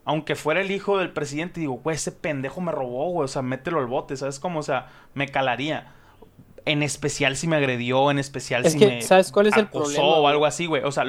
[0.06, 3.42] aunque fuera el hijo del presidente, digo, güey, ese pendejo me robó, güey, o sea,
[3.42, 4.60] mételo al bote, ¿sabes cómo?
[4.60, 5.92] O sea, me calaría
[6.66, 10.26] en especial si me agredió, en especial si me ¿sabes cuál es el problema, o
[10.26, 10.82] algo así, güey.
[10.82, 11.04] O sea,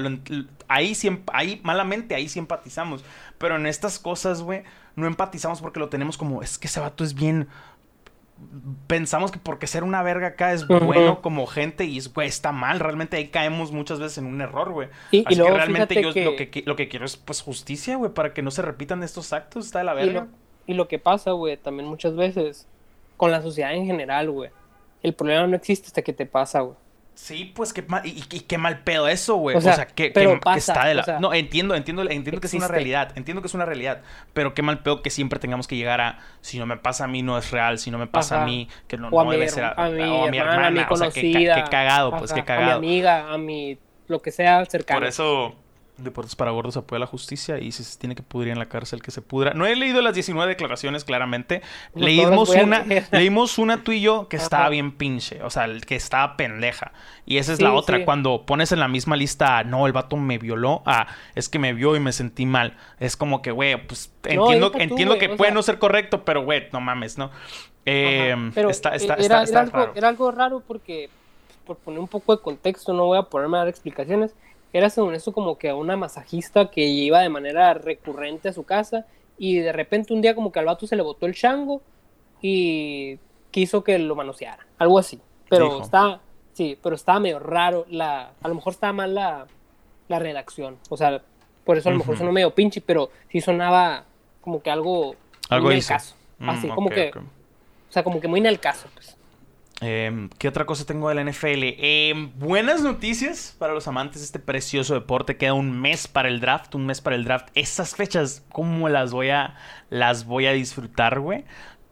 [0.68, 0.96] ahí
[1.34, 3.04] ahí malamente, ahí sí empatizamos.
[3.40, 4.62] Pero en estas cosas, güey,
[4.96, 7.48] no empatizamos porque lo tenemos como, es que ese vato es bien...
[8.86, 12.52] Pensamos que porque ser una verga acá es bueno como gente y es, güey, está
[12.52, 12.80] mal.
[12.80, 14.90] Realmente ahí caemos muchas veces en un error, güey.
[15.10, 18.36] Y, Así que realmente yo Lo, que, lo que quiero es, pues, justicia, güey, para
[18.36, 19.66] que no se repitan estos actos.
[19.66, 20.12] Está de la verga.
[20.12, 20.28] Y lo,
[20.68, 22.68] y lo que pasa, güey, también muchas veces
[23.16, 24.52] con la sociedad en general, güey
[25.08, 26.78] el problema no existe hasta que te pasa, güey.
[27.18, 29.58] Sí, pues qué mal, y, qué mal pedo eso, güey.
[29.58, 30.14] O sea, que,
[30.56, 31.18] está de la...
[31.20, 34.04] no, entiendo, entiendo, entiendo que es una realidad, entiendo que es una realidad,
[34.34, 37.08] pero qué mal pedo que siempre tengamos que llegar a, si no me pasa a
[37.08, 39.90] mí no es real, si no me pasa a mí, que no, debe ser, a,
[39.90, 42.74] mi, o a mi hermana, a mi conocida, o sea, qué, cagado, pues qué cagado.
[42.74, 45.00] A mi amiga, a mi, lo que sea cercano.
[45.00, 45.56] Por eso
[45.98, 49.02] Deportes para Gordos apoya la justicia y si se tiene que pudrir en la cárcel,
[49.02, 49.54] que se pudra.
[49.54, 51.64] No he leído las 19 declaraciones, claramente.
[51.96, 56.38] leímos una, leímos una tú y yo que estaba bien pinche, o sea, que estaba
[56.38, 56.92] pendeja.
[57.26, 60.38] Y esa es la otra, cuando pones en la misma lista, no, el vato me
[60.38, 62.78] violó, ah, es que me vio y me sentí mal.
[63.00, 66.80] Es como que, güey, pues entiendo, entiendo que puede no ser correcto, pero, güey, no
[66.80, 67.32] mames, ¿no?
[67.86, 69.94] Eh, pero está, está, era, está, algo, raro.
[69.96, 71.10] era algo raro porque,
[71.66, 74.36] por poner un poco de contexto, no voy a ponerme a dar explicaciones
[74.78, 79.06] era según eso como que una masajista que iba de manera recurrente a su casa
[79.38, 81.82] y de repente un día como que al vato se le botó el chango
[82.42, 83.18] y
[83.52, 85.20] quiso que lo manoseara, algo así.
[85.50, 86.20] Pero está,
[86.54, 89.48] sí, pero estaba medio raro, la, a lo mejor estaba mal la,
[90.08, 91.22] la redacción, o sea,
[91.64, 94.06] por eso a lo mejor sonó medio pinche, pero sí sonaba
[94.42, 95.16] como que algo,
[95.50, 96.16] algo en el caso.
[96.40, 99.17] Mm, así, como que, o sea, como que muy en el caso, pues.
[99.80, 101.76] Em, ¿Qué otra cosa tengo de la NFL?
[101.78, 105.38] Em, buenas noticias para los amantes de este precioso deporte.
[105.38, 107.50] Queda un mes para el draft, un mes para el draft.
[107.54, 109.56] Esas fechas, ¿cómo las voy a,
[109.92, 111.46] las voy a disfrutar, güey?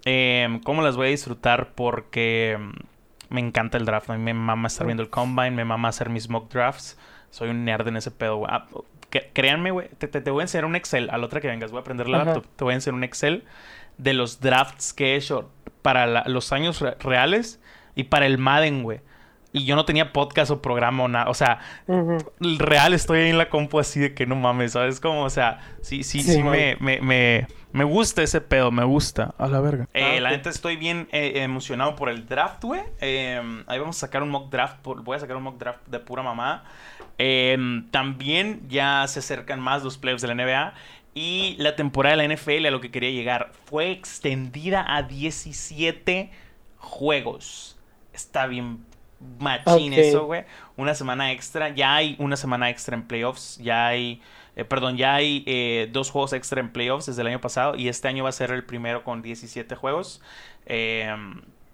[0.03, 1.73] Em, ¿Cómo las voy a disfrutar?
[1.75, 2.57] Porque
[3.29, 4.09] Me encanta el draft.
[4.11, 6.97] A mí me mama estar viendo el combine, me mama hacer mis mock drafts.
[7.31, 8.51] Soy un nerd en ese pedo, güey.
[8.53, 8.67] Ah,
[9.33, 11.09] créanme, güey, te, te- te voy a enseñar un Excel.
[11.09, 12.25] A la otra que vengas, voy a aprender la Ajá.
[12.25, 12.45] laptop.
[12.55, 13.43] Te voy a enseñar un Excel
[13.97, 15.49] de los drafts que he hecho
[15.81, 17.59] para la- los años re- reales
[17.95, 18.99] y para el Madden, güey.
[19.53, 21.29] Y yo no tenía podcast o programa o nada.
[21.29, 21.59] O sea,
[22.39, 24.99] real estoy ahí en la compu así de que no mames, ¿sabes?
[24.99, 28.83] Como, o sea, sí, sí, sí, Sí, me, me, me, me gusta ese pedo, me
[28.83, 29.33] gusta.
[29.37, 29.87] A la verga.
[29.93, 32.81] Eh, Ah, La neta estoy bien eh, emocionado por el draft, güey.
[32.99, 35.87] Eh, ahí vamos a sacar un mock draft, por- voy a sacar un mock draft
[35.87, 36.65] de pura mamá.
[37.17, 37.57] Eh,
[37.91, 40.73] también ya se acercan más los playoffs de la NBA.
[41.13, 46.29] Y la temporada de la NFL a lo que quería llegar fue extendida a 17
[46.77, 47.74] juegos.
[48.15, 48.79] Está bien
[49.39, 50.43] machín eso, güey.
[50.77, 51.69] Una semana extra.
[51.69, 53.57] Ya hay una semana extra en playoffs.
[53.57, 54.21] Ya hay,
[54.55, 57.75] eh, perdón, ya hay eh, dos juegos extra en playoffs desde el año pasado.
[57.75, 60.21] Y este año va a ser el primero con 17 juegos.
[60.65, 61.13] Eh,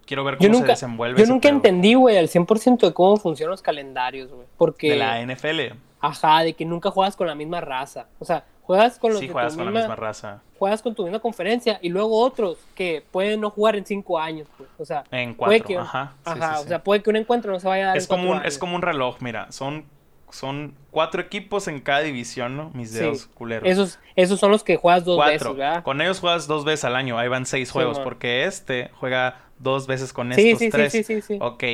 [0.06, 1.20] quiero ver Yo cómo se nunca, desenvuelve.
[1.20, 4.46] yo nunca pedo entendí, güey, al 100% de cómo funcionan los calendarios, güey.
[4.56, 5.74] Porque, De la NFL.
[6.00, 8.08] ajá, de que nunca juegas con la misma raza.
[8.18, 10.40] O sea, juegas con los Sí, juegas con la misma, raza.
[10.58, 14.48] juegas con tu misma conferencia y luego otros que pueden no jugar en cinco años,
[14.56, 14.68] pues.
[14.78, 15.66] O sea, En puede cuatro.
[15.66, 16.12] que, Ajá.
[16.14, 18.04] sí, ajá, sí, o sea, puede que un encuentro no se vaya a dar es
[18.04, 19.50] en como un, es como un reloj, mira.
[19.52, 19.84] Son,
[20.30, 22.70] son cuatro equipos en cada división, ¿no?
[22.72, 22.98] Mis Sí.
[23.00, 23.68] dedos culeros.
[23.68, 25.32] Esos, esos son los que juegas dos Cuatro.
[25.50, 25.82] veces, ¿verdad?
[25.82, 27.18] Con ellos juegas dos veces al año.
[27.18, 27.98] Ahí van seis Sí, juegos.
[27.98, 28.04] man.
[28.04, 30.92] porque este juega dos veces con Sí, estos sí, sí, tres.
[30.92, 31.38] sí, sí, sí.
[31.40, 31.64] Ok.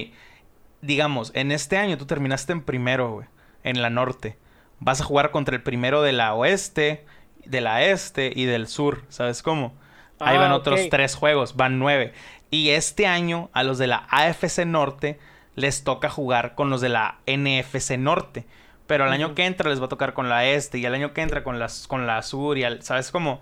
[0.81, 3.27] Digamos, en este año tú terminaste en primero, güey.
[3.65, 4.39] En la norte.
[4.81, 7.05] Vas a jugar contra el primero de la oeste,
[7.45, 9.03] de la este y del sur.
[9.09, 9.75] ¿Sabes cómo?
[10.21, 11.57] Ahí Ah, van otros tres juegos.
[11.57, 12.13] Van nueve.
[12.51, 15.19] Y este año a los de la AFC Norte
[15.55, 18.47] les toca jugar con los de la NFC Norte.
[18.87, 20.79] Pero el año que entra les va a tocar con la este.
[20.79, 22.57] Y el año que entra con, las, con la sur.
[22.57, 23.41] Y al- ¿Sabes cómo?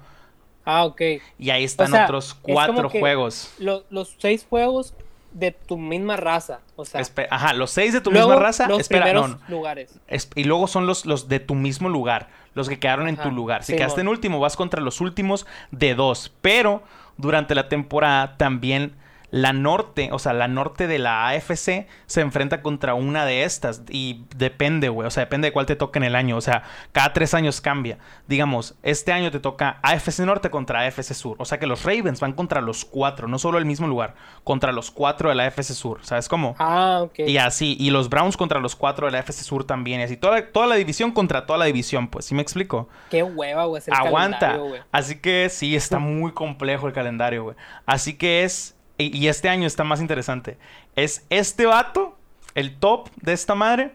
[0.64, 1.00] Ah, ok.
[1.38, 3.54] Y ahí están sea, otros es como cuatro que- juegos.
[3.58, 4.94] Lo- los seis juegos
[5.38, 6.60] de tu misma raza.
[6.76, 8.66] O sea, Espe- Ajá, los seis de tu luego misma raza.
[8.68, 9.44] los Espera, primeros no, no.
[9.48, 9.98] lugares.
[10.08, 13.30] Es- y luego son los, los de tu mismo lugar, los que quedaron en tu
[13.30, 13.62] lugar.
[13.62, 16.32] Si sí, quedaste en último, vas contra los últimos de dos.
[16.40, 16.82] Pero
[17.18, 18.94] durante la temporada también
[19.30, 23.82] la norte, o sea, la norte de la AFC se enfrenta contra una de estas.
[23.88, 25.06] Y depende, güey.
[25.06, 26.36] O sea, depende de cuál te toque en el año.
[26.36, 26.62] O sea,
[26.92, 27.98] cada tres años cambia.
[28.28, 31.36] Digamos, este año te toca AFC Norte contra AFC Sur.
[31.38, 34.72] O sea que los Ravens van contra los cuatro, no solo el mismo lugar, contra
[34.72, 36.00] los cuatro de la AFC Sur.
[36.02, 36.54] ¿Sabes cómo?
[36.58, 37.20] Ah, ok.
[37.20, 40.16] Y así, y los Browns contra los cuatro de la FC Sur también, y así,
[40.16, 42.88] toda, toda la división contra toda la división, pues, ¿sí me explico?
[43.10, 43.82] Qué hueva, güey.
[43.90, 44.38] Aguanta.
[44.38, 44.82] calendario, güey.
[44.92, 47.56] Así que sí, está muy complejo el calendario, güey.
[47.86, 50.58] Así que es, y, y este año está más interesante,
[50.94, 52.16] es este vato,
[52.54, 53.94] el top de esta madre,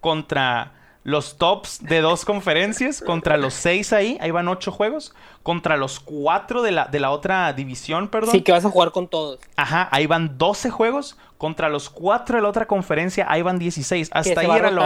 [0.00, 0.72] contra
[1.02, 5.98] los tops de dos conferencias, contra los seis ahí, ahí van ocho juegos, contra los
[5.98, 8.32] cuatro de la, de la otra división, perdón.
[8.32, 9.40] Sí, que vas a jugar con todos.
[9.56, 14.10] Ajá, ahí van 12 juegos contra los 4 de la otra conferencia, ahí van 16.
[14.10, 14.82] que Hasta ahí era lo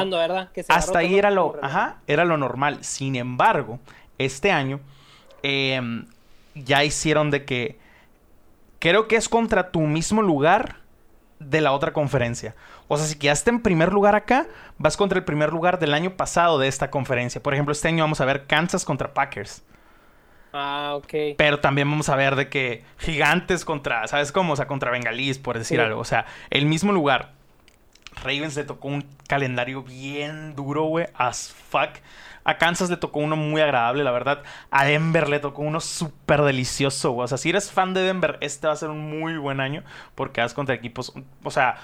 [0.68, 2.78] hasta ahí rotando era lo, ajá, era lo normal.
[2.84, 3.80] Sin embargo,
[4.18, 4.78] este año
[5.42, 6.06] em,
[6.54, 7.78] ya hicieron de que
[8.84, 10.76] creo que es contra tu mismo lugar
[11.38, 12.54] de la otra conferencia.
[12.86, 14.46] O sea, si quedaste en primer lugar acá,
[14.76, 17.42] vas contra el primer lugar del año pasado de esta conferencia.
[17.42, 19.64] Por ejemplo, este año vamos a ver Kansas contra Packers.
[20.52, 21.34] Ah, ok.
[21.38, 24.52] Pero también vamos a ver de que gigantes contra, ¿sabes cómo?
[24.52, 25.84] O sea, contra bengalíes, por decir Sí.
[25.84, 25.98] algo.
[26.00, 27.32] O sea, el mismo lugar.
[28.22, 31.06] Ravens le tocó un calendario bien duro, güey.
[31.14, 31.90] As fuck.
[32.44, 34.42] A Kansas le tocó uno muy agradable, la verdad.
[34.70, 37.24] A Denver le tocó uno súper delicioso, güey.
[37.24, 39.82] O sea, si eres fan de Denver, este va a ser un muy buen año.
[40.14, 41.14] Porque vas contra equipos.
[41.42, 41.76] O sea,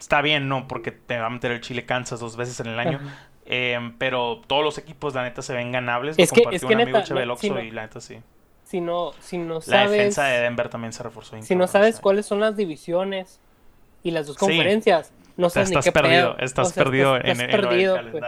[0.00, 0.66] está bien, ¿no?
[0.66, 2.98] Porque te va a meter el Chile Kansas dos veces en el año.
[3.02, 3.28] Ajá.
[3.46, 6.16] Eh, pero todos los equipos, la neta, se ven ganables.
[6.18, 7.66] Es Lo que- compartió es que un amigo neta, Cheve no- sí, Oxxo no.
[7.66, 8.18] y la neta sí.
[8.64, 11.40] Si no, si no La sabes, defensa de Denver también se reforzó.
[11.42, 13.38] si no sabes cuáles son las divisiones
[14.02, 14.40] y las dos Sí.
[14.40, 16.44] conferencias, no sabes ni estás qué perdido, pedo.
[16.44, 18.24] estás O sea, perdido estás- en, estás en perdido, pues.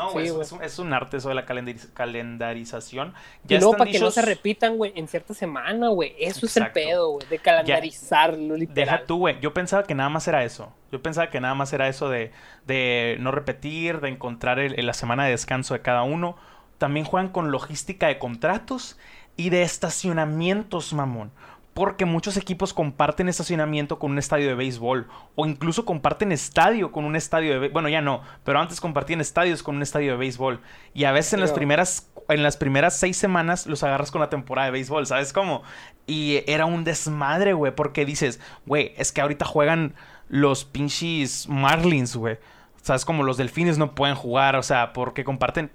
[0.00, 3.14] No, güey, es, un, es un arte eso de la calendariz- calendarización.
[3.48, 6.14] Y luego están para que no se repitan, güey, en cierta semana, güey.
[6.18, 8.74] Eso es el pedo, güey, de calendarizarlo, literal.
[8.74, 9.38] Deja tú, güey.
[9.40, 10.72] Yo pensaba que nada más era eso.
[10.92, 12.32] Yo pensaba que nada más era eso de,
[12.66, 16.36] de no repetir, de encontrar el- el- la semana de descanso de cada uno.
[16.78, 18.98] También juegan con logística de contratos
[19.36, 21.30] y de estacionamientos, mamón.
[21.74, 25.08] Porque muchos equipos comparten estacionamiento con un estadio de béisbol.
[25.36, 27.68] O incluso comparten estadio con un estadio de.
[27.68, 28.22] Bueno, ya no.
[28.44, 30.60] Pero antes compartían estadios con un estadio de béisbol.
[30.94, 32.10] Y a veces en las primeras.
[32.28, 35.62] En las primeras seis semanas los agarras con la temporada de béisbol, ¿sabes cómo?
[36.06, 37.74] Y era un desmadre, güey.
[37.74, 39.94] Porque dices, güey, es que ahorita juegan
[40.28, 42.38] los pinches Marlins, güey.
[42.82, 43.04] ¿Sabes?
[43.04, 45.70] Como los delfines no pueden jugar, o sea, porque comparten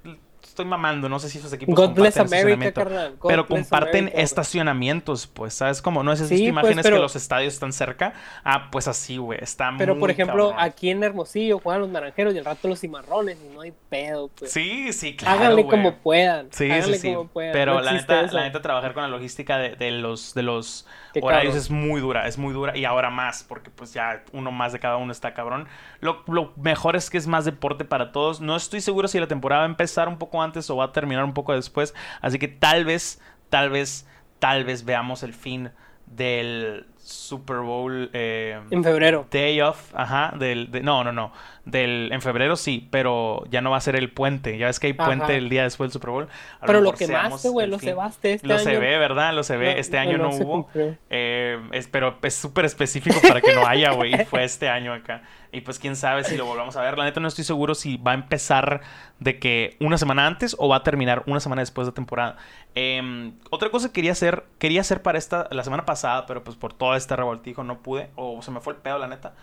[0.55, 3.15] estoy mamando, no sé si esos equipos God bless comparten America, estacionamiento, carnal.
[3.19, 6.01] God pero bless comparten America, estacionamientos, pues, ¿sabes cómo?
[6.01, 8.13] No es esas Sí, pues, imágenes pero- que los estadios están cerca.
[8.43, 10.63] Ah, pues así, güey, está Pero muy por ejemplo, cabrón.
[10.65, 14.29] aquí en Hermosillo juegan los naranjeros y al rato los cimarrones y no hay pedo,
[14.29, 14.51] pues.
[14.51, 15.77] Sí, sí, claro, Háganle güey.
[15.77, 16.47] como puedan.
[16.51, 17.13] Sí, háganle sí, sí.
[17.13, 17.51] como puedan.
[17.51, 18.33] Pero no la neta, eso.
[18.35, 21.57] la neta, trabajar con la logística de, de los, de los Qué horarios cabrón.
[21.63, 22.77] es muy dura, es muy dura.
[22.77, 25.67] Y ahora más, porque pues ya uno más de cada uno está cabrón.
[25.99, 28.39] Lo, lo mejor es que es más deporte para todos.
[28.41, 30.91] No estoy seguro si la temporada va a empezar un poco antes o va a
[30.91, 31.93] terminar un poco después.
[32.21, 34.07] Así que tal vez, tal vez,
[34.39, 35.71] tal vez veamos el fin
[36.05, 38.09] del Super Bowl.
[38.13, 39.27] eh, En febrero.
[39.29, 41.31] Day off, ajá, del, de- no, no, no,
[41.63, 44.87] del, en febrero sí, pero ya no va a ser el puente, ya ves que
[44.87, 45.05] hay Ajá.
[45.05, 46.27] puente el día después del Super Bowl.
[46.61, 48.63] A Pero lo mejor quemaste, güey, lo cebaste este Lo año.
[48.63, 49.35] se ve, ¿verdad?
[49.35, 50.67] Lo se ve, No, este año no, hubo,
[51.11, 54.91] eh, es- pero es súper específico para que no haya, güey, y fue este año
[54.91, 55.21] acá.
[55.51, 57.95] Y pues quién sabe si lo volvamos a ver, la neta no estoy seguro si
[57.97, 58.81] va a empezar
[59.19, 62.35] de que una semana antes o va a terminar una semana después de temporada.
[62.73, 66.57] Em, otra cosa que quería hacer, quería hacer para esta, la semana pasada, pero pues
[66.57, 69.33] por todo este revoltijo no pude, o se me fue el pedo, la neta.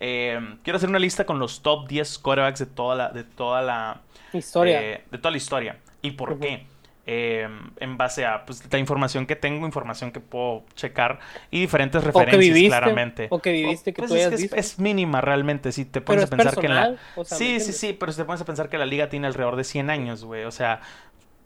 [0.00, 3.62] Em, quiero hacer una lista con los top 10 quarterbacks de toda la, de toda
[3.62, 4.00] la,
[4.32, 4.80] Historia.
[4.80, 5.78] eh, de toda la historia.
[6.02, 6.40] ¿Y por Ujú.
[6.40, 6.66] qué?
[7.10, 7.48] Eh,
[7.80, 11.18] en base a pues, la información que tengo, información que puedo checar
[11.50, 12.68] y diferentes o que referencias, viviste.
[12.68, 13.26] claramente.
[13.30, 14.56] O que viviste, que pues tú es, hayas es- visto.
[14.56, 16.80] es mínima realmente, si te pones es a pensar que en la...
[16.82, 17.00] personal.
[17.16, 19.08] o sea, ¿me sí, sí, sí, pero si te pones a pensar que la liga
[19.08, 20.44] tiene alrededor de 100 años, güey.
[20.44, 20.80] O sea,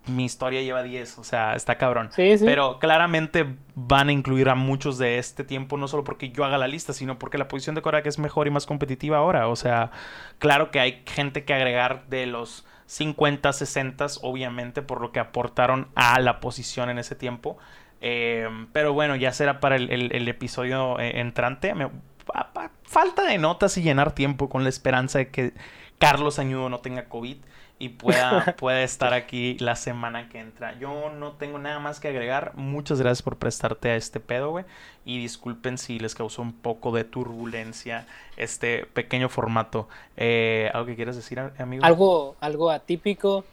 [0.06, 2.08] mi historia lleva 10, o sea, está cabrón.
[2.12, 2.44] Sí, sí.
[2.44, 6.58] Pero claramente van a incluir a muchos de este tiempo, no solo porque yo haga
[6.58, 9.48] la lista, sino porque la posición de Corea es mejor y más competitiva ahora.
[9.48, 9.90] O sea,
[10.38, 15.88] claro que hay gente que agregar de los 50, 60, obviamente, por lo que aportaron
[15.94, 17.56] a la posición en ese tiempo.
[18.00, 21.74] Eh, pero bueno, ya será para el, el- el episodio eh, entrante.
[21.74, 21.88] Me-
[22.26, 25.52] pa- pa- falta de notas y llenar tiempo con la esperanza de que
[25.98, 27.36] Carlos Añudo no tenga COVID
[27.82, 30.78] y pueda, pueda estar aquí la semana que entra.
[30.78, 32.52] Yo no tengo nada más que agregar.
[32.54, 34.64] Muchas gracias por prestarte a este pedo, güey.
[35.04, 38.06] Y disculpen si les causó un poco de turbulencia
[38.36, 39.88] este pequeño formato.
[40.16, 41.84] Eh, ¿Algo que quieras decir, amigo?
[41.84, 43.44] Algo, algo atípico,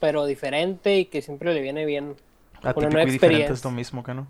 [0.00, 2.14] pero diferente y que siempre le viene bien.
[2.56, 4.26] Atípico una nueva y diferente es lo mismo que no.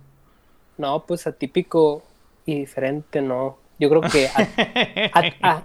[0.76, 2.05] No, pues atípico
[2.47, 3.59] y diferente, no.
[3.80, 4.30] Yo creo que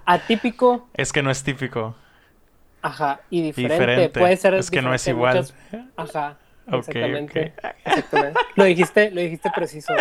[0.06, 1.94] atípico, es que no es típico.
[2.84, 3.74] Ajá, y diferente.
[3.74, 4.20] Diferente.
[4.20, 5.38] Puede ser Es que no es igual.
[5.38, 5.56] muchas-
[5.98, 6.38] Ajá,
[6.72, 7.54] exactamente.
[7.86, 8.40] exactamente.
[8.56, 9.94] Lo dijiste, lo dijiste preciso.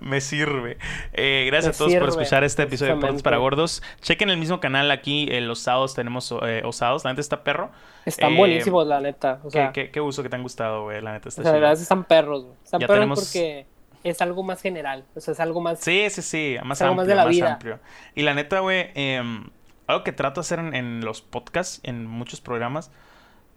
[0.00, 0.78] Me sirve.
[1.12, 3.22] Eh, gracias Me a todos por escuchar este episodio de precisamente.
[3.24, 3.82] para Gordos.
[4.02, 7.04] Chequen el mismo canal aquí, eh, los sábados tenemos eh, osados.
[7.04, 7.70] La neta está perro.
[8.04, 9.40] Están Eh, buenísimos, la neta.
[9.42, 11.00] O qué, sea, qué, qué gusto que te han gustado, güey.
[11.02, 12.56] La neta está o sea, la verdad están perros, güey.
[12.64, 13.66] Están Ya perros tenemos- porque
[14.04, 15.04] es algo más general.
[15.16, 15.80] O sea, es algo más.
[15.80, 16.56] Sí, sí, sí.
[16.64, 17.52] Más Es algo amplio, más de la más vida.
[17.54, 17.80] amplio.
[18.14, 19.48] Y la neta, güey, em,
[19.86, 22.90] algo que trato de hacer en, en los podcasts, en muchos programas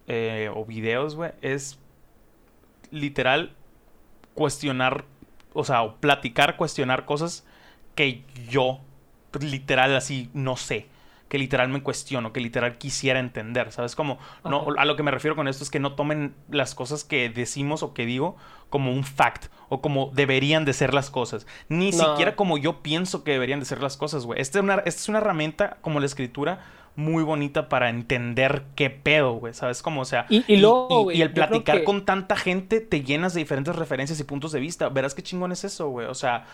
[0.06, 1.78] eh, o videos, güey, es
[2.90, 3.52] literal
[4.34, 5.04] cuestionar,
[5.52, 7.46] o sea, o platicar, cuestionar cosas
[7.94, 8.80] que yo,
[9.38, 10.86] literal, así, no sé.
[11.28, 13.94] Que literal me cuestiono, que literal quisiera entender, ¿sabes?
[13.94, 14.72] Como, no, Ajá.
[14.78, 17.84] a lo que me refiero con esto es que no tomen las cosas que decimos
[17.84, 18.36] o que digo
[18.70, 21.46] como un fact o como deberían de ser las cosas.
[21.68, 21.98] Ni No.
[22.10, 24.40] siquiera como yo pienso que deberían de ser las cosas, güey.
[24.40, 26.60] Esta es una, esta es una herramienta como la escritura
[26.96, 29.54] muy bonita para entender qué pedo, güey.
[29.54, 29.80] ¿Sabes?
[29.82, 30.26] Como, o sea...
[30.28, 33.76] Y- y luego, güey, y el platicar que- con tanta gente te llenas de diferentes
[33.76, 34.88] referencias y puntos de vista.
[34.88, 36.08] Verás qué chingón es eso, güey.
[36.08, 36.46] O sea,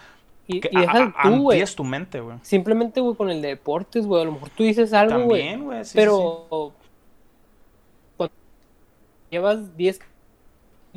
[0.46, 1.64] Y, que y deja a- a- tú, güey.
[1.74, 2.36] tu mente, güey.
[2.42, 4.22] Simplemente, güey, con el de deportes, güey.
[4.22, 5.40] A lo mejor tú dices algo, güey.
[5.42, 5.78] También, güey.
[5.78, 5.98] sí, sí, sí.
[5.98, 6.72] pero
[8.16, 8.34] cuando
[9.30, 10.00] llevas 10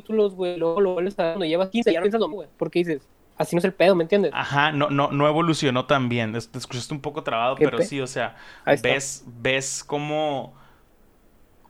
[0.02, 2.48] títulos, güey, luego lo vuelves a cuando llevas 15, ya no piensas lo güey.
[2.56, 4.32] Porque dices, así no es el pedo, ¿me entiendes?
[4.34, 6.32] Ajá, no, no, no evolucionó tan bien.
[6.32, 8.36] Te escuchaste un poco trabado, pero pe- sí, o sea,
[8.82, 10.54] ves, ves cómo,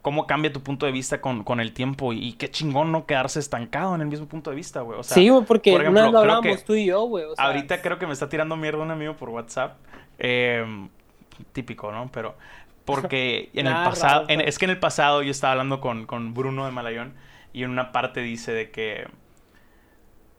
[0.02, 3.38] cómo cambia tu punto de vista con, con el tiempo y, qué chingón no quedarse
[3.38, 4.98] estancado en el mismo punto de vista, güey.
[4.98, 7.02] O sea, sí, güey, porque por ejemplo, una vez lo creo hablábamos tú y yo,
[7.02, 7.24] güey.
[7.24, 9.76] o sea, ahorita creo que me está tirando mierda un amigo por WhatsApp.
[10.18, 10.64] eh,
[11.52, 12.10] típico, ¿no?
[12.12, 12.34] Pero
[12.84, 16.06] porque en el Nada pasado, en- es que en el pasado yo estaba hablando con,
[16.06, 17.14] con Bruno de Malayón
[17.52, 19.08] y en una parte dice de que,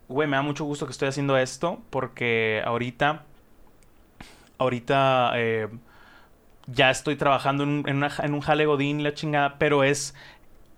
[0.07, 3.23] güey, me da mucho gusto que estoy haciendo esto porque ahorita,
[4.57, 5.67] ahorita eh,
[6.67, 10.15] ya estoy trabajando en un, en, una- en un jale godín la chingada, pero es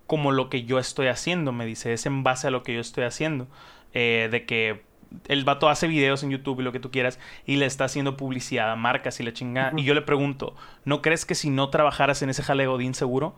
[0.07, 2.81] como lo que yo estoy haciendo, me dice, es en base a lo que yo
[2.81, 3.47] estoy haciendo,
[3.93, 4.83] eh, de que
[5.27, 8.17] el vato hace videos en YouTube y lo que tú quieras y le está haciendo
[8.17, 9.71] publicidad a marcas y la chingada.
[9.77, 10.55] Y yo le pregunto,
[10.85, 13.35] ¿no crees que si no trabajaras en ese jale godín seguro,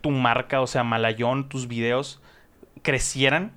[0.00, 2.20] tu marca, o sea, Malayón, tus videos
[2.90, 3.52] crecieran?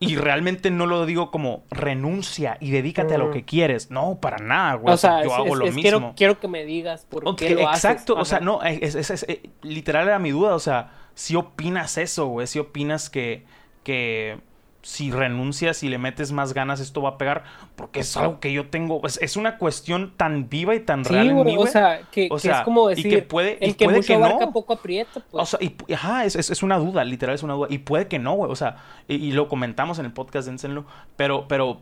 [0.00, 3.90] Y realmente no lo digo como renuncia y dedícate a lo que quieres.
[3.90, 4.92] No, para nada, güey.
[4.92, 5.82] o sea, yo es- hago es- lo es mismo.
[5.82, 7.84] Quiero, quiero que me digas por qué lo haces.
[7.84, 12.26] exacto, o sea, no, es, eh, literal era mi duda, o sea, si opinas eso,
[12.26, 13.46] güey, si opinas que,
[13.82, 14.38] que
[14.84, 17.42] si renuncias y le metes más ganas, esto va a pegar,
[17.74, 21.30] porque es algo que yo tengo, es, es una cuestión tan viva y tan real
[21.30, 23.72] en mí, o sea, que, O que sea, es como y decir, que puede- y
[23.72, 24.26] que puede mucho que no.
[24.26, 25.42] abarca poco aprieta, pues.
[25.42, 27.68] O sea, y, y- ajá, es, es, es una duda, literal es una duda.
[27.70, 28.52] Y puede que no, güey.
[28.52, 28.76] O sea,
[29.08, 30.84] y, y lo comentamos en el podcast, dénsenlo.
[31.16, 31.80] Pero, pero,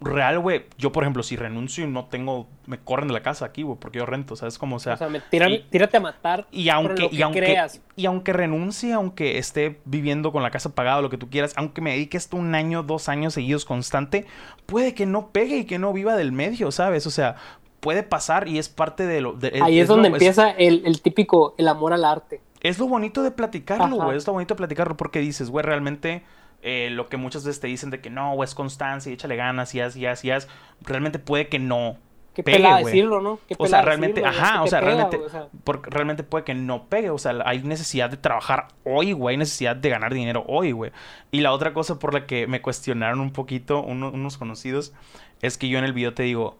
[0.00, 0.66] real, güey.
[0.76, 3.78] Yo, por ejemplo, si renuncio y no tengo, me corren de la casa aquí, güey,
[3.80, 4.58] porque yo rento, ¿sabes?
[4.58, 7.16] Como, o sea, O sea, me tiran- y- tírate a matar y aunque, lo que
[7.16, 7.80] y aunque, creas.
[7.96, 11.80] y aunque renuncie, aunque esté viviendo con la casa pagada, lo que tú quieras, aunque
[11.80, 14.26] me dedique esto un año, dos años seguidos constante,
[14.66, 17.06] puede que no pegue y que no viva del medio, ¿sabes?
[17.06, 17.36] O sea,
[17.80, 19.32] puede pasar y es parte de lo...
[19.32, 22.40] de- Ahí es, donde empieza el, el típico, el amor al arte.
[22.60, 24.16] es lo bonito de platicarlo, güey.
[24.18, 26.22] Es lo bonito de platicarlo porque dices, güey, realmente
[26.62, 29.74] eh, lo que muchas veces te dicen de que no, es constancia y échale ganas
[29.74, 30.48] y haz y haz y haz,
[30.82, 31.98] realmente puede que no.
[32.34, 33.38] Qué Pegue, pelada decirlo, ¿no?
[33.48, 35.88] Qué O sea, realmente, decirlo, ajá, es que o sea, pega, realmente, o sea, porque
[35.88, 39.74] realmente puede que no pegue, o sea, hay necesidad de trabajar hoy, güey, hay necesidad
[39.74, 40.92] de ganar dinero hoy, güey.
[41.30, 44.92] Y la otra cosa por la que me cuestionaron un poquito uno- unos conocidos
[45.40, 46.58] es que yo en el video te digo,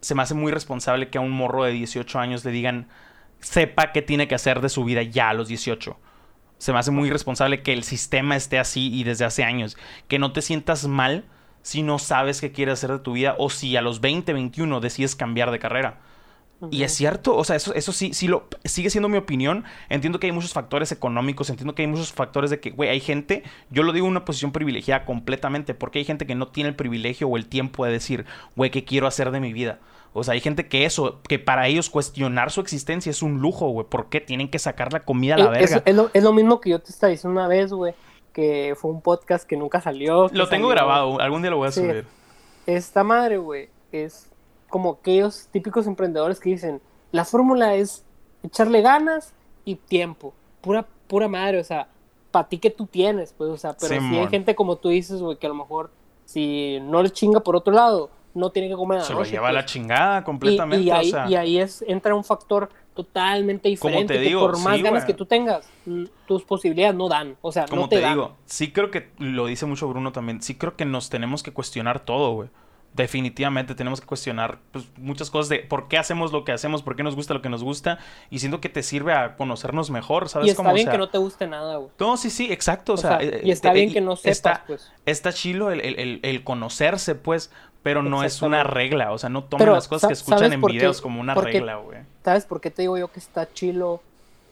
[0.00, 2.86] se me hace muy responsable que a un morro de 18 años le digan,
[3.40, 5.98] sepa qué tiene que hacer de su vida ya a los 18.
[6.58, 9.76] Se me hace muy responsable que el sistema esté así y desde hace años.
[10.08, 11.24] Que no te sientas mal
[11.62, 14.80] si no sabes qué quieres hacer de tu vida o si a los 20, 21
[14.80, 16.00] decides cambiar de carrera.
[16.70, 19.64] Y es cierto, o sea, eso, eso sí, sí lo, sigue siendo mi opinión.
[19.90, 23.00] Entiendo que hay muchos factores económicos, entiendo que hay muchos factores de que, güey, hay
[23.00, 26.70] gente, yo lo digo en una posición privilegiada completamente, porque hay gente que no tiene
[26.70, 28.24] el privilegio o el tiempo de decir,
[28.54, 29.80] güey, ¿qué quiero hacer de mi vida?
[30.16, 33.68] O sea, hay gente que eso, que para ellos cuestionar su existencia es un lujo,
[33.68, 33.86] güey.
[33.86, 35.82] ¿Por qué tienen que sacar la comida a la es, verga?
[35.84, 37.94] es lo, es lo mismo que yo te estaba diciendo una vez, güey,
[38.32, 40.28] que fue un podcast que nunca salió.
[40.28, 41.80] que Lo tengo salió- grabado, algún día lo voy a Sí.
[41.80, 42.06] subir.
[42.66, 44.28] Esta madre, güey, es
[44.68, 46.80] como aquellos típicos emprendedores que dicen,
[47.12, 48.04] la fórmula es
[48.42, 49.32] echarle ganas
[49.64, 50.34] y tiempo.
[50.60, 51.88] Pura, pura madre, o sea,
[52.32, 55.20] para ti que tú tienes, pues, o sea, pero si hay gente como tú dices,
[55.22, 55.90] güey, que a lo mejor
[56.24, 59.20] si no le chinga por otro lado, no tiene que comer a la Se lo
[59.20, 59.72] noche, lleva a la pues.
[59.72, 60.84] chingada completamente.
[60.84, 64.14] Y, ahí, o sea, y ahí es, entra un factor totalmente Como diferente.
[64.14, 67.36] te que digo, por más sí, ganas que tú tengas, mm, tus posibilidades no dan.
[67.42, 68.14] O sea, como no te, te, dan.
[68.14, 70.40] digo, sí creo que lo dice mucho Bruno también.
[70.42, 72.48] Sí creo que nos tenemos que cuestionar todo, güey.
[72.94, 76.96] Definitivamente tenemos que cuestionar pues, muchas cosas de por qué hacemos lo que hacemos, por
[76.96, 77.98] qué nos gusta lo que nos gusta.
[78.30, 80.46] Y siento que te sirve a conocernos mejor, ¿sabes?
[80.46, 80.70] y está cómo?
[80.70, 81.90] O bien sea, que no te guste nada, güey.
[82.00, 82.92] No, sí, sí, exacto.
[82.92, 84.90] O, O sea, sea, eh, y está eh, bien y que no sepas, está, pues.
[85.04, 87.52] Está chilo el, el- el- el conocerse, pues,
[87.86, 89.12] pero no es una regla.
[89.12, 90.72] O sea, no tomen las cosas que escuchan ¿sabes en qué?
[90.72, 92.00] videos como una Porque- regla, güey.
[92.24, 94.02] ¿Sabes por qué te digo yo que está chilo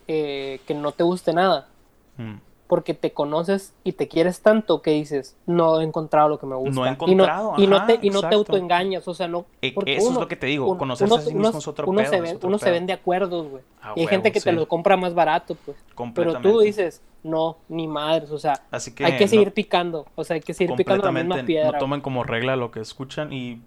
[0.07, 1.67] eh, que no te guste nada?
[2.15, 2.35] Mm.
[2.67, 6.55] Porque te conoces y te quieres tanto que dices, no he encontrado lo que me
[6.55, 6.71] gusta.
[6.73, 9.45] No he encontrado, y no, ajá, te, y no te autoengañas, o sea, no.
[9.75, 11.87] Porque eso es lo que te digo, uno- conocerse uno- a sí mismo es otro
[11.87, 12.73] uno pedo, se ven- uno se pedo.
[12.73, 13.61] vende acuerdos, güey.
[13.63, 15.77] Y hay huevo, gente que te lo compra más barato, pues.
[16.15, 20.07] Pero tú dices, no, ni madres, o sea, Así que hay que no- seguir picando,
[20.15, 21.73] o sea, hay que seguir picando la misma piedra.
[21.73, 23.61] no tomen como regla lo que escuchan y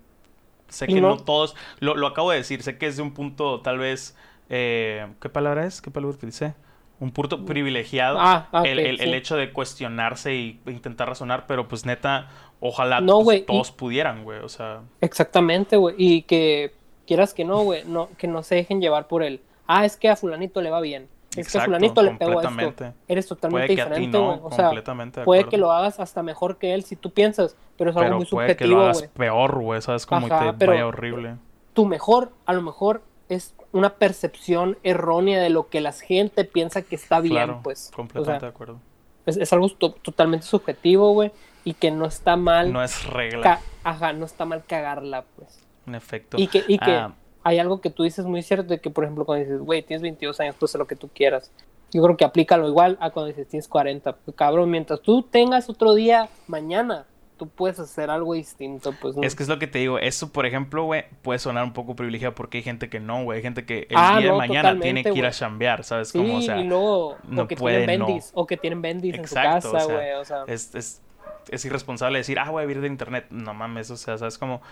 [0.68, 3.12] sé que no, no- todos lo, lo acabo de decir sé que es de un
[3.14, 4.16] punto tal vez
[4.50, 6.54] eh, qué palabra es qué palabra utilicé
[7.00, 11.68] un punto privilegiado Ah, ah, el, ok, el- hecho de cuestionarse y intentar razonar pero
[11.68, 12.28] pues neta
[12.60, 15.94] ojalá No, pues, y- todos pudieran güey o sea Exactamente, güey.
[15.98, 16.72] Y que
[17.06, 20.08] quieras que no, güey, no, que no se dejen llevar por el, ah, es que
[20.08, 21.08] a fulanito le va bien.
[21.36, 22.48] Es que a fulanito le pegó esto.
[22.48, 22.98] completamente.
[23.06, 24.40] Eres totalmente puede que a ti diferente, no güey.
[24.42, 27.96] O sea, puede que lo hagas hasta mejor que él si tú piensas, pero es
[27.96, 30.72] algo pero muy puede que lo hagas peor güey sabes como y Ajá, te pero-
[30.72, 31.36] vaya horrible
[31.74, 36.82] Tu mejor, a lo mejor, es una percepción errónea de lo que la gente piensa
[36.82, 37.90] que está bien, claro pues.
[37.92, 38.80] O completamente sea, de acuerdo
[39.26, 41.30] es, es algo to- totalmente subjetivo, güey,
[41.64, 45.60] y que no está mal, no es regla ajá, no está mal cagarla, pues.
[45.86, 47.14] en efecto Y que, y que Ah,
[47.44, 50.02] hay algo que tú dices muy cierto, de que, por ejemplo, cuando dices, güey, tienes
[50.02, 51.50] 22 años, pues haz lo que tú quieras.
[51.92, 54.12] Yo creo que aplícalo igual a cuando dices, tienes 40.
[54.16, 57.06] Pues, cabrón, mientras tú tengas otro día mañana,
[57.38, 59.16] tú puedes hacer algo distinto, pues.
[59.16, 59.22] ¿no?
[59.22, 61.96] Es que es lo que te digo, eso por ejemplo, güey, puede sonar un poco
[61.96, 64.36] privilegiado porque hay gente que no, güey, hay gente que el Ah, día de no,
[64.36, 66.12] mañana tiene que ir a chambear, ¿sabes?
[66.12, 68.06] Sí, Como, o sea, y luego, no o que puede, tienen no.
[68.06, 70.46] bendis, o que tienen bendis en su Exacto, o casa, sea, güey, o sea.
[70.46, 71.02] es, es,
[71.50, 73.26] es irresponsable decir, ah, voy a vivir de internet.
[73.30, 74.38] No mames, o sea, ¿sabes?
[74.38, 74.62] Como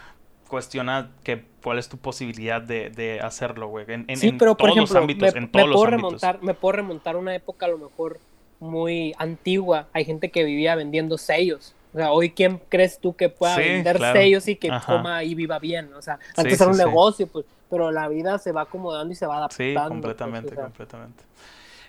[0.49, 4.57] cuestiona que cuál es tu posibilidad de, de hacerlo, güey, en, en, sí, en pero
[4.57, 6.29] por todos los ejemplo, ámbitos, me, en me todos los puedo ámbitos.
[6.29, 8.21] remontar, me puedo remontar a una época a lo mejor
[8.61, 9.89] muy antigua.
[9.93, 11.75] Hay gente que vivía vendiendo sellos.
[11.97, 14.19] O sea, hoy quién crees tú que pueda Sí, vender claro.
[14.21, 14.85] sellos y que Ajá.
[14.99, 15.95] coma y viva bien.
[15.95, 16.85] O sea, antes sí, era un sí.
[16.85, 19.65] negocio, pues, pero la vida se va acomodando y se va adaptando.
[19.65, 20.65] Sí, pues, completamente, o sea.
[20.65, 21.25] completamente.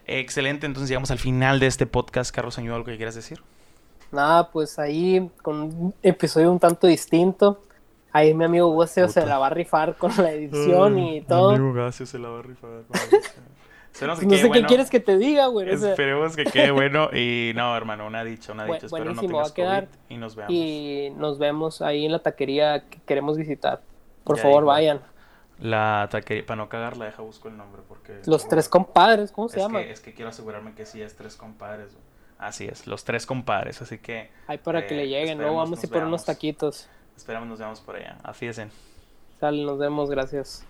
[0.06, 2.34] Excelente, entonces llegamos al final de este podcast.
[2.34, 3.42] Carlos, ¿añadió algo que quieras decir?
[4.14, 7.62] Nada, pues ahí con un episodio un tanto distinto.
[8.14, 11.50] Ahí mi amigo Guseo se la va a rifar con la edición y todo.
[11.50, 12.70] Amigo Gasio se la va a rifar.
[13.98, 14.68] Esperemos que No quede sé qué bueno.
[14.68, 15.72] quieres que te diga, güey.
[15.74, 17.10] o sea, Esperemos que quede bueno.
[17.14, 18.86] Y no, hermano, una dicha, una dicha.
[18.86, 19.86] Espero no buenísimo, va tengas a quedar.
[19.88, 20.54] COVID y nos veamos.
[20.54, 23.82] y nos vemos ahí en la taquería que queremos visitar.
[24.24, 25.02] Por Ya favor, vayan.
[25.60, 28.22] La taquería, para no cagarla, deja busco el nombre porque...
[28.28, 29.82] Los tres compadres, ¿cómo se es llama?
[29.82, 31.94] que, es que quiero asegurarme que sí es tres compadres.
[31.94, 32.04] güey.
[32.38, 33.82] Así es, los tres compadres.
[33.82, 35.56] Así que Ahí para que eh, le lleguen, ¿no?
[35.56, 36.88] Vamos a ir por unos taquitos.
[37.16, 38.18] esperamos nos veamos por allá.
[38.22, 38.70] Afíesen.
[39.40, 40.64] Sale, nos vemos, gracias.